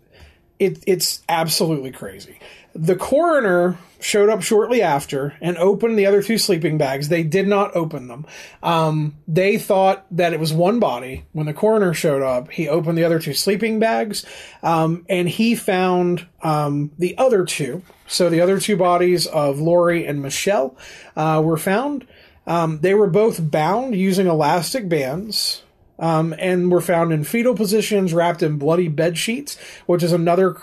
it, 0.59 0.83
it's 0.85 1.21
absolutely 1.27 1.91
crazy. 1.91 2.39
The 2.73 2.95
coroner 2.95 3.77
showed 3.99 4.29
up 4.29 4.43
shortly 4.43 4.81
after 4.81 5.35
and 5.41 5.57
opened 5.57 5.97
the 5.97 6.05
other 6.05 6.21
two 6.21 6.37
sleeping 6.37 6.77
bags. 6.77 7.09
They 7.09 7.23
did 7.23 7.47
not 7.47 7.75
open 7.75 8.07
them. 8.07 8.25
Um, 8.61 9.15
they 9.27 9.57
thought 9.57 10.05
that 10.11 10.33
it 10.33 10.39
was 10.39 10.53
one 10.53 10.79
body. 10.79 11.25
When 11.31 11.45
the 11.45 11.53
coroner 11.53 11.93
showed 11.93 12.21
up, 12.21 12.51
he 12.51 12.67
opened 12.67 12.97
the 12.97 13.03
other 13.03 13.19
two 13.19 13.33
sleeping 13.33 13.79
bags 13.79 14.25
um, 14.61 15.05
and 15.09 15.27
he 15.27 15.55
found 15.55 16.27
um, 16.43 16.91
the 16.99 17.17
other 17.17 17.45
two. 17.45 17.81
So 18.07 18.29
the 18.29 18.41
other 18.41 18.59
two 18.59 18.77
bodies 18.77 19.25
of 19.25 19.59
Lori 19.59 20.05
and 20.05 20.21
Michelle 20.21 20.77
uh, 21.15 21.41
were 21.43 21.57
found. 21.57 22.05
Um, 22.45 22.79
they 22.81 22.93
were 22.93 23.09
both 23.09 23.49
bound 23.49 23.95
using 23.95 24.27
elastic 24.27 24.87
bands 24.87 25.63
um, 25.99 26.33
and 26.37 26.71
were 26.71 26.81
found 26.81 27.11
in 27.11 27.23
fetal 27.23 27.55
positions, 27.55 28.13
wrapped 28.13 28.43
in 28.43 28.57
bloody 28.57 28.87
bed 28.87 29.17
sheets, 29.17 29.57
which 29.85 30.03
is 30.03 30.11
another 30.11 30.57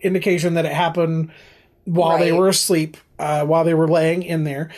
indication 0.00 0.54
that 0.54 0.66
it 0.66 0.72
happened 0.72 1.30
while 1.84 2.18
they 2.18 2.32
were 2.32 2.48
asleep, 2.48 2.96
uh, 3.18 3.44
while 3.44 3.64
they 3.64 3.74
were 3.74 3.88
laying 3.88 4.22
in 4.22 4.44
there. 4.44 4.70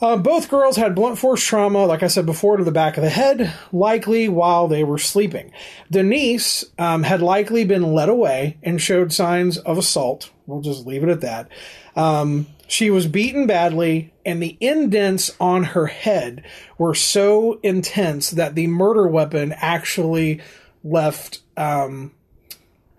Uh, 0.00 0.16
both 0.16 0.50
girls 0.50 0.76
had 0.76 0.94
blunt 0.94 1.18
force 1.18 1.42
trauma, 1.42 1.86
like 1.86 2.02
I 2.02 2.08
said 2.08 2.26
before, 2.26 2.58
to 2.58 2.64
the 2.64 2.70
back 2.70 2.98
of 2.98 3.02
the 3.02 3.08
head, 3.08 3.54
likely 3.72 4.28
while 4.28 4.68
they 4.68 4.84
were 4.84 4.98
sleeping. 4.98 5.52
Denise 5.90 6.64
um, 6.78 7.02
had 7.02 7.22
likely 7.22 7.64
been 7.64 7.94
led 7.94 8.10
away 8.10 8.58
and 8.62 8.80
showed 8.80 9.12
signs 9.12 9.56
of 9.56 9.78
assault. 9.78 10.30
We'll 10.46 10.60
just 10.60 10.86
leave 10.86 11.02
it 11.02 11.08
at 11.08 11.22
that. 11.22 11.48
Um, 11.94 12.46
she 12.68 12.90
was 12.90 13.06
beaten 13.06 13.46
badly, 13.46 14.12
and 14.26 14.42
the 14.42 14.58
indents 14.60 15.30
on 15.40 15.62
her 15.64 15.86
head 15.86 16.44
were 16.76 16.94
so 16.94 17.58
intense 17.62 18.30
that 18.32 18.54
the 18.54 18.66
murder 18.66 19.06
weapon 19.06 19.54
actually 19.56 20.42
left 20.82 21.40
um, 21.56 22.10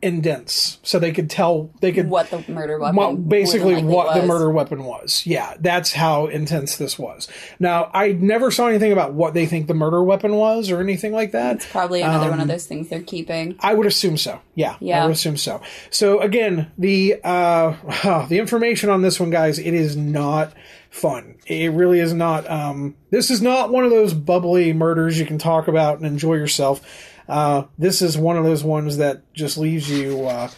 indents, 0.01 0.77
so 0.83 0.99
they 0.99 1.11
could 1.11 1.29
tell 1.29 1.71
they 1.81 1.91
could 1.91 2.09
What 2.09 2.29
the 2.29 2.43
murder 2.47 2.79
weapon? 2.79 2.95
what, 2.95 3.29
basically 3.29 3.83
what 3.83 4.13
the 4.15 4.25
murder 4.25 4.49
weapon 4.49 4.83
was. 4.83 5.23
Yeah, 5.25 5.55
that's 5.59 5.91
how 5.91 6.27
intense 6.27 6.77
this 6.77 6.97
was. 6.99 7.27
Now, 7.59 7.89
I 7.93 8.13
never 8.13 8.51
saw 8.51 8.67
anything 8.67 8.91
about 8.91 9.13
what 9.13 9.33
they 9.33 9.45
think 9.45 9.67
the 9.67 9.73
murder 9.73 10.03
weapon 10.03 10.35
was 10.35 10.69
or 10.71 10.79
anything 10.79 11.13
like 11.13 11.31
that. 11.31 11.57
It's 11.57 11.65
probably 11.65 12.01
another 12.01 12.25
Um, 12.25 12.31
one 12.31 12.39
of 12.41 12.47
those 12.47 12.67
things 12.67 12.89
they're 12.89 13.01
keeping. 13.01 13.55
I 13.59 13.73
would 13.73 13.87
assume 13.87 14.17
so. 14.17 14.39
Yeah, 14.55 14.77
I 14.81 15.03
would 15.05 15.11
assume 15.11 15.37
so. 15.37 15.61
So 15.89 16.21
again, 16.21 16.71
the 16.77 17.19
uh, 17.23 18.25
the 18.29 18.37
information 18.39 18.89
on 18.89 19.01
this 19.01 19.19
one, 19.19 19.29
guys, 19.29 19.59
it 19.59 19.73
is 19.73 19.97
not 19.97 20.53
fun. 20.97 21.35
It 21.45 21.71
really 21.71 21.99
is 21.99 22.13
not. 22.13 22.49
Um, 22.49 22.95
this 23.11 23.29
is 23.31 23.41
not 23.41 23.69
one 23.71 23.83
of 23.85 23.91
those 23.91 24.13
bubbly 24.13 24.73
murders 24.73 25.19
you 25.19 25.25
can 25.25 25.37
talk 25.37 25.67
about 25.67 25.97
and 25.97 26.05
enjoy 26.05 26.33
yourself. 26.35 26.81
Uh, 27.29 27.63
this 27.77 28.01
is 28.01 28.17
one 28.17 28.37
of 28.37 28.45
those 28.45 28.63
ones 28.63 28.97
that 28.97 29.21
just 29.33 29.57
leaves 29.57 29.89
you. 29.89 30.25
Uh, 30.25 30.49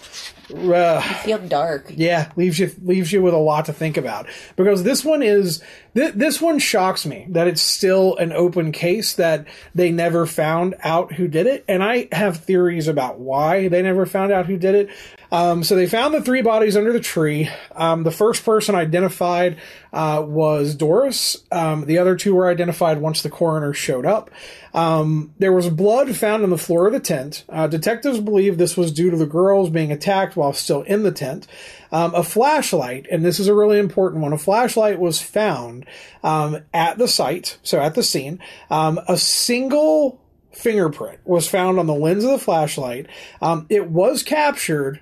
uh, 0.55 1.01
Feel 1.01 1.37
dark. 1.39 1.91
yeah, 1.95 2.31
leaves 2.35 2.57
you 2.59 2.71
leaves 2.83 3.11
you 3.11 3.21
with 3.21 3.33
a 3.33 3.37
lot 3.37 3.65
to 3.65 3.73
think 3.73 3.97
about 3.97 4.27
because 4.55 4.83
this 4.83 5.03
one 5.05 5.21
is 5.21 5.63
th- 5.95 6.13
this 6.13 6.41
one 6.41 6.57
shocks 6.57 7.05
me 7.05 7.25
that 7.29 7.47
it's 7.47 7.61
still 7.61 8.15
an 8.17 8.31
open 8.31 8.71
case 8.71 9.13
that 9.15 9.47
they 9.75 9.91
never 9.91 10.25
found 10.25 10.75
out 10.81 11.13
who 11.13 11.27
did 11.27 11.45
it, 11.47 11.65
and 11.67 11.83
I 11.83 12.07
have 12.11 12.37
theories 12.37 12.87
about 12.87 13.19
why 13.19 13.67
they 13.67 13.81
never 13.81 14.05
found 14.07 14.31
out 14.31 14.47
who 14.47 14.57
did 14.57 14.73
it. 14.75 14.89
Um, 15.31 15.63
so 15.63 15.75
they 15.75 15.87
found 15.87 16.13
the 16.13 16.21
three 16.21 16.41
bodies 16.41 16.75
under 16.75 16.91
the 16.91 16.99
tree. 16.99 17.49
Um, 17.75 18.03
the 18.03 18.11
first 18.11 18.43
person 18.43 18.75
identified 18.75 19.57
uh, 19.93 20.23
was 20.25 20.75
Doris. 20.75 21.37
Um, 21.51 21.85
the 21.85 21.97
other 21.97 22.15
two 22.15 22.35
were 22.35 22.49
identified 22.49 22.99
once 22.99 23.21
the 23.21 23.29
coroner 23.29 23.73
showed 23.73 24.05
up. 24.05 24.31
Um, 24.73 25.33
there 25.39 25.53
was 25.53 25.69
blood 25.69 26.15
found 26.15 26.43
on 26.43 26.49
the 26.49 26.57
floor 26.57 26.87
of 26.87 26.93
the 26.93 26.99
tent. 26.99 27.43
Uh, 27.49 27.67
detectives 27.67 28.19
believe 28.19 28.57
this 28.57 28.77
was 28.77 28.91
due 28.91 29.09
to 29.09 29.17
the 29.17 29.25
girls 29.25 29.69
being 29.69 29.91
attacked 29.91 30.35
while 30.35 30.53
still 30.53 30.81
in 30.83 31.03
the 31.03 31.11
tent. 31.11 31.47
Um, 31.91 32.13
a 32.13 32.23
flashlight, 32.23 33.07
and 33.11 33.25
this 33.25 33.39
is 33.39 33.47
a 33.47 33.55
really 33.55 33.79
important 33.79 34.21
one, 34.21 34.33
a 34.33 34.37
flashlight 34.37 34.99
was 34.99 35.21
found 35.21 35.85
um, 36.23 36.59
at 36.73 36.97
the 36.97 37.07
site, 37.07 37.57
so 37.63 37.79
at 37.79 37.95
the 37.95 38.03
scene. 38.03 38.39
Um, 38.69 38.99
a 39.07 39.17
single 39.17 40.21
fingerprint 40.51 41.19
was 41.25 41.47
found 41.47 41.79
on 41.79 41.87
the 41.87 41.93
lens 41.93 42.23
of 42.23 42.31
the 42.31 42.39
flashlight. 42.39 43.07
Um, 43.41 43.65
it 43.69 43.89
was 43.89 44.23
captured, 44.23 44.99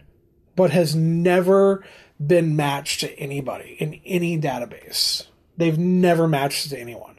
but 0.58 0.72
has 0.72 0.93
never 0.93 1.86
been 2.26 2.58
matched 2.58 2.99
to 2.99 3.18
anybody 3.18 3.78
in 3.80 4.01
any 4.05 4.38
database. 4.38 5.28
They've 5.55 5.78
never 5.78 6.28
matched 6.28 6.70
to 6.72 6.78
anyone. 6.78 7.16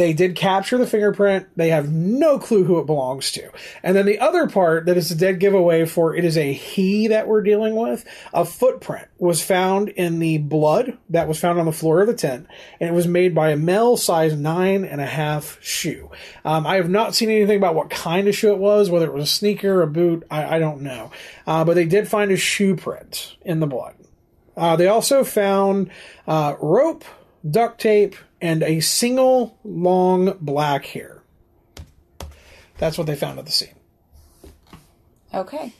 They 0.00 0.14
did 0.14 0.34
capture 0.34 0.78
the 0.78 0.86
fingerprint. 0.86 1.46
They 1.56 1.68
have 1.68 1.92
no 1.92 2.38
clue 2.38 2.64
who 2.64 2.78
it 2.78 2.86
belongs 2.86 3.30
to. 3.32 3.50
And 3.82 3.94
then 3.94 4.06
the 4.06 4.18
other 4.18 4.48
part 4.48 4.86
that 4.86 4.96
is 4.96 5.10
a 5.10 5.14
dead 5.14 5.40
giveaway 5.40 5.84
for 5.84 6.16
it 6.16 6.24
is 6.24 6.38
a 6.38 6.54
he 6.54 7.08
that 7.08 7.28
we're 7.28 7.42
dealing 7.42 7.76
with. 7.76 8.06
A 8.32 8.46
footprint 8.46 9.08
was 9.18 9.44
found 9.44 9.90
in 9.90 10.18
the 10.18 10.38
blood 10.38 10.96
that 11.10 11.28
was 11.28 11.38
found 11.38 11.58
on 11.58 11.66
the 11.66 11.72
floor 11.72 12.00
of 12.00 12.06
the 12.06 12.14
tent, 12.14 12.46
and 12.80 12.88
it 12.88 12.94
was 12.94 13.06
made 13.06 13.34
by 13.34 13.50
a 13.50 13.58
male 13.58 13.98
size 13.98 14.34
nine 14.34 14.86
and 14.86 15.02
a 15.02 15.06
half 15.06 15.62
shoe. 15.62 16.10
Um, 16.46 16.66
I 16.66 16.76
have 16.76 16.88
not 16.88 17.14
seen 17.14 17.28
anything 17.28 17.58
about 17.58 17.74
what 17.74 17.90
kind 17.90 18.26
of 18.26 18.34
shoe 18.34 18.52
it 18.52 18.58
was, 18.58 18.88
whether 18.88 19.04
it 19.04 19.12
was 19.12 19.24
a 19.24 19.34
sneaker, 19.34 19.82
a 19.82 19.86
boot, 19.86 20.26
I, 20.30 20.56
I 20.56 20.58
don't 20.58 20.80
know. 20.80 21.10
Uh, 21.46 21.62
but 21.62 21.74
they 21.74 21.84
did 21.84 22.08
find 22.08 22.30
a 22.30 22.38
shoe 22.38 22.74
print 22.74 23.36
in 23.42 23.60
the 23.60 23.66
blood. 23.66 23.96
Uh, 24.56 24.76
they 24.76 24.86
also 24.86 25.24
found 25.24 25.90
uh, 26.26 26.54
rope, 26.58 27.04
duct 27.48 27.78
tape, 27.82 28.16
and 28.40 28.62
a 28.62 28.80
single 28.80 29.58
long 29.64 30.36
black 30.40 30.86
hair. 30.86 31.22
That's 32.78 32.96
what 32.96 33.06
they 33.06 33.16
found 33.16 33.38
at 33.38 33.46
the 33.46 33.52
scene. 33.52 33.74
Okay. 35.34 35.72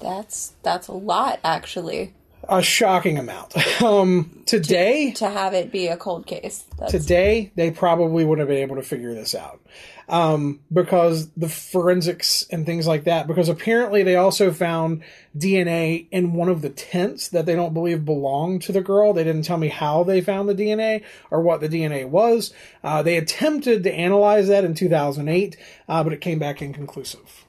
That's 0.00 0.52
that's 0.62 0.88
a 0.88 0.92
lot 0.92 1.40
actually 1.42 2.14
A 2.48 2.62
shocking 2.62 3.18
amount. 3.18 3.54
Um, 3.80 4.42
today, 4.44 5.12
to 5.12 5.30
have 5.30 5.54
it 5.54 5.70
be 5.70 5.86
a 5.86 5.96
cold 5.96 6.26
case. 6.26 6.64
That's 6.78 6.90
today 6.90 7.52
they 7.54 7.70
probably 7.70 8.24
wouldn't 8.24 8.40
have 8.40 8.48
been 8.48 8.62
able 8.62 8.74
to 8.74 8.82
figure 8.82 9.14
this 9.14 9.36
out 9.36 9.60
um, 10.08 10.60
because 10.72 11.28
the 11.30 11.48
forensics 11.48 12.46
and 12.50 12.64
things 12.64 12.86
like 12.86 13.04
that 13.04 13.26
because 13.26 13.48
apparently 13.48 14.02
they 14.02 14.16
also 14.16 14.52
found 14.52 15.02
dna 15.36 16.06
in 16.10 16.32
one 16.32 16.48
of 16.48 16.62
the 16.62 16.70
tents 16.70 17.28
that 17.28 17.44
they 17.44 17.54
don't 17.54 17.74
believe 17.74 18.04
belonged 18.04 18.62
to 18.62 18.72
the 18.72 18.80
girl. 18.80 19.12
They 19.12 19.24
didn't 19.24 19.42
tell 19.42 19.58
me 19.58 19.68
how 19.68 20.04
they 20.04 20.20
found 20.20 20.48
the 20.48 20.54
dna 20.54 21.04
or 21.30 21.42
what 21.42 21.60
the 21.60 21.68
dna 21.68 22.08
was. 22.08 22.52
Uh, 22.82 23.02
they 23.02 23.16
attempted 23.16 23.82
to 23.84 23.92
analyze 23.92 24.48
that 24.48 24.64
in 24.64 24.74
2008 24.74 25.56
uh, 25.88 26.04
but 26.04 26.12
it 26.12 26.20
came 26.20 26.38
back 26.38 26.62
inconclusive. 26.62 27.44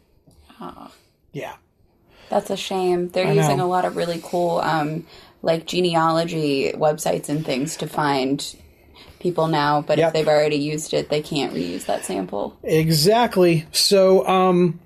Yeah. 1.31 1.55
That's 2.29 2.49
a 2.49 2.57
shame. 2.57 3.09
They're 3.09 3.27
I 3.27 3.33
using 3.33 3.57
know. 3.57 3.65
a 3.65 3.67
lot 3.67 3.85
of 3.85 3.95
really 3.95 4.21
cool, 4.23 4.59
um, 4.59 5.05
like 5.41 5.65
genealogy 5.65 6.71
websites 6.73 7.29
and 7.29 7.45
things 7.45 7.77
to 7.77 7.87
find 7.87 8.55
people 9.19 9.47
now. 9.47 9.81
But 9.81 9.97
Yep. 9.97 10.07
if 10.07 10.13
they've 10.13 10.27
already 10.27 10.57
used 10.57 10.93
it, 10.93 11.09
they 11.09 11.21
can't 11.21 11.53
reuse 11.53 11.85
that 11.85 12.05
sample. 12.05 12.57
Exactly. 12.63 13.65
So, 13.71 14.27
um, 14.27 14.79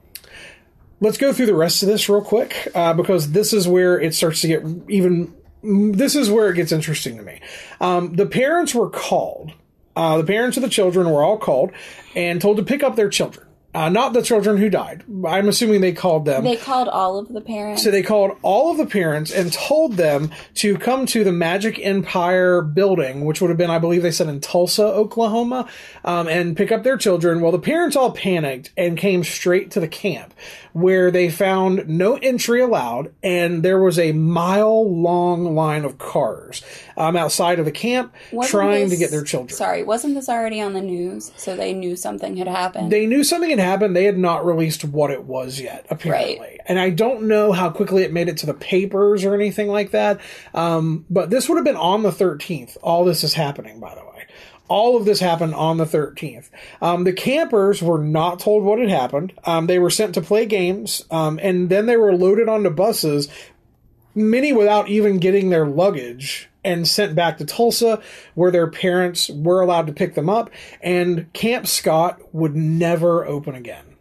let's 1.01 1.17
go 1.17 1.33
through 1.33 1.47
the 1.47 1.55
rest 1.55 1.83
of 1.83 1.89
this 1.89 2.07
real 2.09 2.21
quick 2.21 2.67
uh, 2.73 2.93
because 2.93 3.31
this 3.31 3.53
is 3.53 3.67
where 3.67 3.99
it 3.99 4.13
starts 4.15 4.41
to 4.41 4.47
get 4.47 4.63
even. 4.89 5.33
This 5.63 6.15
is 6.15 6.29
where 6.29 6.49
it 6.49 6.55
gets 6.55 6.71
interesting 6.73 7.15
to 7.17 7.23
me. 7.23 7.39
Um, 7.79 8.15
the 8.15 8.25
parents 8.25 8.75
were 8.75 8.89
called. 8.89 9.51
Uh, 9.95 10.17
the 10.17 10.23
parents 10.25 10.57
of 10.57 10.63
the 10.63 10.69
children 10.69 11.09
were 11.09 11.23
all 11.23 11.37
called 11.37 11.71
and 12.15 12.41
told 12.41 12.57
to 12.57 12.63
pick 12.63 12.83
up 12.83 12.95
their 12.95 13.09
children. 13.09 13.42
Uh, 13.73 13.89
not 13.89 14.13
the 14.13 14.21
children 14.21 14.57
who 14.57 14.69
died. 14.69 15.03
I'm 15.27 15.49
assuming 15.49 15.81
they 15.81 15.93
called 15.93 16.25
them. 16.25 16.43
They 16.43 16.57
called 16.57 16.87
all 16.87 17.17
of 17.17 17.29
the 17.29 17.41
parents. 17.41 17.83
So 17.83 17.89
they 17.89 18.03
called 18.03 18.37
all 18.43 18.71
of 18.71 18.77
the 18.77 18.85
parents 18.85 19.31
and 19.31 19.51
told 19.51 19.93
them 19.93 20.31
to 20.55 20.77
come 20.77 21.07
to 21.07 21.23
the 21.23 21.31
Magic 21.31 21.79
Empire 21.79 22.61
building, 22.61 23.25
which 23.25 23.41
would 23.41 23.49
have 23.49 23.57
been, 23.57 23.71
I 23.71 23.79
believe 23.79 24.03
they 24.03 24.11
said 24.11 24.27
in 24.27 24.41
Tulsa, 24.41 24.83
Oklahoma, 24.83 25.67
um, 26.05 26.27
and 26.27 26.55
pick 26.55 26.71
up 26.71 26.83
their 26.83 26.97
children. 26.97 27.41
Well, 27.41 27.51
the 27.51 27.59
parents 27.59 27.95
all 27.95 28.11
panicked 28.11 28.71
and 28.77 28.95
came 28.95 29.23
straight 29.23 29.71
to 29.71 29.79
the 29.79 29.87
camp 29.87 30.35
where 30.73 31.11
they 31.11 31.29
found 31.29 31.87
no 31.87 32.15
entry 32.17 32.59
allowed 32.59 33.13
and 33.21 33.63
there 33.63 33.79
was 33.79 33.97
a 33.99 34.11
mile 34.11 34.91
long 34.91 35.55
line 35.55 35.85
of 35.85 35.97
cars 35.99 36.63
um, 36.97 37.15
outside 37.15 37.59
of 37.59 37.65
the 37.65 37.71
camp 37.71 38.13
Wasn't 38.31 38.51
trying 38.51 38.89
to 38.89 38.97
get 38.97 39.11
their 39.11 39.23
children. 39.23 39.55
Sorry, 39.55 39.83
wasn't 39.83 40.15
this 40.15 40.29
already 40.29 40.61
on 40.61 40.73
the 40.73 40.81
news? 40.81 41.31
So 41.37 41.55
they 41.55 41.73
knew 41.73 41.95
something 41.95 42.37
had 42.37 42.47
happened. 42.47 42.91
They 42.91 43.05
knew 43.05 43.23
something 43.23 43.49
had 43.49 43.59
happened. 43.59 43.95
They 43.95 44.05
had 44.05 44.17
not 44.17 44.45
released 44.45 44.83
what 44.83 45.11
it 45.11 45.23
was 45.23 45.59
yet, 45.59 45.85
apparently. 45.89 46.39
Right. 46.39 46.59
And 46.65 46.79
I 46.79 46.89
don't 46.89 47.23
know 47.23 47.51
how 47.51 47.69
quickly 47.69 48.03
it 48.03 48.13
made 48.13 48.29
it 48.29 48.37
to 48.37 48.45
the 48.45 48.53
papers 48.53 49.23
or 49.25 49.33
anything 49.33 49.67
like 49.67 49.91
that. 49.91 50.19
Um, 50.53 51.05
but 51.09 51.29
this 51.29 51.49
would 51.49 51.55
have 51.55 51.65
been 51.65 51.75
on 51.75 52.03
the 52.03 52.11
13th. 52.11 52.77
All 52.81 53.05
this 53.05 53.23
is 53.23 53.33
happening, 53.33 53.79
by 53.79 53.95
the 53.95 54.01
way. 54.01 54.27
All 54.69 54.95
of 54.97 55.05
this 55.05 55.19
happened 55.19 55.53
on 55.55 55.77
the 55.77 55.85
13th. 55.85 56.49
Um, 56.81 57.03
the 57.03 57.13
campers 57.13 57.81
were 57.81 57.99
not 57.99 58.39
told 58.39 58.63
what 58.63 58.79
had 58.79 58.89
happened. 58.89 59.33
Um, 59.43 59.67
they 59.67 59.77
were 59.77 59.89
sent 59.89 60.15
to 60.15 60.21
play 60.21 60.45
games, 60.45 61.03
um, 61.11 61.39
and 61.43 61.69
then 61.69 61.85
they 61.85 61.97
were 61.97 62.15
loaded 62.15 62.47
onto 62.47 62.69
buses, 62.69 63.27
many 64.15 64.53
without 64.53 64.87
even 64.87 65.19
getting 65.19 65.49
their 65.49 65.67
luggage, 65.67 66.49
and 66.63 66.87
sent 66.87 67.15
back 67.15 67.37
to 67.37 67.45
Tulsa, 67.45 68.01
where 68.35 68.51
their 68.51 68.67
parents 68.67 69.29
were 69.29 69.61
allowed 69.61 69.87
to 69.87 69.93
pick 69.93 70.15
them 70.15 70.29
up. 70.29 70.49
And 70.81 71.31
Camp 71.33 71.67
Scott 71.67 72.21
would 72.33 72.55
never 72.55 73.25
open 73.25 73.55
again. 73.55 73.93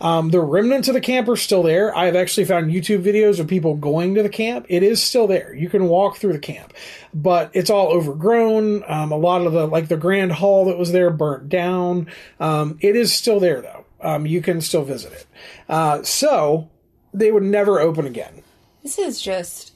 Um, 0.00 0.30
the 0.30 0.40
remnants 0.40 0.88
of 0.88 0.94
the 0.94 1.00
camp 1.00 1.28
are 1.28 1.36
still 1.36 1.62
there. 1.62 1.96
I 1.96 2.06
have 2.06 2.16
actually 2.16 2.44
found 2.44 2.70
YouTube 2.70 3.02
videos 3.02 3.40
of 3.40 3.48
people 3.48 3.74
going 3.74 4.14
to 4.14 4.22
the 4.22 4.28
camp. 4.28 4.66
It 4.68 4.82
is 4.82 5.02
still 5.02 5.26
there. 5.26 5.54
You 5.54 5.68
can 5.68 5.88
walk 5.88 6.16
through 6.18 6.34
the 6.34 6.38
camp, 6.38 6.72
but 7.12 7.50
it's 7.52 7.70
all 7.70 7.88
overgrown. 7.88 8.84
Um, 8.86 9.10
a 9.10 9.16
lot 9.16 9.46
of 9.46 9.52
the, 9.52 9.66
like 9.66 9.88
the 9.88 9.96
grand 9.96 10.32
hall 10.32 10.66
that 10.66 10.78
was 10.78 10.92
there 10.92 11.10
burnt 11.10 11.48
down. 11.48 12.06
Um, 12.38 12.78
it 12.80 12.94
is 12.94 13.12
still 13.12 13.40
there 13.40 13.60
though. 13.60 13.84
Um, 14.00 14.26
you 14.26 14.40
can 14.40 14.60
still 14.60 14.84
visit 14.84 15.12
it. 15.12 15.26
Uh, 15.68 16.02
so 16.04 16.70
they 17.12 17.32
would 17.32 17.42
never 17.42 17.80
open 17.80 18.06
again. 18.06 18.42
this 18.84 18.98
is 18.98 19.20
just 19.20 19.72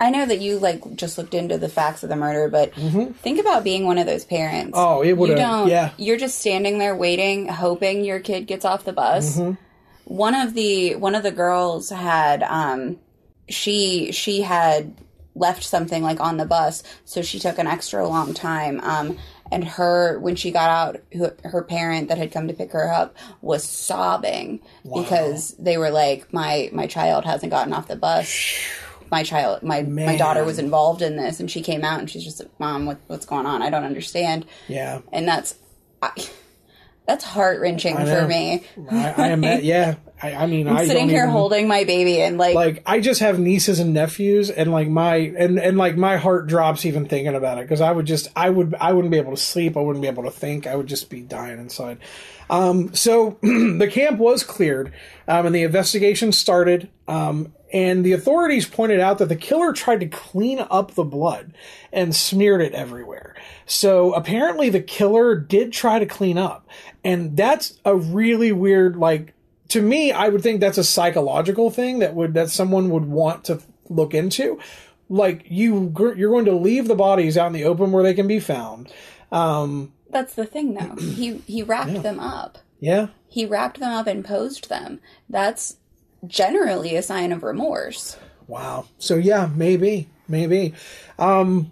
I 0.00 0.10
know 0.10 0.24
that 0.24 0.40
you 0.40 0.58
like 0.58 0.96
just 0.96 1.18
looked 1.18 1.34
into 1.34 1.58
the 1.58 1.68
facts 1.68 2.02
of 2.02 2.08
the 2.08 2.16
murder, 2.16 2.48
but 2.48 2.72
think 2.74 3.38
about 3.38 3.62
being 3.64 3.84
one 3.84 3.98
of 3.98 4.06
those 4.06 4.24
parents. 4.24 4.76
Mm-hmm. 4.76 4.92
Oh, 4.98 5.02
it 5.02 5.12
would've- 5.12 5.36
You 5.36 5.42
don't. 5.42 5.68
yeah. 5.68 5.90
You're 5.98 6.16
just 6.16 6.38
standing 6.38 6.78
there 6.78 6.96
waiting, 6.96 7.48
hoping 7.48 8.04
your 8.04 8.18
kid 8.20 8.46
gets 8.46 8.64
off 8.64 8.84
the 8.84 8.92
bus. 8.94 9.36
Mm-hmm. 9.36 9.52
One 10.04 10.34
of 10.34 10.54
the 10.54 10.96
one 10.96 11.14
of 11.14 11.22
the 11.22 11.30
girls 11.30 11.90
had 11.90 12.42
um, 12.42 12.98
she 13.48 14.10
she 14.12 14.40
had 14.42 14.94
left 15.34 15.62
something 15.62 16.02
like 16.02 16.18
on 16.18 16.36
the 16.38 16.46
bus, 16.46 16.82
so 17.04 17.22
she 17.22 17.38
took 17.38 17.58
an 17.58 17.66
extra 17.66 18.06
long 18.08 18.34
time. 18.34 18.80
Um, 18.80 19.18
and 19.52 19.64
her 19.64 20.18
when 20.18 20.34
she 20.36 20.50
got 20.50 20.70
out, 20.70 21.00
who- 21.12 21.30
her 21.44 21.62
parent 21.62 22.08
that 22.08 22.18
had 22.18 22.32
come 22.32 22.48
to 22.48 22.54
pick 22.54 22.72
her 22.72 22.90
up 22.90 23.16
was 23.42 23.62
sobbing 23.64 24.60
because 25.02 25.54
they 25.58 25.76
were 25.76 25.90
like, 25.90 26.32
"My 26.32 26.70
my 26.72 26.86
child 26.86 27.24
hasn't 27.24 27.50
gotten 27.50 27.72
off 27.72 27.86
the 27.86 27.96
bus." 27.96 28.28
My 29.10 29.22
child 29.22 29.62
my 29.62 29.82
my 29.82 30.16
daughter 30.16 30.44
was 30.44 30.58
involved 30.58 31.02
in 31.02 31.16
this 31.16 31.40
and 31.40 31.50
she 31.50 31.60
came 31.62 31.84
out 31.84 31.98
and 32.00 32.08
she's 32.10 32.24
just 32.24 32.40
like 32.40 32.50
mom 32.60 32.86
what, 32.86 32.98
what's 33.08 33.26
going 33.26 33.46
on 33.46 33.62
i 33.62 33.70
don't 33.70 33.84
understand 33.84 34.46
Yeah. 34.68 35.00
and 35.12 35.26
that's 35.26 35.56
I, 36.02 36.10
that's 37.06 37.24
heart-wrenching 37.24 37.96
I 37.96 38.04
for 38.04 38.26
me 38.28 38.64
I, 38.90 39.14
I 39.16 39.28
am 39.28 39.40
that. 39.40 39.64
Yeah. 39.64 39.96
I, 40.22 40.34
I 40.34 40.46
mean, 40.46 40.68
I 40.68 40.86
sitting 40.86 41.08
here 41.08 41.22
even- 41.22 41.30
holding 41.30 41.66
my 41.66 41.84
baby 41.84 42.20
and 42.20 42.36
like, 42.38 42.54
like 42.54 42.82
I 42.86 43.00
just 43.00 43.20
have 43.20 43.38
nieces 43.40 43.80
and 43.80 43.94
nephews, 43.94 44.50
and 44.50 44.70
like 44.70 44.86
my 44.86 45.16
and 45.16 45.58
and 45.58 45.78
like 45.78 45.96
my 45.96 46.18
heart 46.18 46.46
drops 46.46 46.84
even 46.84 47.06
thinking 47.06 47.34
about 47.34 47.56
it 47.58 47.62
because 47.62 47.80
I 47.80 47.90
would 47.90 48.04
just 48.06 48.28
I 48.36 48.50
would 48.50 48.74
I 48.78 48.92
wouldn't 48.92 49.10
be 49.12 49.16
able 49.18 49.30
to 49.30 49.40
sleep. 49.42 49.78
I 49.78 49.80
wouldn't 49.80 50.02
be 50.02 50.08
able 50.08 50.24
to 50.24 50.30
think. 50.30 50.66
I 50.66 50.76
would 50.76 50.86
just 50.88 51.08
be 51.08 51.22
dying 51.22 51.58
inside. 51.58 51.98
Um, 52.50 52.94
so 52.94 53.38
the 53.42 53.88
camp 53.90 54.18
was 54.18 54.44
cleared, 54.44 54.92
um, 55.26 55.46
and 55.46 55.54
the 55.54 55.62
investigation 55.62 56.32
started. 56.32 56.90
Um, 57.08 57.54
and 57.72 58.04
the 58.04 58.12
authorities 58.12 58.66
pointed 58.66 59.00
out 59.00 59.18
that 59.18 59.28
the 59.28 59.36
killer 59.36 59.72
tried 59.72 60.00
to 60.00 60.06
clean 60.06 60.60
up 60.70 60.94
the 60.94 61.04
blood 61.04 61.52
and 61.92 62.14
smeared 62.14 62.60
it 62.60 62.74
everywhere. 62.74 63.34
So 63.66 64.12
apparently 64.12 64.70
the 64.70 64.80
killer 64.80 65.36
did 65.36 65.72
try 65.72 65.98
to 65.98 66.06
clean 66.06 66.38
up. 66.38 66.68
And 67.04 67.36
that's 67.36 67.78
a 67.84 67.96
really 67.96 68.52
weird, 68.52 68.96
like, 68.96 69.34
to 69.68 69.80
me, 69.80 70.10
I 70.10 70.28
would 70.28 70.42
think 70.42 70.60
that's 70.60 70.78
a 70.78 70.84
psychological 70.84 71.70
thing 71.70 72.00
that 72.00 72.14
would, 72.14 72.34
that 72.34 72.50
someone 72.50 72.90
would 72.90 73.06
want 73.06 73.44
to 73.44 73.60
look 73.88 74.14
into. 74.14 74.58
Like, 75.08 75.44
you, 75.48 75.94
you're 76.16 76.30
going 76.30 76.44
to 76.46 76.54
leave 76.54 76.88
the 76.88 76.94
bodies 76.96 77.38
out 77.38 77.48
in 77.48 77.52
the 77.52 77.64
open 77.64 77.92
where 77.92 78.02
they 78.02 78.14
can 78.14 78.26
be 78.26 78.40
found. 78.40 78.92
Um, 79.30 79.92
that's 80.10 80.34
the 80.34 80.46
thing 80.46 80.74
though 80.74 80.96
he 80.96 81.38
he 81.46 81.62
wrapped 81.62 82.02
them 82.02 82.18
up 82.18 82.58
yeah. 82.80 83.08
he 83.28 83.46
wrapped 83.46 83.80
them 83.80 83.92
up 83.92 84.06
and 84.06 84.24
posed 84.24 84.68
them 84.68 85.00
that's 85.28 85.76
generally 86.26 86.96
a 86.96 87.02
sign 87.02 87.32
of 87.32 87.42
remorse 87.42 88.16
Wow. 88.50 88.86
So 88.98 89.14
yeah, 89.14 89.48
maybe, 89.54 90.08
maybe. 90.26 90.74
Um, 91.20 91.70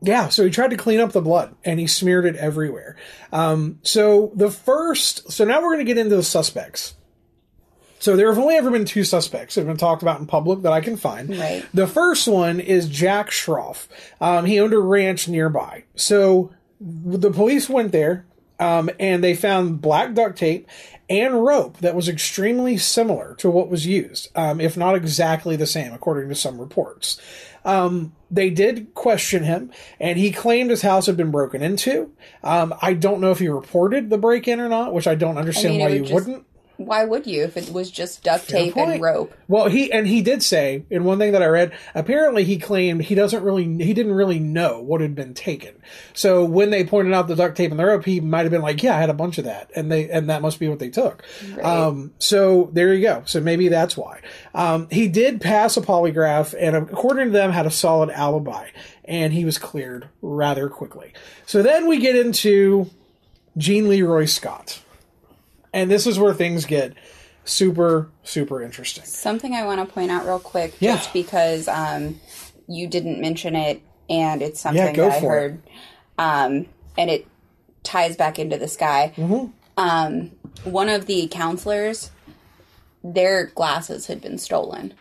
yeah. 0.00 0.30
So 0.30 0.44
he 0.44 0.50
tried 0.50 0.70
to 0.70 0.76
clean 0.76 0.98
up 0.98 1.12
the 1.12 1.20
blood 1.20 1.54
and 1.64 1.78
he 1.78 1.86
smeared 1.86 2.24
it 2.24 2.34
everywhere. 2.36 2.96
Um, 3.30 3.78
so 3.82 4.32
the 4.34 4.50
first, 4.50 5.30
so 5.30 5.44
now 5.44 5.60
we're 5.60 5.74
going 5.74 5.78
to 5.78 5.84
get 5.84 5.98
into 5.98 6.16
the 6.16 6.22
suspects. 6.22 6.94
So 7.98 8.16
there 8.16 8.28
have 8.28 8.38
only 8.42 8.56
ever 8.56 8.70
been 8.70 8.86
two 8.86 9.04
suspects 9.04 9.54
that 9.54 9.62
have 9.62 9.68
been 9.68 9.76
talked 9.76 10.00
about 10.00 10.18
in 10.18 10.26
public 10.26 10.62
that 10.62 10.72
I 10.72 10.80
can 10.80 10.96
find. 10.96 11.28
Right. 11.28 11.64
The 11.74 11.86
first 11.86 12.26
one 12.26 12.58
is 12.58 12.88
Jack 12.88 13.28
Schroff. 13.30 13.86
Um, 14.20 14.46
he 14.46 14.60
owned 14.60 14.72
a 14.72 14.78
ranch 14.78 15.28
nearby. 15.28 15.84
So 15.94 16.52
the 16.80 17.30
police 17.30 17.68
went 17.68 17.92
there 17.92 18.24
um, 18.58 18.88
and 18.98 19.22
they 19.22 19.34
found 19.34 19.80
black 19.82 20.14
duct 20.14 20.38
tape 20.38 20.68
and 21.08 21.44
rope 21.44 21.78
that 21.78 21.94
was 21.94 22.08
extremely 22.08 22.76
similar 22.76 23.34
to 23.36 23.50
what 23.50 23.68
was 23.68 23.86
used, 23.86 24.28
um, 24.34 24.60
if 24.60 24.76
not 24.76 24.94
exactly 24.94 25.56
the 25.56 25.66
same, 25.66 25.92
according 25.92 26.28
to 26.28 26.34
some 26.34 26.58
reports. 26.60 27.20
Um, 27.64 28.14
they 28.30 28.50
did 28.50 28.94
question 28.94 29.44
him, 29.44 29.70
and 29.98 30.18
he 30.18 30.30
claimed 30.30 30.70
his 30.70 30.82
house 30.82 31.06
had 31.06 31.16
been 31.16 31.30
broken 31.30 31.62
into. 31.62 32.10
Um, 32.42 32.74
I 32.82 32.92
don't 32.94 33.20
know 33.20 33.30
if 33.30 33.38
he 33.38 33.48
reported 33.48 34.10
the 34.10 34.18
break 34.18 34.46
in 34.48 34.60
or 34.60 34.68
not, 34.68 34.92
which 34.92 35.06
I 35.06 35.14
don't 35.14 35.38
understand 35.38 35.74
mean, 35.74 35.80
it 35.80 35.84
why 35.84 35.90
would 35.90 35.96
you 35.96 36.02
just- 36.04 36.14
wouldn't. 36.14 36.46
Why 36.76 37.04
would 37.04 37.26
you 37.26 37.44
if 37.44 37.56
it 37.56 37.72
was 37.72 37.90
just 37.90 38.22
duct 38.22 38.48
tape 38.48 38.74
point. 38.74 38.92
and 38.92 39.02
rope 39.02 39.34
Well, 39.48 39.68
he 39.68 39.92
and 39.92 40.06
he 40.06 40.22
did 40.22 40.42
say 40.42 40.84
in 40.90 41.04
one 41.04 41.18
thing 41.18 41.32
that 41.32 41.42
I 41.42 41.46
read. 41.46 41.72
Apparently, 41.94 42.44
he 42.44 42.58
claimed 42.58 43.02
he 43.02 43.14
doesn't 43.14 43.42
really 43.42 43.64
he 43.64 43.94
didn't 43.94 44.14
really 44.14 44.38
know 44.38 44.80
what 44.80 45.00
had 45.00 45.14
been 45.14 45.34
taken. 45.34 45.74
So 46.12 46.44
when 46.44 46.70
they 46.70 46.84
pointed 46.84 47.12
out 47.12 47.28
the 47.28 47.36
duct 47.36 47.56
tape 47.56 47.70
and 47.70 47.78
the 47.78 47.84
rope, 47.84 48.04
he 48.04 48.20
might 48.20 48.42
have 48.42 48.50
been 48.50 48.62
like, 48.62 48.82
"Yeah, 48.82 48.96
I 48.96 49.00
had 49.00 49.10
a 49.10 49.14
bunch 49.14 49.38
of 49.38 49.44
that," 49.44 49.70
and 49.74 49.90
they 49.90 50.08
and 50.10 50.30
that 50.30 50.42
must 50.42 50.58
be 50.58 50.68
what 50.68 50.78
they 50.78 50.90
took. 50.90 51.22
Um, 51.62 52.12
so 52.18 52.70
there 52.72 52.92
you 52.92 53.02
go. 53.02 53.22
So 53.26 53.40
maybe 53.40 53.68
that's 53.68 53.96
why 53.96 54.20
um, 54.54 54.88
he 54.90 55.08
did 55.08 55.40
pass 55.40 55.76
a 55.76 55.80
polygraph, 55.80 56.54
and 56.58 56.76
according 56.76 57.26
to 57.26 57.32
them, 57.32 57.52
had 57.52 57.66
a 57.66 57.70
solid 57.70 58.10
alibi, 58.10 58.68
and 59.04 59.32
he 59.32 59.44
was 59.44 59.58
cleared 59.58 60.08
rather 60.22 60.68
quickly. 60.68 61.12
So 61.46 61.62
then 61.62 61.86
we 61.86 61.98
get 61.98 62.16
into 62.16 62.90
Gene 63.56 63.88
Leroy 63.88 64.24
Scott, 64.24 64.80
and 65.74 65.90
this 65.90 66.06
is 66.06 66.18
where 66.18 66.32
things 66.32 66.64
get 66.64 66.94
super 67.44 68.08
super 68.22 68.62
interesting. 68.62 69.04
Something 69.04 69.52
I 69.54 69.64
want 69.66 69.86
to 69.86 69.92
point 69.92 70.10
out 70.10 70.24
real 70.24 70.38
quick, 70.38 70.74
Yeah. 70.80 70.96
just 70.96 71.12
because 71.12 71.68
um, 71.68 72.18
you 72.66 72.86
didn't 72.86 73.20
mention 73.20 73.54
it, 73.54 73.82
and 74.08 74.40
it's 74.40 74.60
something 74.60 74.94
go 74.94 75.08
that 75.10 75.22
I 75.22 75.26
heard, 75.26 75.62
um, 76.16 76.66
and 76.96 77.10
it 77.10 77.26
ties 77.82 78.16
back 78.16 78.38
into 78.38 78.56
this 78.56 78.76
guy. 78.76 79.12
Mm-hmm. 79.16 79.50
Um, 79.76 80.30
one 80.64 80.88
of 80.88 81.04
the 81.06 81.26
counselors, 81.30 82.10
their 83.02 83.46
glasses 83.46 84.06
had 84.06 84.20
been 84.22 84.38
stolen. 84.38 84.94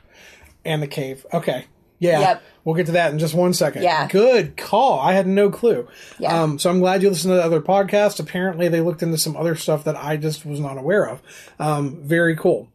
and 0.66 0.82
the 0.82 0.88
cave. 0.88 1.26
Okay. 1.34 1.66
Yeah. 2.00 2.20
Yep. 2.20 2.44
We'll 2.66 2.76
get 2.76 2.86
to 2.86 2.94
that 2.94 3.12
in 3.12 3.20
just 3.20 3.34
one 3.34 3.54
second. 3.54 3.84
Yeah. 3.84 4.08
Good 4.08 4.56
call. 4.56 5.00
I 5.00 5.14
had 5.14 5.28
no 5.28 5.50
clue. 5.50 5.88
Yeah. 6.18 6.44
Um, 6.44 6.58
so 6.58 6.70
I'm 6.70 6.80
glad 6.80 7.04
you 7.04 7.10
listened 7.10 7.32
to 7.32 7.36
the 7.36 7.44
other 7.44 7.62
podcast. 7.62 8.20
Apparently 8.20 8.70
they 8.70 8.80
looked 8.80 9.04
into 9.04 9.18
some 9.18 9.36
other 9.36 9.56
stuff 9.56 9.84
that 9.84 9.98
I 9.98 10.16
just 10.16 10.46
was 10.46 10.60
not 10.60 10.78
aware 10.78 11.10
of. 11.10 11.22
Um, 11.60 12.02
very 12.04 12.36
cool. 12.36 12.70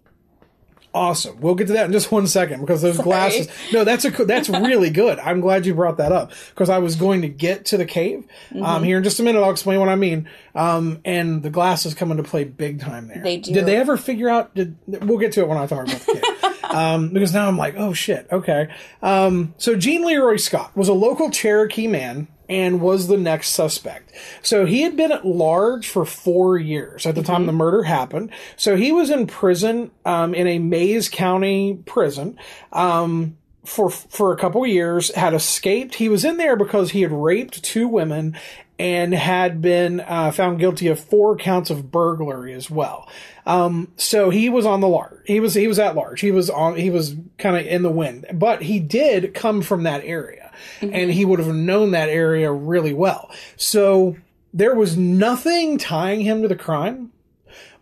Awesome. 0.94 1.40
We'll 1.40 1.54
get 1.54 1.66
to 1.68 1.74
that 1.74 1.86
in 1.86 1.92
just 1.92 2.10
one 2.10 2.26
second 2.26 2.60
because 2.60 2.80
those 2.80 2.98
glasses. 2.98 3.48
No, 3.72 3.84
that's 3.84 4.04
a 4.04 4.10
that's 4.10 4.48
really 4.48 4.90
good. 4.90 5.18
I'm 5.18 5.40
glad 5.40 5.66
you 5.66 5.74
brought 5.74 5.98
that 5.98 6.12
up 6.12 6.32
because 6.50 6.70
I 6.70 6.78
was 6.78 6.96
going 6.96 7.22
to 7.22 7.28
get 7.28 7.66
to 7.66 7.76
the 7.76 7.84
cave. 7.84 8.24
Mm-hmm. 8.50 8.64
Um, 8.64 8.82
here 8.84 8.96
in 8.96 9.04
just 9.04 9.20
a 9.20 9.22
minute, 9.22 9.40
I'll 9.40 9.50
explain 9.50 9.80
what 9.80 9.90
I 9.90 9.96
mean. 9.96 10.28
Um, 10.54 11.00
and 11.04 11.42
the 11.42 11.50
glasses 11.50 11.94
come 11.94 12.10
into 12.10 12.22
play 12.22 12.44
big 12.44 12.80
time 12.80 13.06
there. 13.08 13.22
They 13.22 13.36
do. 13.36 13.52
Did 13.52 13.66
they 13.66 13.76
ever 13.76 13.96
figure 13.96 14.30
out? 14.30 14.54
Did 14.54 14.76
we'll 14.86 15.18
get 15.18 15.32
to 15.32 15.40
it 15.42 15.48
when 15.48 15.58
I 15.58 15.66
talk 15.66 15.86
about 15.86 16.00
the 16.00 16.12
cave. 16.14 16.22
Um, 16.68 17.10
because 17.10 17.32
now 17.32 17.48
I'm 17.48 17.56
like, 17.56 17.74
oh 17.76 17.92
shit, 17.92 18.26
okay. 18.30 18.68
Um, 19.02 19.54
so 19.58 19.74
Gene 19.74 20.04
Leroy 20.04 20.36
Scott 20.36 20.76
was 20.76 20.88
a 20.88 20.94
local 20.94 21.30
Cherokee 21.30 21.86
man 21.86 22.28
and 22.48 22.80
was 22.80 23.08
the 23.08 23.16
next 23.16 23.50
suspect. 23.50 24.12
So 24.42 24.64
he 24.64 24.82
had 24.82 24.96
been 24.96 25.12
at 25.12 25.26
large 25.26 25.88
for 25.88 26.04
four 26.04 26.56
years 26.56 27.04
at 27.06 27.14
the 27.14 27.22
time 27.22 27.46
the 27.46 27.52
murder 27.52 27.82
happened. 27.82 28.30
So 28.56 28.76
he 28.76 28.90
was 28.90 29.10
in 29.10 29.26
prison 29.26 29.90
um, 30.04 30.34
in 30.34 30.46
a 30.46 30.58
Mayes 30.58 31.08
County 31.08 31.80
prison. 31.84 32.38
Um, 32.72 33.36
for 33.64 33.90
for 33.90 34.32
a 34.32 34.36
couple 34.38 34.66
years, 34.66 35.14
had 35.14 35.34
escaped. 35.34 35.96
He 35.96 36.08
was 36.08 36.24
in 36.24 36.38
there 36.38 36.56
because 36.56 36.92
he 36.92 37.02
had 37.02 37.12
raped 37.12 37.62
two 37.62 37.86
women 37.86 38.34
and 38.78 39.12
had 39.12 39.60
been 39.60 40.00
uh, 40.00 40.30
found 40.30 40.60
guilty 40.60 40.86
of 40.88 41.00
four 41.00 41.36
counts 41.36 41.70
of 41.70 41.90
burglary 41.90 42.52
as 42.52 42.70
well. 42.70 43.08
Um, 43.44 43.92
so 43.96 44.30
he 44.30 44.48
was 44.48 44.66
on 44.66 44.80
the 44.80 44.88
large. 44.88 45.20
He 45.24 45.40
was 45.40 45.54
he 45.54 45.66
was 45.66 45.78
at 45.78 45.96
large. 45.96 46.20
He 46.20 46.30
was 46.30 46.50
on. 46.50 46.76
He 46.76 46.90
was 46.90 47.16
kind 47.38 47.56
of 47.56 47.66
in 47.66 47.82
the 47.82 47.90
wind, 47.90 48.26
but 48.34 48.62
he 48.62 48.78
did 48.78 49.34
come 49.34 49.62
from 49.62 49.84
that 49.84 50.04
area, 50.04 50.52
and 50.80 51.10
he 51.10 51.24
would 51.24 51.38
have 51.38 51.54
known 51.54 51.92
that 51.92 52.08
area 52.08 52.52
really 52.52 52.92
well. 52.92 53.30
So 53.56 54.16
there 54.52 54.74
was 54.74 54.96
nothing 54.96 55.78
tying 55.78 56.20
him 56.20 56.42
to 56.42 56.48
the 56.48 56.56
crime. 56.56 57.12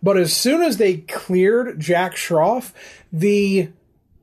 But 0.01 0.17
as 0.17 0.31
soon 0.31 0.61
as 0.61 0.77
they 0.77 0.97
cleared 0.97 1.79
Jack 1.79 2.15
Schroff, 2.15 2.71
the 3.11 3.69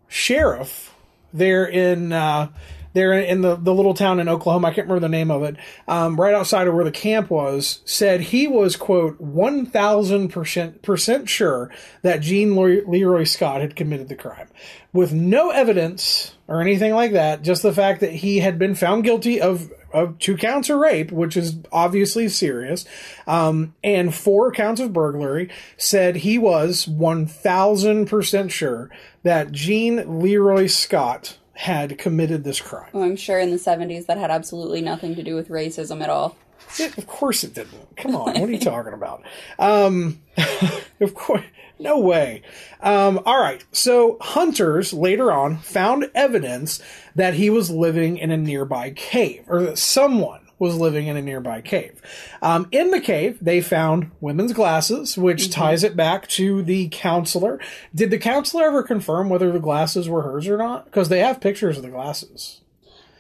sheriff 0.09 0.95
there 1.33 1.66
in 1.66 2.12
uh, 2.12 2.49
there 2.95 3.12
in 3.12 3.42
the, 3.42 3.57
the 3.57 3.74
little 3.74 3.92
town 3.92 4.20
in 4.20 4.28
Oklahoma, 4.28 4.68
I 4.68 4.70
can't 4.70 4.86
remember 4.86 5.01
the 5.01 5.11
name 5.11 5.30
of 5.30 5.42
it, 5.42 5.57
um, 5.86 6.18
right 6.18 6.34
outside 6.34 6.66
of 6.66 6.74
where 6.74 6.84
the 6.84 6.90
camp 6.90 7.28
was, 7.28 7.80
said 7.84 8.20
he 8.20 8.49
was 8.49 8.76
quote 8.76 9.20
one 9.20 9.66
thousand 9.66 10.28
percent 10.28 10.80
percent 10.82 11.28
sure 11.28 11.70
that 12.03 12.20
Gene 12.20 12.57
Leroy, 12.57 12.82
Leroy 12.86 13.24
Scott 13.24 13.61
had 13.61 13.76
committed 13.76 14.09
the 14.09 14.14
crime, 14.14 14.49
with 14.92 15.12
no 15.12 15.51
evidence 15.51 16.34
or 16.47 16.61
anything 16.61 16.95
like 16.95 17.12
that, 17.12 17.42
just 17.42 17.62
the 17.62 17.72
fact 17.72 18.01
that 18.01 18.12
he 18.12 18.38
had 18.38 18.59
been 18.59 18.74
found 18.74 19.05
guilty 19.05 19.40
of 19.40 19.70
of 19.92 20.18
two 20.18 20.36
counts 20.36 20.68
of 20.68 20.78
rape, 20.78 21.12
which 21.12 21.36
is 21.36 21.57
obviously 21.70 22.28
serious, 22.28 22.84
um, 23.28 23.74
and 23.84 24.14
four 24.14 24.51
counts 24.51 24.80
of 24.80 24.92
burglary, 24.92 25.49
said 25.76 26.16
he 26.16 26.36
was 26.36 26.84
1000% 26.86 28.51
sure 28.51 28.90
that 29.22 29.53
Gene 29.53 30.20
Leroy 30.20 30.66
Scott 30.66 31.38
had 31.55 31.99
committed 31.99 32.45
this 32.45 32.61
crime. 32.61 32.91
Well, 32.93 33.05
I'm 33.05 33.17
sure 33.17 33.39
in 33.39 33.51
the 33.51 33.57
70s 33.57 34.07
that 34.07 34.19
had 34.19 34.31
absolutely 34.31 34.81
nothing 34.81 35.15
to 35.15 35.23
do 35.23 35.35
with 35.35 35.49
racism 35.49 36.03
at 36.03 36.11
all. 36.11 36.37
It, 36.79 36.97
of 36.99 37.07
course 37.07 37.45
it 37.45 37.55
didn't. 37.55 37.97
Come 37.97 38.17
on, 38.17 38.41
what 38.41 38.49
are 38.49 38.53
you 38.53 38.59
talking 38.59 38.93
about? 38.93 39.23
Um, 39.59 40.21
of 41.01 41.15
course, 41.15 41.45
no 41.79 41.99
way. 41.99 42.43
Um, 42.81 43.21
all 43.27 43.41
right, 43.41 43.65
so 43.73 44.17
hunters 44.21 44.93
later 44.93 45.31
on 45.31 45.59
found 45.59 46.11
evidence 46.15 46.81
that 47.15 47.35
he 47.35 47.51
was 47.51 47.71
living 47.71 48.17
in 48.17 48.31
a 48.31 48.37
nearby 48.37 48.91
cave, 48.91 49.45
or 49.49 49.63
that 49.63 49.79
someone 49.79 50.43
was 50.59 50.77
living 50.77 51.07
in 51.09 51.17
a 51.17 51.23
nearby 51.23 51.61
cave. 51.61 52.01
Um, 52.41 52.69
in 52.71 52.91
the 52.91 53.01
cave, 53.01 53.39
they 53.41 53.61
found 53.61 54.11
women's 54.21 54.53
glasses, 54.53 55.19
which 55.19 55.51
ties 55.51 55.83
it 55.83 55.97
back 55.97 56.29
to 56.29 56.63
the 56.63 56.89
counselor. 56.91 57.59
Did 57.95 58.11
the 58.11 58.19
counselor 58.19 58.65
ever 58.65 58.83
confirm 58.83 59.29
whether 59.29 59.51
the 59.51 59.59
glasses 59.59 60.09
were 60.09 60.23
hers 60.23 60.47
or 60.49 60.57
not? 60.57 60.85
Because 60.85 61.09
they 61.09 61.21
have 61.21 61.41
pictures 61.41 61.77
of 61.77 61.83
the 61.83 61.91
glasses. 61.91 62.61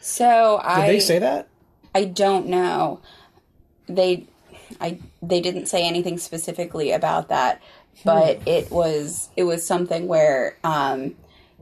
So 0.00 0.58
Did 0.62 0.68
I 0.68 0.86
they 0.86 1.00
say 1.00 1.18
that? 1.18 1.48
I 1.94 2.04
don't 2.04 2.46
know. 2.46 3.00
They 3.88 4.26
I 4.80 4.98
they 5.22 5.40
didn't 5.40 5.66
say 5.66 5.86
anything 5.86 6.18
specifically 6.18 6.90
about 6.92 7.28
that, 7.28 7.60
but 8.04 8.38
Hmm. 8.38 8.48
it 8.48 8.70
was 8.70 9.28
it 9.36 9.44
was 9.44 9.66
something 9.66 10.06
where 10.06 10.56
um 10.64 11.14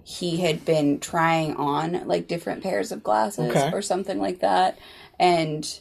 he 0.05 0.39
had 0.39 0.65
been 0.65 0.99
trying 0.99 1.55
on 1.57 2.07
like 2.09 2.27
different 2.27 2.63
pairs 2.63 2.91
of 2.91 3.03
glasses 3.05 3.51
Okay. 3.55 3.71
or 3.73 3.81
something 3.83 4.19
like 4.21 4.41
that 4.41 4.77
and 5.19 5.81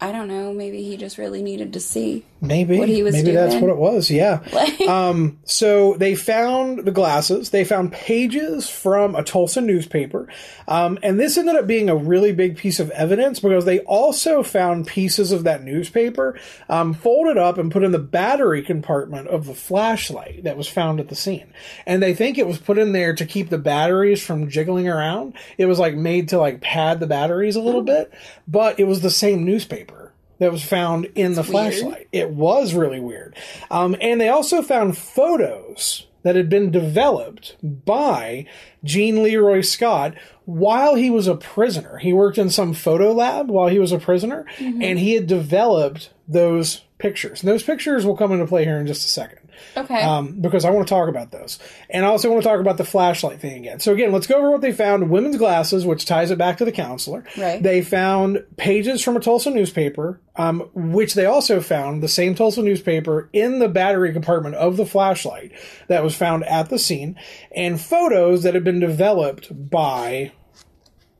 I 0.00 0.12
don't 0.12 0.28
know, 0.28 0.52
maybe 0.52 0.82
he 0.82 0.96
just 0.96 1.18
really 1.18 1.42
needed 1.42 1.72
to 1.74 1.80
see. 1.80 2.24
Maybe. 2.40 2.78
what 2.78 2.88
he 2.88 3.02
was 3.02 3.14
Maybe 3.14 3.32
that's 3.32 3.54
what 3.56 3.70
it 3.70 3.76
was. 3.76 4.10
Yeah. 4.10 4.40
Like 4.52 4.80
Um, 4.80 5.38
so 5.44 5.94
they 5.94 6.14
found 6.14 6.84
the 6.84 6.90
glasses. 6.90 7.50
They 7.50 7.64
found 7.64 7.92
pages 7.92 8.68
from 8.68 9.14
a 9.14 9.22
Tulsa 9.22 9.60
newspaper. 9.60 10.28
Um, 10.66 10.98
and 11.02 11.20
this 11.20 11.38
ended 11.38 11.56
up 11.56 11.66
being 11.66 11.88
a 11.88 11.96
really 11.96 12.32
big 12.32 12.56
piece 12.56 12.80
of 12.80 12.90
evidence 12.90 13.40
because 13.40 13.64
they 13.64 13.80
also 13.80 14.42
found 14.42 14.86
pieces 14.86 15.32
of 15.32 15.44
that 15.44 15.62
newspaper 15.62 16.38
um, 16.68 16.94
folded 16.94 17.38
up 17.38 17.58
and 17.58 17.70
put 17.70 17.84
in 17.84 17.92
the 17.92 17.98
battery 17.98 18.62
compartment 18.62 19.28
of 19.28 19.46
the 19.46 19.54
flashlight 19.54 20.44
that 20.44 20.56
was 20.56 20.68
found 20.68 21.00
at 21.00 21.08
the 21.08 21.14
scene. 21.14 21.52
And 21.86 22.02
they 22.02 22.14
think 22.14 22.36
it 22.36 22.46
was 22.46 22.58
put 22.58 22.78
in 22.78 22.92
there 22.92 23.14
to 23.14 23.26
keep 23.26 23.50
the 23.50 23.58
batteries 23.58 24.22
from 24.22 24.48
jiggling 24.48 24.88
around. 24.88 25.34
It 25.58 25.66
was 25.66 25.78
like 25.78 25.94
made 25.94 26.28
to 26.30 26.38
like 26.38 26.60
pad 26.60 27.00
the 27.00 27.06
batteries 27.06 27.56
a 27.56 27.62
little 27.62 27.82
bit, 27.82 28.12
but 28.48 28.80
it 28.80 28.84
was 28.84 29.00
the 29.00 29.10
same 29.10 29.44
newspaper 29.44 29.99
that 30.40 30.50
was 30.50 30.64
found 30.64 31.04
in 31.14 31.34
the 31.34 31.42
weird. 31.42 31.50
flashlight. 31.50 32.08
It 32.10 32.30
was 32.30 32.74
really 32.74 32.98
weird. 32.98 33.36
Um, 33.70 33.94
and 34.00 34.20
they 34.20 34.28
also 34.28 34.62
found 34.62 34.98
photos 34.98 36.06
that 36.22 36.34
had 36.34 36.48
been 36.50 36.70
developed 36.70 37.56
by 37.62 38.46
Gene 38.82 39.22
Leroy 39.22 39.60
Scott 39.60 40.14
while 40.44 40.94
he 40.94 41.10
was 41.10 41.26
a 41.26 41.36
prisoner. 41.36 41.98
He 41.98 42.12
worked 42.12 42.38
in 42.38 42.50
some 42.50 42.74
photo 42.74 43.12
lab 43.12 43.48
while 43.48 43.68
he 43.68 43.78
was 43.78 43.92
a 43.92 43.98
prisoner, 43.98 44.44
and 44.58 44.98
he 44.98 45.14
had 45.14 45.26
developed 45.26 46.12
those 46.26 46.82
pictures. 46.98 47.42
And 47.42 47.50
those 47.50 47.62
pictures 47.62 48.04
will 48.04 48.16
come 48.16 48.32
into 48.32 48.46
play 48.46 48.64
here 48.64 48.78
in 48.78 48.86
just 48.86 49.06
a 49.06 49.08
second 49.08 49.39
okay. 49.76 50.02
um, 50.02 50.40
because 50.40 50.64
I 50.64 50.70
want 50.70 50.86
to 50.86 50.94
talk 50.94 51.08
about 51.08 51.30
those. 51.30 51.58
And 51.88 52.04
I 52.04 52.08
also 52.08 52.30
want 52.30 52.42
to 52.42 52.48
talk 52.48 52.60
about 52.60 52.76
the 52.76 52.84
flashlight 52.84 53.40
thing 53.40 53.58
again. 53.58 53.80
So, 53.80 53.92
again, 53.92 54.12
let's 54.12 54.26
go 54.26 54.36
over 54.36 54.50
what 54.50 54.60
they 54.60 54.72
found 54.72 55.10
women's 55.10 55.36
glasses, 55.36 55.86
which 55.86 56.04
ties 56.06 56.30
it 56.30 56.38
back 56.38 56.58
to 56.58 56.64
the 56.64 56.72
counselor. 56.72 57.24
Right. 57.36 57.62
They 57.62 57.82
found 57.82 58.44
pages 58.56 59.02
from 59.02 59.16
a 59.16 59.20
Tulsa 59.20 59.50
newspaper, 59.50 60.20
um, 60.36 60.70
which 60.74 61.14
they 61.14 61.26
also 61.26 61.60
found 61.60 62.02
the 62.02 62.08
same 62.08 62.34
Tulsa 62.34 62.62
newspaper 62.62 63.28
in 63.32 63.58
the 63.58 63.68
battery 63.68 64.12
compartment 64.12 64.54
of 64.56 64.76
the 64.76 64.86
flashlight 64.86 65.52
that 65.88 66.02
was 66.02 66.14
found 66.14 66.44
at 66.44 66.68
the 66.68 66.78
scene, 66.78 67.18
and 67.54 67.80
photos 67.80 68.42
that 68.42 68.54
had 68.54 68.64
been 68.64 68.80
developed 68.80 69.70
by 69.70 70.32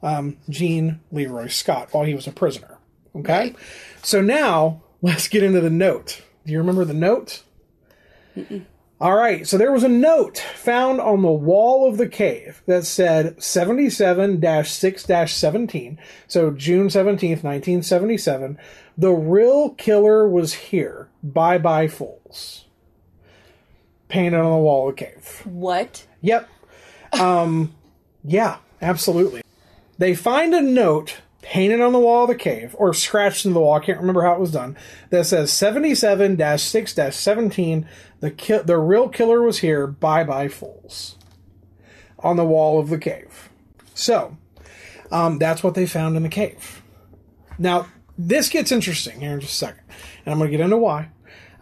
um, 0.02 0.36
Gene 0.48 1.00
Leroy 1.12 1.48
Scott 1.48 1.88
while 1.92 2.04
he 2.04 2.14
was 2.14 2.26
a 2.26 2.32
prisoner. 2.32 2.78
Okay? 3.14 3.54
So 4.02 4.20
now 4.20 4.82
let's 5.02 5.28
get 5.28 5.42
into 5.42 5.60
the 5.60 5.70
note. 5.70 6.22
Do 6.46 6.52
you 6.52 6.58
remember 6.58 6.84
the 6.84 6.94
note? 6.94 7.42
All 9.00 9.16
right, 9.16 9.46
so 9.46 9.56
there 9.56 9.72
was 9.72 9.82
a 9.82 9.88
note 9.88 10.36
found 10.54 11.00
on 11.00 11.22
the 11.22 11.32
wall 11.32 11.88
of 11.88 11.96
the 11.96 12.08
cave 12.08 12.62
that 12.66 12.84
said 12.84 13.42
77 13.42 14.64
6 14.64 15.06
17. 15.06 15.98
So 16.28 16.50
June 16.50 16.88
17th, 16.88 17.42
1977. 17.42 18.58
The 18.98 19.12
real 19.12 19.70
killer 19.70 20.28
was 20.28 20.52
here. 20.52 21.08
Bye 21.22 21.56
bye, 21.56 21.88
fools. 21.88 22.66
Painted 24.08 24.38
on 24.38 24.52
the 24.52 24.58
wall 24.58 24.90
of 24.90 24.96
the 24.96 25.04
cave. 25.06 25.42
what? 25.46 26.06
Yep. 26.20 26.50
Um, 27.18 27.74
yeah, 28.22 28.58
absolutely. 28.82 29.40
They 29.96 30.14
find 30.14 30.54
a 30.54 30.60
note 30.60 31.22
painted 31.42 31.80
on 31.80 31.92
the 31.92 31.98
wall 31.98 32.24
of 32.24 32.28
the 32.28 32.34
cave, 32.34 32.74
or 32.78 32.92
scratched 32.92 33.44
into 33.44 33.54
the 33.54 33.60
wall, 33.60 33.74
I 33.74 33.84
can't 33.84 34.00
remember 34.00 34.22
how 34.22 34.34
it 34.34 34.40
was 34.40 34.52
done, 34.52 34.76
that 35.10 35.26
says 35.26 35.52
77 35.52 36.58
6 36.58 36.98
17. 37.10 37.88
The, 38.20 38.30
ki- 38.30 38.58
the 38.58 38.78
real 38.78 39.08
killer 39.08 39.42
was 39.42 39.58
here. 39.58 39.86
Bye 39.86 40.24
bye, 40.24 40.48
fools. 40.48 41.16
On 42.18 42.36
the 42.36 42.44
wall 42.44 42.78
of 42.78 42.90
the 42.90 42.98
cave. 42.98 43.48
So, 43.94 44.36
um, 45.10 45.38
that's 45.38 45.62
what 45.62 45.74
they 45.74 45.86
found 45.86 46.16
in 46.16 46.22
the 46.22 46.28
cave. 46.28 46.82
Now, 47.58 47.86
this 48.18 48.48
gets 48.48 48.72
interesting 48.72 49.20
here 49.20 49.32
in 49.32 49.40
just 49.40 49.54
a 49.54 49.56
second, 49.56 49.82
and 50.24 50.32
I'm 50.32 50.38
going 50.38 50.50
to 50.50 50.56
get 50.56 50.62
into 50.62 50.76
why, 50.76 51.10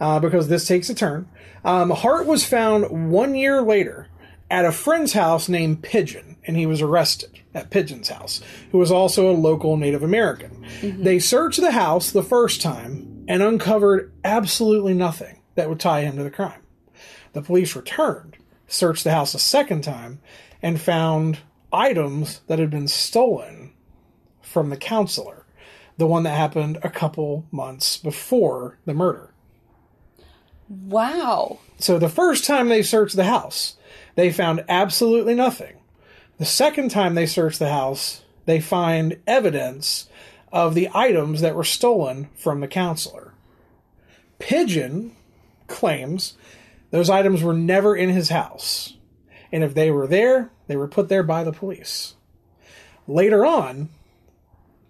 uh, 0.00 0.18
because 0.18 0.48
this 0.48 0.66
takes 0.66 0.90
a 0.90 0.94
turn. 0.94 1.28
Um, 1.64 1.90
Hart 1.90 2.26
was 2.26 2.44
found 2.44 3.10
one 3.12 3.34
year 3.34 3.62
later 3.62 4.08
at 4.50 4.64
a 4.64 4.72
friend's 4.72 5.12
house 5.12 5.48
named 5.48 5.82
Pigeon, 5.82 6.36
and 6.48 6.56
he 6.56 6.66
was 6.66 6.80
arrested 6.80 7.40
at 7.54 7.70
Pigeon's 7.70 8.08
house, 8.08 8.40
who 8.72 8.78
was 8.78 8.90
also 8.90 9.30
a 9.30 9.36
local 9.36 9.76
Native 9.76 10.02
American. 10.02 10.64
Mm-hmm. 10.80 11.02
They 11.04 11.18
searched 11.18 11.60
the 11.60 11.72
house 11.72 12.10
the 12.10 12.22
first 12.22 12.62
time 12.62 13.24
and 13.28 13.42
uncovered 13.42 14.10
absolutely 14.24 14.94
nothing 14.94 15.42
that 15.56 15.68
would 15.68 15.78
tie 15.78 16.00
him 16.00 16.16
to 16.16 16.24
the 16.24 16.30
crime. 16.30 16.62
The 17.34 17.42
police 17.42 17.76
returned, 17.76 18.38
searched 18.66 19.04
the 19.04 19.12
house 19.12 19.34
a 19.34 19.38
second 19.38 19.82
time, 19.82 20.20
and 20.62 20.80
found 20.80 21.40
items 21.70 22.40
that 22.48 22.58
had 22.58 22.70
been 22.70 22.88
stolen 22.88 23.74
from 24.40 24.70
the 24.70 24.76
counselor, 24.78 25.44
the 25.98 26.06
one 26.06 26.22
that 26.22 26.30
happened 26.30 26.78
a 26.82 26.88
couple 26.88 27.46
months 27.50 27.98
before 27.98 28.78
the 28.86 28.94
murder. 28.94 29.34
Wow. 30.68 31.58
So 31.78 31.98
the 31.98 32.08
first 32.08 32.46
time 32.46 32.68
they 32.70 32.82
searched 32.82 33.16
the 33.16 33.24
house, 33.24 33.76
they 34.14 34.32
found 34.32 34.64
absolutely 34.66 35.34
nothing. 35.34 35.77
The 36.38 36.44
second 36.44 36.90
time 36.90 37.14
they 37.14 37.26
searched 37.26 37.58
the 37.58 37.70
house, 37.70 38.22
they 38.46 38.60
find 38.60 39.20
evidence 39.26 40.08
of 40.52 40.74
the 40.74 40.88
items 40.94 41.40
that 41.40 41.56
were 41.56 41.64
stolen 41.64 42.28
from 42.36 42.60
the 42.60 42.68
counselor. 42.68 43.34
Pigeon 44.38 45.16
claims 45.66 46.34
those 46.90 47.10
items 47.10 47.42
were 47.42 47.54
never 47.54 47.96
in 47.96 48.10
his 48.10 48.28
house. 48.28 48.94
And 49.50 49.64
if 49.64 49.74
they 49.74 49.90
were 49.90 50.06
there, 50.06 50.50
they 50.68 50.76
were 50.76 50.86
put 50.86 51.08
there 51.08 51.24
by 51.24 51.42
the 51.42 51.52
police. 51.52 52.14
Later 53.08 53.44
on, 53.44 53.88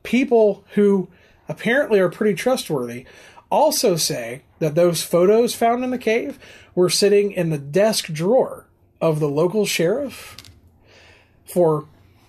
people 0.02 0.64
who 0.74 1.08
apparently 1.48 1.98
are 1.98 2.10
pretty 2.10 2.34
trustworthy 2.34 3.06
also 3.50 3.96
say 3.96 4.42
that 4.58 4.74
those 4.74 5.02
photos 5.02 5.54
found 5.54 5.82
in 5.82 5.90
the 5.90 5.98
cave 5.98 6.38
were 6.74 6.90
sitting 6.90 7.32
in 7.32 7.48
the 7.48 7.58
desk 7.58 8.12
drawer 8.12 8.66
of 9.00 9.18
the 9.18 9.28
local 9.28 9.64
sheriff 9.64 10.36
for 11.48 11.86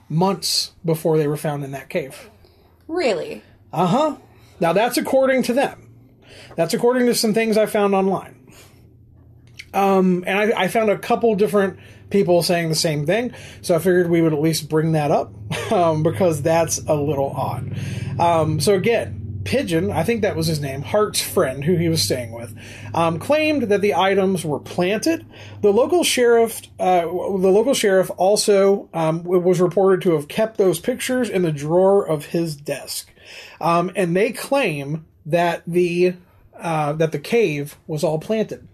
months 0.07 0.73
before 0.83 1.17
they 1.17 1.27
were 1.27 1.37
found 1.37 1.63
in 1.63 1.71
that 1.71 1.89
cave. 1.89 2.29
Really? 2.87 3.43
Uh 3.71 3.87
huh. 3.87 4.15
Now 4.59 4.73
that's 4.73 4.97
according 4.97 5.43
to 5.43 5.53
them. 5.53 5.89
That's 6.55 6.73
according 6.73 7.05
to 7.07 7.15
some 7.15 7.33
things 7.33 7.57
I 7.57 7.65
found 7.65 7.93
online. 7.93 8.35
Um, 9.73 10.23
and 10.25 10.37
I, 10.37 10.63
I 10.63 10.67
found 10.67 10.89
a 10.89 10.97
couple 10.97 11.33
different 11.35 11.77
people 12.09 12.41
saying 12.41 12.69
the 12.69 12.75
same 12.75 13.05
thing, 13.05 13.33
so 13.61 13.75
I 13.75 13.79
figured 13.79 14.09
we 14.09 14.19
would 14.19 14.33
at 14.33 14.41
least 14.41 14.67
bring 14.67 14.93
that 14.93 15.11
up 15.11 15.31
um, 15.71 16.01
because 16.01 16.41
that's 16.41 16.79
a 16.87 16.95
little 16.95 17.29
odd. 17.29 17.77
Um, 18.19 18.59
so 18.59 18.73
again, 18.73 19.18
Pigeon, 19.43 19.89
I 19.91 20.03
think 20.03 20.21
that 20.21 20.35
was 20.35 20.47
his 20.47 20.59
name, 20.59 20.81
Hart's 20.81 21.21
friend 21.21 21.63
who 21.63 21.75
he 21.75 21.87
was 21.87 22.01
staying 22.01 22.31
with, 22.31 22.57
um, 22.93 23.19
claimed 23.19 23.63
that 23.63 23.81
the 23.81 23.95
items 23.95 24.43
were 24.43 24.59
planted. 24.59 25.25
The 25.61 25.71
local 25.71 26.03
sheriff, 26.03 26.61
uh, 26.79 27.01
the 27.01 27.07
local 27.07 27.73
sheriff 27.73 28.11
also 28.17 28.89
um, 28.93 29.23
was 29.23 29.61
reported 29.61 30.01
to 30.03 30.11
have 30.11 30.27
kept 30.27 30.57
those 30.57 30.79
pictures 30.79 31.29
in 31.29 31.43
the 31.43 31.51
drawer 31.51 32.05
of 32.05 32.25
his 32.25 32.55
desk, 32.55 33.13
um, 33.61 33.91
and 33.95 34.15
they 34.15 34.31
claim 34.31 35.05
that 35.25 35.63
the 35.65 36.15
uh, 36.59 36.93
that 36.93 37.13
the 37.13 37.19
cave 37.19 37.77
was 37.87 38.03
all 38.03 38.19
planted. 38.19 38.67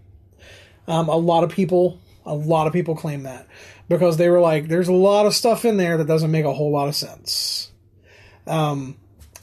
Um, 0.88 1.08
a 1.08 1.16
lot 1.16 1.44
of 1.44 1.50
people, 1.50 2.00
a 2.24 2.34
lot 2.34 2.66
of 2.66 2.72
people 2.72 2.96
claim 2.96 3.22
that 3.22 3.46
because 3.88 4.16
they 4.16 4.28
were 4.28 4.40
like, 4.40 4.66
"There's 4.66 4.88
a 4.88 4.92
lot 4.92 5.26
of 5.26 5.34
stuff 5.34 5.64
in 5.64 5.76
there 5.76 5.96
that 5.98 6.08
doesn't 6.08 6.30
make 6.30 6.44
a 6.44 6.52
whole 6.52 6.72
lot 6.72 6.88
of 6.88 6.96
sense." 6.96 7.70
Um, 8.48 8.96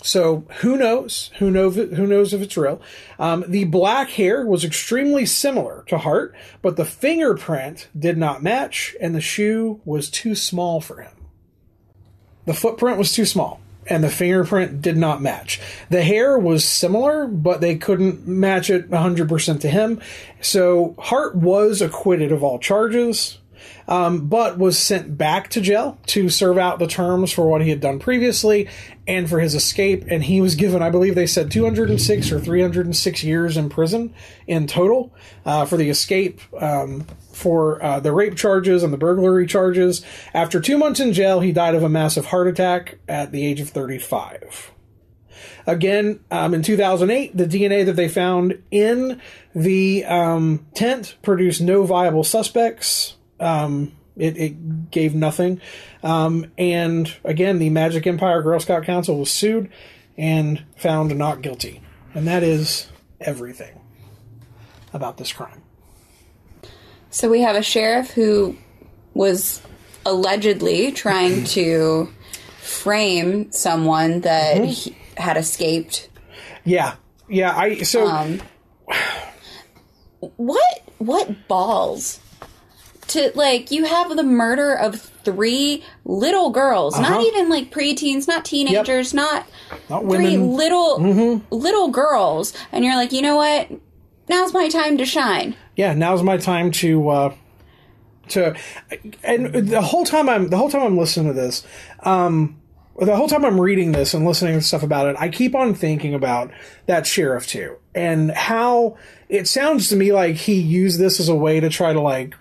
so 0.04 0.46
who 0.60 0.78
knows? 0.78 1.32
Who 1.40 1.50
knows? 1.50 1.76
Who 1.76 2.06
knows 2.06 2.34
if 2.34 2.42
it's 2.42 2.58
real? 2.58 2.82
Um, 3.18 3.46
the 3.48 3.64
black 3.64 4.10
hair 4.10 4.46
was 4.46 4.66
extremely 4.66 5.26
similar 5.26 5.86
to 5.88 5.98
Hart, 5.98 6.36
but 6.62 6.76
the 6.76 6.86
fingerprint 6.86 7.88
did 7.98 8.18
not 8.18 8.44
match, 8.44 8.96
and 9.00 9.16
the 9.16 9.22
shoe 9.22 9.80
was 9.86 10.10
too 10.10 10.36
small 10.36 10.82
for 10.82 11.02
him. 11.02 11.14
the 12.46 12.54
footprint 12.54 12.98
was 12.98 13.14
too 13.14 13.26
small 13.26 13.62
and 13.88 14.04
the 14.04 14.10
fingerprint 14.10 14.82
did 14.82 14.98
not 14.98 15.22
match. 15.22 15.60
The 15.90 16.04
hair 16.04 16.38
was 16.38 16.66
similar, 16.66 17.28
but 17.28 17.62
they 17.62 17.76
couldn't 17.76 18.28
match 18.28 18.70
it 18.70 18.90
100% 18.90 19.60
to 19.62 19.70
him. 19.70 20.02
So 20.42 20.96
Hart 21.00 21.36
was 21.36 21.82
acquitted 21.82 22.32
of 22.32 22.44
all 22.44 22.60
charges, 22.60 23.40
um, 23.88 24.28
but 24.28 24.58
was 24.58 24.78
sent 24.78 25.18
back 25.18 25.50
to 25.50 25.62
jail 25.62 25.98
to 26.08 26.30
serve 26.30 26.58
out 26.58 26.80
the 26.80 26.88
terms 26.88 27.32
for 27.32 27.48
what 27.48 27.62
he 27.62 27.70
had 27.70 27.82
done 27.82 28.00
previously 28.00 28.70
and 29.08 29.30
for 29.30 29.40
his 29.40 29.56
escape. 29.56 30.04
And 30.08 30.24
he 30.24 30.42
was 30.42 30.56
given, 30.56 30.82
I 30.82 30.90
believe 30.90 31.16
they 31.16 31.28
said 31.28 31.52
206 31.52 32.32
or 32.32 32.40
306 32.40 33.24
years 33.24 33.58
in 33.58 33.70
prison 33.70 34.14
in 34.48 34.68
total 34.68 35.14
uh, 35.46 35.66
for 35.66 35.78
the 35.78 35.90
escape. 35.90 36.42
Um, 36.62 37.06
for 37.34 37.84
uh, 37.84 38.00
the 38.00 38.14
rape 38.14 38.36
charges 38.36 38.84
and 38.84 38.94
the 38.94 38.98
burglary 38.98 39.48
charges. 39.48 40.06
After 40.34 40.62
two 40.62 40.78
months 40.78 41.00
in 41.00 41.14
jail, 41.14 41.40
he 41.40 41.52
died 41.52 41.76
of 41.76 41.84
a 41.84 41.90
massive 41.90 42.28
heart 42.28 42.48
attack 42.48 43.00
at 43.08 43.32
the 43.32 43.46
age 43.46 43.60
of 43.60 43.70
35. 43.70 44.72
Again, 45.66 46.20
um, 46.30 46.54
in 46.54 46.62
2008, 46.62 47.36
the 47.36 47.46
DNA 47.46 47.86
that 47.86 47.96
they 47.96 48.10
found 48.10 48.62
in 48.70 49.22
the 49.56 50.06
um, 50.06 50.66
tent 50.74 51.16
produced 51.22 51.62
no 51.62 51.84
viable 51.84 52.24
suspects. 52.24 53.16
Um, 53.44 53.92
it, 54.16 54.38
it, 54.38 54.92
gave 54.92 55.16
nothing. 55.16 55.60
Um, 56.04 56.52
and 56.58 57.12
again, 57.24 57.58
the 57.60 57.70
Magic 57.72 58.06
Empire 58.06 58.42
Girl 58.44 58.60
Scout 58.60 58.84
Council 58.84 59.18
was 59.20 59.32
sued 59.32 59.70
and 60.18 60.64
found 60.78 61.18
not 61.18 61.42
guilty. 61.42 61.82
And 62.14 62.28
that 62.28 62.44
is 62.44 62.90
everything 63.20 63.80
about 64.94 65.18
this 65.18 65.34
crime. 65.34 65.64
So 67.10 67.30
we 67.30 67.42
have 67.42 67.56
a 67.56 67.64
sheriff 67.64 68.12
who 68.12 68.56
was 69.16 69.62
allegedly 70.06 70.92
trying 70.92 71.44
to 71.56 72.10
frame 72.62 73.52
someone 73.52 74.22
that 74.22 74.58
Mm-hmm. 74.58 74.94
had 75.22 75.38
escaped. 75.38 76.10
Yeah, 76.66 76.96
yeah. 77.28 77.56
I 77.58 77.82
so 77.82 78.06
Um, 78.08 78.42
what 80.20 80.82
what 81.00 81.48
balls 81.48 82.20
to 83.14 83.32
like 83.36 83.72
you 83.72 83.86
have 83.86 84.16
the 84.16 84.24
murder 84.24 84.74
of 84.76 85.00
three 85.00 85.84
little 86.06 86.50
girls, 86.52 87.00
not 87.00 87.12
Uh-huh. 87.14 87.22
even 87.28 87.50
like 87.50 87.72
preteens, 87.72 88.28
not 88.28 88.46
teenagers, 88.46 89.14
not 89.14 89.48
not 89.90 90.04
three 90.04 90.38
little 90.38 91.44
little 91.50 91.88
girls, 91.90 92.54
and 92.72 92.86
you're 92.86 92.96
like, 92.96 93.12
you 93.12 93.22
know 93.22 93.38
what? 93.38 93.70
Now's 94.30 94.54
my 94.54 94.70
time 94.70 94.98
to 94.98 95.06
shine. 95.06 95.56
yeah, 95.76 95.94
now's 95.94 96.22
my 96.24 96.38
time 96.38 96.72
to 96.72 97.10
uh 97.10 97.34
to 98.30 98.56
and 99.24 99.54
the 99.54 99.82
whole 99.82 100.06
time 100.06 100.30
I'm 100.30 100.50
the 100.50 100.58
whole 100.58 100.70
time 100.70 100.82
I'm 100.84 100.98
listening 100.98 101.28
to 101.28 101.34
this, 101.34 101.66
um 102.02 102.60
the 103.00 103.16
whole 103.16 103.28
time 103.28 103.44
I'm 103.44 103.60
reading 103.60 103.92
this 103.92 104.14
and 104.14 104.24
listening 104.24 104.54
to 104.54 104.62
stuff 104.62 104.84
about 104.84 105.08
it, 105.08 105.16
I 105.20 105.28
keep 105.30 105.56
on 105.56 105.74
thinking 105.74 106.14
about 106.14 106.52
that 106.86 107.08
sheriff 107.08 107.48
too 107.48 107.78
and 107.96 108.30
how 108.32 108.98
it 109.30 109.48
sounds 109.48 109.90
to 109.90 109.96
me 109.96 110.12
like 110.14 110.36
he 110.36 110.54
used 110.62 111.00
this 111.00 111.20
as 111.20 111.28
a 111.28 111.36
way 111.36 111.60
to 111.60 111.70
try 111.70 111.92
to 111.92 112.00
like 112.00 112.36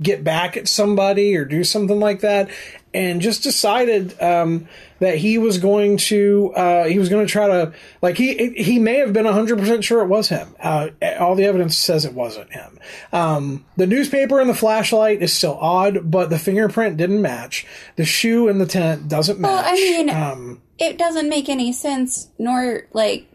get 0.00 0.22
back 0.22 0.56
at 0.56 0.68
somebody 0.68 1.36
or 1.36 1.44
do 1.44 1.64
something 1.64 1.98
like 1.98 2.20
that 2.20 2.48
and 2.94 3.20
just 3.20 3.42
decided 3.42 4.20
um, 4.22 4.66
that 4.98 5.18
he 5.18 5.38
was 5.38 5.58
going 5.58 5.96
to 5.96 6.52
uh, 6.54 6.84
he 6.84 6.98
was 6.98 7.08
going 7.08 7.26
to 7.26 7.30
try 7.30 7.46
to 7.46 7.72
like 8.00 8.16
he 8.16 8.54
he 8.54 8.78
may 8.78 8.96
have 8.96 9.12
been 9.12 9.26
100% 9.26 9.82
sure 9.82 10.02
it 10.02 10.08
was 10.08 10.28
him. 10.28 10.54
Uh, 10.58 10.88
all 11.18 11.34
the 11.34 11.44
evidence 11.44 11.76
says 11.76 12.04
it 12.04 12.14
wasn't 12.14 12.52
him. 12.52 12.78
Um, 13.12 13.66
the 13.76 13.86
newspaper 13.86 14.40
and 14.40 14.48
the 14.48 14.54
flashlight 14.54 15.22
is 15.22 15.32
still 15.32 15.58
odd 15.60 16.10
but 16.10 16.30
the 16.30 16.38
fingerprint 16.38 16.96
didn't 16.96 17.22
match. 17.22 17.66
The 17.96 18.04
shoe 18.04 18.48
in 18.48 18.58
the 18.58 18.66
tent 18.66 19.08
doesn't 19.08 19.38
match 19.38 19.50
Well, 19.50 19.64
I 19.64 19.74
mean, 19.74 20.10
um, 20.10 20.62
it 20.78 20.96
doesn't 20.96 21.28
make 21.28 21.48
any 21.48 21.72
sense, 21.72 22.28
nor 22.38 22.86
like 22.92 23.26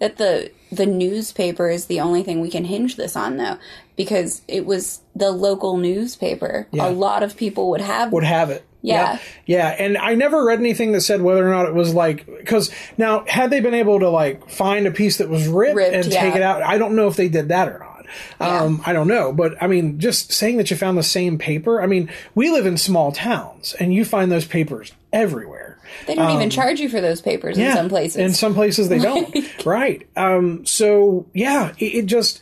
that 0.00 0.16
the 0.16 0.50
the 0.72 0.86
newspaper 0.86 1.68
is 1.70 1.86
the 1.86 2.00
only 2.00 2.22
thing 2.22 2.40
we 2.40 2.50
can 2.50 2.64
hinge 2.64 2.96
this 2.96 3.16
on, 3.16 3.36
though, 3.36 3.58
because 3.96 4.42
it 4.46 4.66
was 4.66 5.00
the 5.14 5.30
local 5.30 5.76
newspaper. 5.76 6.68
Yeah. 6.70 6.88
A 6.88 6.90
lot 6.90 7.22
of 7.22 7.36
people 7.36 7.70
would 7.70 7.80
have. 7.80 8.12
would 8.12 8.24
have 8.24 8.50
it. 8.50 8.64
Yeah. 8.82 9.12
Yep. 9.12 9.22
Yeah. 9.46 9.68
And 9.68 9.98
I 9.98 10.14
never 10.14 10.44
read 10.44 10.60
anything 10.60 10.92
that 10.92 11.00
said 11.00 11.20
whether 11.22 11.46
or 11.46 11.50
not 11.50 11.66
it 11.66 11.74
was 11.74 11.92
like, 11.92 12.26
because 12.26 12.70
now, 12.96 13.24
had 13.26 13.50
they 13.50 13.60
been 13.60 13.74
able 13.74 13.98
to 14.00 14.08
like 14.08 14.48
find 14.48 14.86
a 14.86 14.90
piece 14.90 15.18
that 15.18 15.28
was 15.28 15.48
ripped, 15.48 15.76
Ripped, 15.76 15.94
and 15.94 16.06
yeah. 16.06 16.20
take 16.20 16.36
it 16.36 16.42
out, 16.42 16.62
I 16.62 16.78
don't 16.78 16.94
know 16.94 17.08
if 17.08 17.16
they 17.16 17.28
did 17.28 17.48
that 17.48 17.68
or 17.68 17.78
not. 17.78 17.96
Um, 18.38 18.82
I 18.86 18.92
don't 18.92 19.08
know. 19.08 19.32
But 19.32 19.60
I 19.60 19.66
mean, 19.66 19.98
just 19.98 20.32
saying 20.32 20.58
that 20.58 20.70
you 20.70 20.76
found 20.76 20.96
the 20.96 21.02
same 21.02 21.38
paper, 21.38 21.82
I 21.82 21.86
mean, 21.86 22.10
we 22.34 22.50
live 22.50 22.66
in 22.66 22.76
small 22.76 23.12
towns 23.12 23.74
and 23.80 23.92
you 23.92 24.04
find 24.04 24.30
those 24.30 24.44
papers 24.44 24.92
everywhere. 25.12 25.78
they 26.06 26.14
don't 26.14 26.30
even 26.30 26.50
charge 26.50 26.78
you 26.80 26.88
for 26.88 27.00
those 27.00 27.20
papers 27.20 27.58
in 27.58 27.72
some 27.74 27.88
places. 27.88 28.16
In 28.16 28.32
some 28.32 28.54
places 28.54 28.88
they 28.88 28.98
don't. 28.98 29.34
right. 29.66 30.06
Um, 30.16 30.64
so 30.66 31.26
yeah, 31.32 31.72
it, 31.78 31.84
it 31.84 32.06
just 32.06 32.40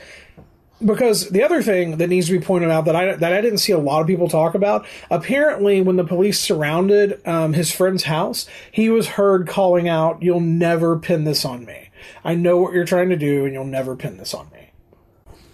because 0.85 1.31
the 1.31 1.43
other 1.43 1.63
thing 1.63 1.99
that 1.99 2.09
needs 2.09 2.27
to 2.27 2.39
be 2.39 2.45
pointed 2.45 2.71
out 2.71 2.85
that 2.85 2.97
I 2.97 3.15
that 3.15 3.33
I 3.33 3.41
didn't 3.41 3.59
see 3.59 3.73
a 3.73 3.79
lot 3.79 4.01
of 4.01 4.07
people 4.07 4.29
talk 4.29 4.55
about. 4.55 4.87
Apparently, 5.11 5.81
when 5.81 5.97
the 5.97 6.05
police 6.05 6.41
surrounded 6.41 7.21
um, 7.27 7.53
his 7.53 7.73
friend's 7.73 8.05
house, 8.05 8.47
he 8.71 8.91
was 8.91 9.09
heard 9.09 9.49
calling 9.49 9.89
out, 9.89 10.23
"You'll 10.23 10.41
never 10.41 10.99
pin 10.99 11.25
this 11.25 11.45
on 11.45 11.65
me. 11.65 11.91
I 12.25 12.35
know 12.35 12.59
what 12.59 12.73
you're 12.73 12.85
trying 12.85 13.11
to 13.11 13.17
do, 13.17 13.45
and 13.45 13.55
you'll 13.55 13.65
never 13.65 13.97
pin 13.97 14.17
this 14.17 14.35
on 14.35 14.51
me." 14.53 14.71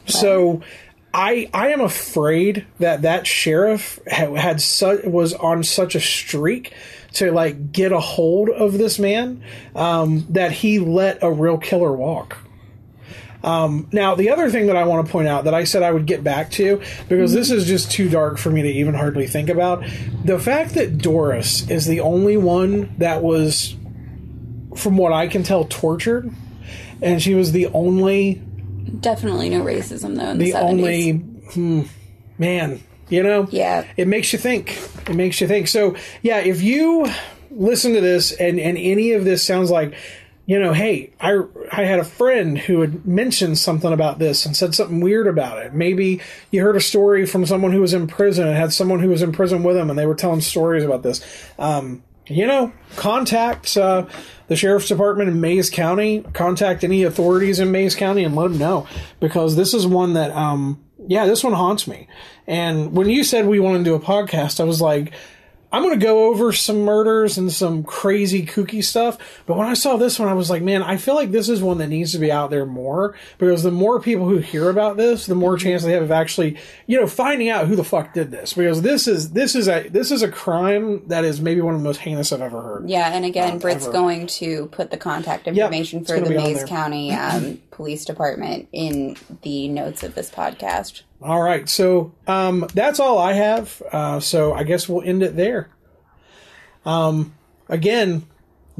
So. 0.07 0.63
I, 1.13 1.51
I 1.53 1.71
am 1.71 1.81
afraid 1.81 2.67
that 2.79 3.03
that 3.03 3.27
sheriff 3.27 3.99
had, 4.07 4.37
had 4.37 4.61
su- 4.61 5.03
was 5.05 5.35
on 5.35 5.65
such 5.65 5.97
a 5.97 6.01
streak 6.01 6.73
to 7.15 7.33
like 7.33 7.73
get 7.73 7.91
a 7.91 7.99
hold 7.99 8.49
of 8.49 8.79
this 8.79 8.97
man 8.97 9.43
um, 9.75 10.25
that 10.31 10.53
he 10.53 10.79
let 10.79 11.21
a 11.21 11.33
real 11.33 11.59
killer 11.59 11.93
walk. 11.93 12.39
Um, 13.43 13.89
now, 13.93 14.15
the 14.15 14.31
other 14.31 14.51
thing 14.51 14.67
that 14.67 14.77
I 14.77 14.85
want 14.85 15.07
to 15.07 15.11
point 15.13 15.29
out 15.29 15.45
that 15.45 15.55
I 15.55 15.65
said 15.65 15.83
I 15.83 15.91
would 15.91 16.07
get 16.07 16.23
back 16.23 16.51
to, 16.53 16.83
because 17.09 17.33
this 17.33 17.51
is 17.51 17.67
just 17.67 17.91
too 17.91 18.09
dark 18.09 18.39
for 18.39 18.51
me 18.51 18.63
to 18.63 18.69
even 18.69 18.95
hardly 18.95 19.27
think 19.27 19.49
about, 19.49 19.85
the 20.25 20.39
fact 20.39 20.75
that 20.75 20.99
Doris 20.99 21.69
is 21.71 21.87
the 21.87 22.01
only 22.01 22.37
one 22.37 22.95
that 22.99 23.23
was, 23.23 23.75
from 24.77 24.97
what 24.97 25.13
I 25.13 25.27
can 25.29 25.43
tell, 25.43 25.65
tortured, 25.65 26.31
and 27.01 27.23
she 27.23 27.35
was 27.35 27.53
the 27.53 27.67
only, 27.69 28.43
Definitely 29.01 29.49
no 29.49 29.63
racism 29.63 30.17
though 30.17 30.31
in 30.31 30.39
the, 30.39 30.47
the 30.47 30.53
70s. 30.53 30.63
only, 30.63 31.13
hmm, 31.13 31.83
man, 32.39 32.81
you 33.09 33.23
know? 33.23 33.47
Yeah. 33.51 33.87
It 33.97 34.09
makes 34.09 34.33
you 34.33 34.39
think. 34.39 34.79
It 35.09 35.15
makes 35.15 35.41
you 35.41 35.47
think. 35.47 35.69
So, 35.69 35.97
yeah, 36.23 36.39
if 36.39 36.61
you 36.61 37.07
listen 37.51 37.95
to 37.95 38.01
this 38.01 38.33
and, 38.33 38.61
and 38.61 38.77
any 38.77 39.13
of 39.13 39.25
this 39.25 39.47
sounds 39.47 39.71
like, 39.71 39.95
you 40.51 40.59
know, 40.59 40.73
hey, 40.73 41.13
I, 41.21 41.43
I 41.71 41.85
had 41.85 42.01
a 42.01 42.05
friend 42.05 42.59
who 42.59 42.81
had 42.81 43.07
mentioned 43.07 43.57
something 43.57 43.93
about 43.93 44.19
this 44.19 44.45
and 44.45 44.57
said 44.57 44.75
something 44.75 45.01
weird 45.01 45.29
about 45.29 45.65
it. 45.65 45.75
Maybe 45.75 46.21
you 46.51 46.61
heard 46.61 46.75
a 46.75 46.81
story 46.81 47.25
from 47.25 47.47
someone 47.47 47.71
who 47.71 47.81
was 47.81 47.95
in 47.95 48.09
prison 48.09 48.49
and 48.49 48.57
had 48.57 48.73
someone 48.73 48.99
who 48.99 49.11
was 49.11 49.23
in 49.23 49.31
prison 49.31 49.63
with 49.63 49.77
them 49.77 49.91
and 49.91 49.97
they 49.97 50.07
were 50.07 50.17
telling 50.17 50.41
stories 50.41 50.83
about 50.83 51.05
this. 51.05 51.25
Um, 51.57 52.03
you 52.27 52.49
know, 52.49 52.73
contact 52.97 53.77
uh, 53.77 54.07
the 54.49 54.57
sheriff's 54.57 54.89
department 54.89 55.29
in 55.29 55.41
Mayes 55.41 55.71
County, 55.71 56.25
contact 56.33 56.83
any 56.83 57.05
authorities 57.05 57.61
in 57.61 57.71
Mayes 57.71 57.95
County 57.95 58.25
and 58.25 58.35
let 58.35 58.49
them 58.49 58.59
know 58.59 58.89
because 59.21 59.55
this 59.55 59.73
is 59.73 59.87
one 59.87 60.15
that, 60.15 60.33
um, 60.33 60.85
yeah, 61.07 61.27
this 61.27 61.45
one 61.45 61.53
haunts 61.53 61.87
me. 61.87 62.09
And 62.49 62.93
when 62.93 63.09
you 63.09 63.23
said 63.23 63.47
we 63.47 63.61
wanted 63.61 63.79
to 63.79 63.85
do 63.85 63.95
a 63.95 64.01
podcast, 64.01 64.59
I 64.59 64.65
was 64.65 64.81
like, 64.81 65.13
I'm 65.73 65.83
going 65.83 65.99
to 65.99 66.05
go 66.05 66.27
over 66.29 66.53
some 66.53 66.81
murders 66.81 67.39
and 67.39 67.53
some 67.53 67.85
crazy 67.85 68.45
kooky 68.45 68.83
stuff. 68.83 69.19
But 69.47 69.57
when 69.57 69.69
I 69.69 69.75
saw 69.75 69.97
this 69.97 70.19
one, 70.19 70.29
I 70.29 70.35
was 70.35 70.51
like, 70.51 70.63
man, 70.63 70.83
I 70.83 70.97
feel 70.97 71.15
like 71.15 71.31
this 71.31 71.49
is 71.49 71.63
one 71.63 71.79
that 71.79 71.89
needs 71.89 72.13
to 72.13 72.19
be 72.19 72.33
out 72.33 72.51
there 72.51 72.67
more 72.67 73.15
because 73.39 73.63
the 73.63 73.71
more 73.71 74.01
people 74.01 74.29
who 74.29 74.39
hear 74.39 74.69
about 74.69 74.97
this, 74.97 75.27
the 75.27 75.35
more 75.35 75.57
chance 75.57 75.85
they 75.85 75.93
have 75.93 76.03
of 76.03 76.11
actually, 76.11 76.57
you 76.87 76.99
know, 76.99 77.07
finding 77.07 77.49
out 77.49 77.69
who 77.69 77.77
the 77.77 77.85
fuck 77.85 78.15
did 78.15 78.31
this. 78.31 78.53
Because 78.53 78.83
this 78.83 79.07
is 79.07 79.31
this 79.31 79.55
is 79.55 79.69
a 79.69 79.89
this 79.89 80.11
is 80.11 80.23
a 80.23 80.29
crime 80.29 81.07
that 81.09 81.25
is 81.25 81.41
maybe 81.41 81.61
one 81.61 81.75
of 81.75 81.81
the 81.81 81.85
most 81.85 81.99
heinous 81.99 82.33
I've 82.33 82.41
ever 82.41 82.63
heard. 82.63 82.89
Yeah, 82.89 83.13
and 83.13 83.25
again, 83.25 83.59
Britt's 83.59 83.85
ever. 83.85 83.93
going 83.93 84.27
to 84.27 84.67
put 84.67 84.91
the 84.91 84.97
contact 84.97 85.47
information 85.47 86.01
it's 86.01 86.11
for 86.11 86.21
the 86.21 86.31
Mayes. 86.31 86.65
County 86.65 87.13
um, 87.13 87.61
Police 87.71 88.05
Department 88.05 88.69
in 88.73 89.17
the 89.43 89.69
notes 89.69 90.03
of 90.03 90.15
this 90.15 90.31
podcast. 90.31 91.03
All 91.23 91.43
right, 91.43 91.69
so 91.69 92.15
um, 92.27 92.67
that's 92.73 92.99
all 92.99 93.19
I 93.19 93.35
have. 93.35 93.83
Uh, 93.93 94.21
so 94.21 94.55
I 94.55 94.65
guess 94.65 94.89
we'll 94.89 95.03
end 95.03 95.23
it 95.23 95.37
there. 95.37 95.69
Um, 96.87 97.35
again, 97.69 98.27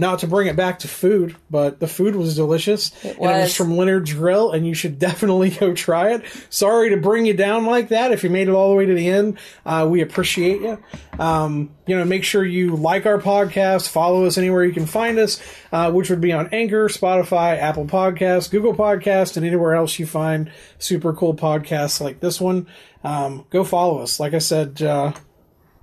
not 0.01 0.19
to 0.21 0.27
bring 0.27 0.49
it 0.49 0.57
back 0.57 0.81
to 0.81 0.89
food, 0.89 1.37
but 1.51 1.79
the 1.79 1.87
food 1.87 2.17
was 2.17 2.35
delicious. 2.35 2.93
It 3.05 3.17
And 3.17 3.17
it 3.17 3.21
was 3.21 3.43
was. 3.45 3.57
from 3.57 3.77
Leonard's 3.77 4.13
Grill, 4.15 4.51
and 4.51 4.67
you 4.67 4.75
should 4.75 4.99
definitely 4.99 5.51
go 5.51 5.75
try 5.75 6.15
it. 6.15 6.25
Sorry 6.51 6.91
to 6.91 6.97
bring 6.97 7.27
you 7.27 7.35
down 7.35 7.67
like 7.67 7.89
that. 7.91 8.11
If 8.11 8.25
you 8.25 8.31
made 8.31 8.49
it 8.49 8.53
all 8.53 8.71
the 8.71 8.75
way 8.77 8.87
to 8.87 8.95
the 8.95 9.09
end, 9.09 9.39
uh, 9.65 9.87
we 9.89 10.01
appreciate 10.01 10.63
you. 10.63 10.83
Um, 11.19 11.71
you 11.87 11.97
know, 11.97 12.05
make 12.05 12.25
sure 12.25 12.45
you 12.45 12.75
like 12.77 13.05
our 13.07 13.19
podcast, 13.19 13.89
follow 13.89 14.25
us 14.25 14.39
anywhere 14.39 14.65
you 14.65 14.73
can 14.73 14.87
find 14.87 15.19
us, 15.19 15.41
uh, 15.71 15.93
which 15.93 16.09
would 16.11 16.21
be 16.21 16.33
on 16.33 16.49
Anchor, 16.53 16.89
Spotify, 16.89 17.59
Apple 17.59 17.85
Podcasts, 17.85 18.51
Google 18.51 18.75
Podcasts, 18.75 19.37
and 19.37 19.45
anywhere 19.45 19.75
else 19.75 19.99
you 19.99 20.07
find 20.07 20.51
super 20.79 21.13
cool 21.13 21.35
podcasts 21.35 22.01
like 22.01 22.21
this 22.21 22.41
one. 22.41 22.67
Um, 23.05 23.45
go 23.51 23.65
follow 23.65 23.99
us. 24.01 24.19
Like 24.19 24.35
I 24.35 24.39
said, 24.39 24.81
uh, 24.83 25.13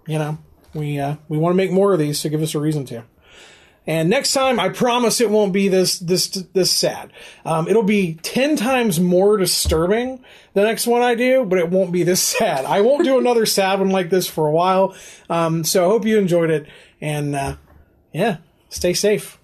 you 0.08 0.18
know, 0.18 0.38
we 0.74 1.00
uh, 1.00 1.16
we 1.28 1.38
want 1.38 1.54
to 1.54 1.58
make 1.58 1.72
more 1.72 1.94
of 1.94 2.00
these, 2.00 2.20
so 2.20 2.30
give 2.30 2.42
us 2.42 2.56
a 2.56 2.60
reason 2.60 2.86
to. 2.86 3.04
And 3.88 4.10
next 4.10 4.34
time, 4.34 4.60
I 4.60 4.68
promise 4.68 5.22
it 5.22 5.30
won't 5.30 5.54
be 5.54 5.70
this 5.70 5.98
this 5.98 6.28
this 6.28 6.72
sad. 6.72 7.14
Um, 7.46 7.70
it'll 7.70 7.84
be 7.84 8.16
ten 8.16 8.58
times 8.58 9.00
more 9.00 9.38
disturbing 9.38 10.24
the 10.54 10.64
next 10.64 10.88
one 10.88 11.02
I 11.02 11.16
do, 11.16 11.46
but 11.46 11.58
it 11.58 11.70
won't 11.70 11.94
be 11.94 12.04
this 12.04 12.22
sad. 12.38 12.66
I 12.66 12.82
won't 12.82 13.06
do 13.06 13.18
another 13.18 13.46
sad 13.46 13.80
one 13.80 13.90
like 13.90 14.10
this 14.10 14.28
for 14.28 14.46
a 14.46 14.52
while. 14.52 14.94
Um, 15.30 15.64
so 15.64 15.86
I 15.86 15.88
hope 15.88 16.06
you 16.06 16.18
enjoyed 16.18 16.50
it, 16.50 16.68
and 17.00 17.34
uh, 17.34 17.56
yeah, 18.12 18.38
stay 18.70 18.94
safe. 18.94 19.37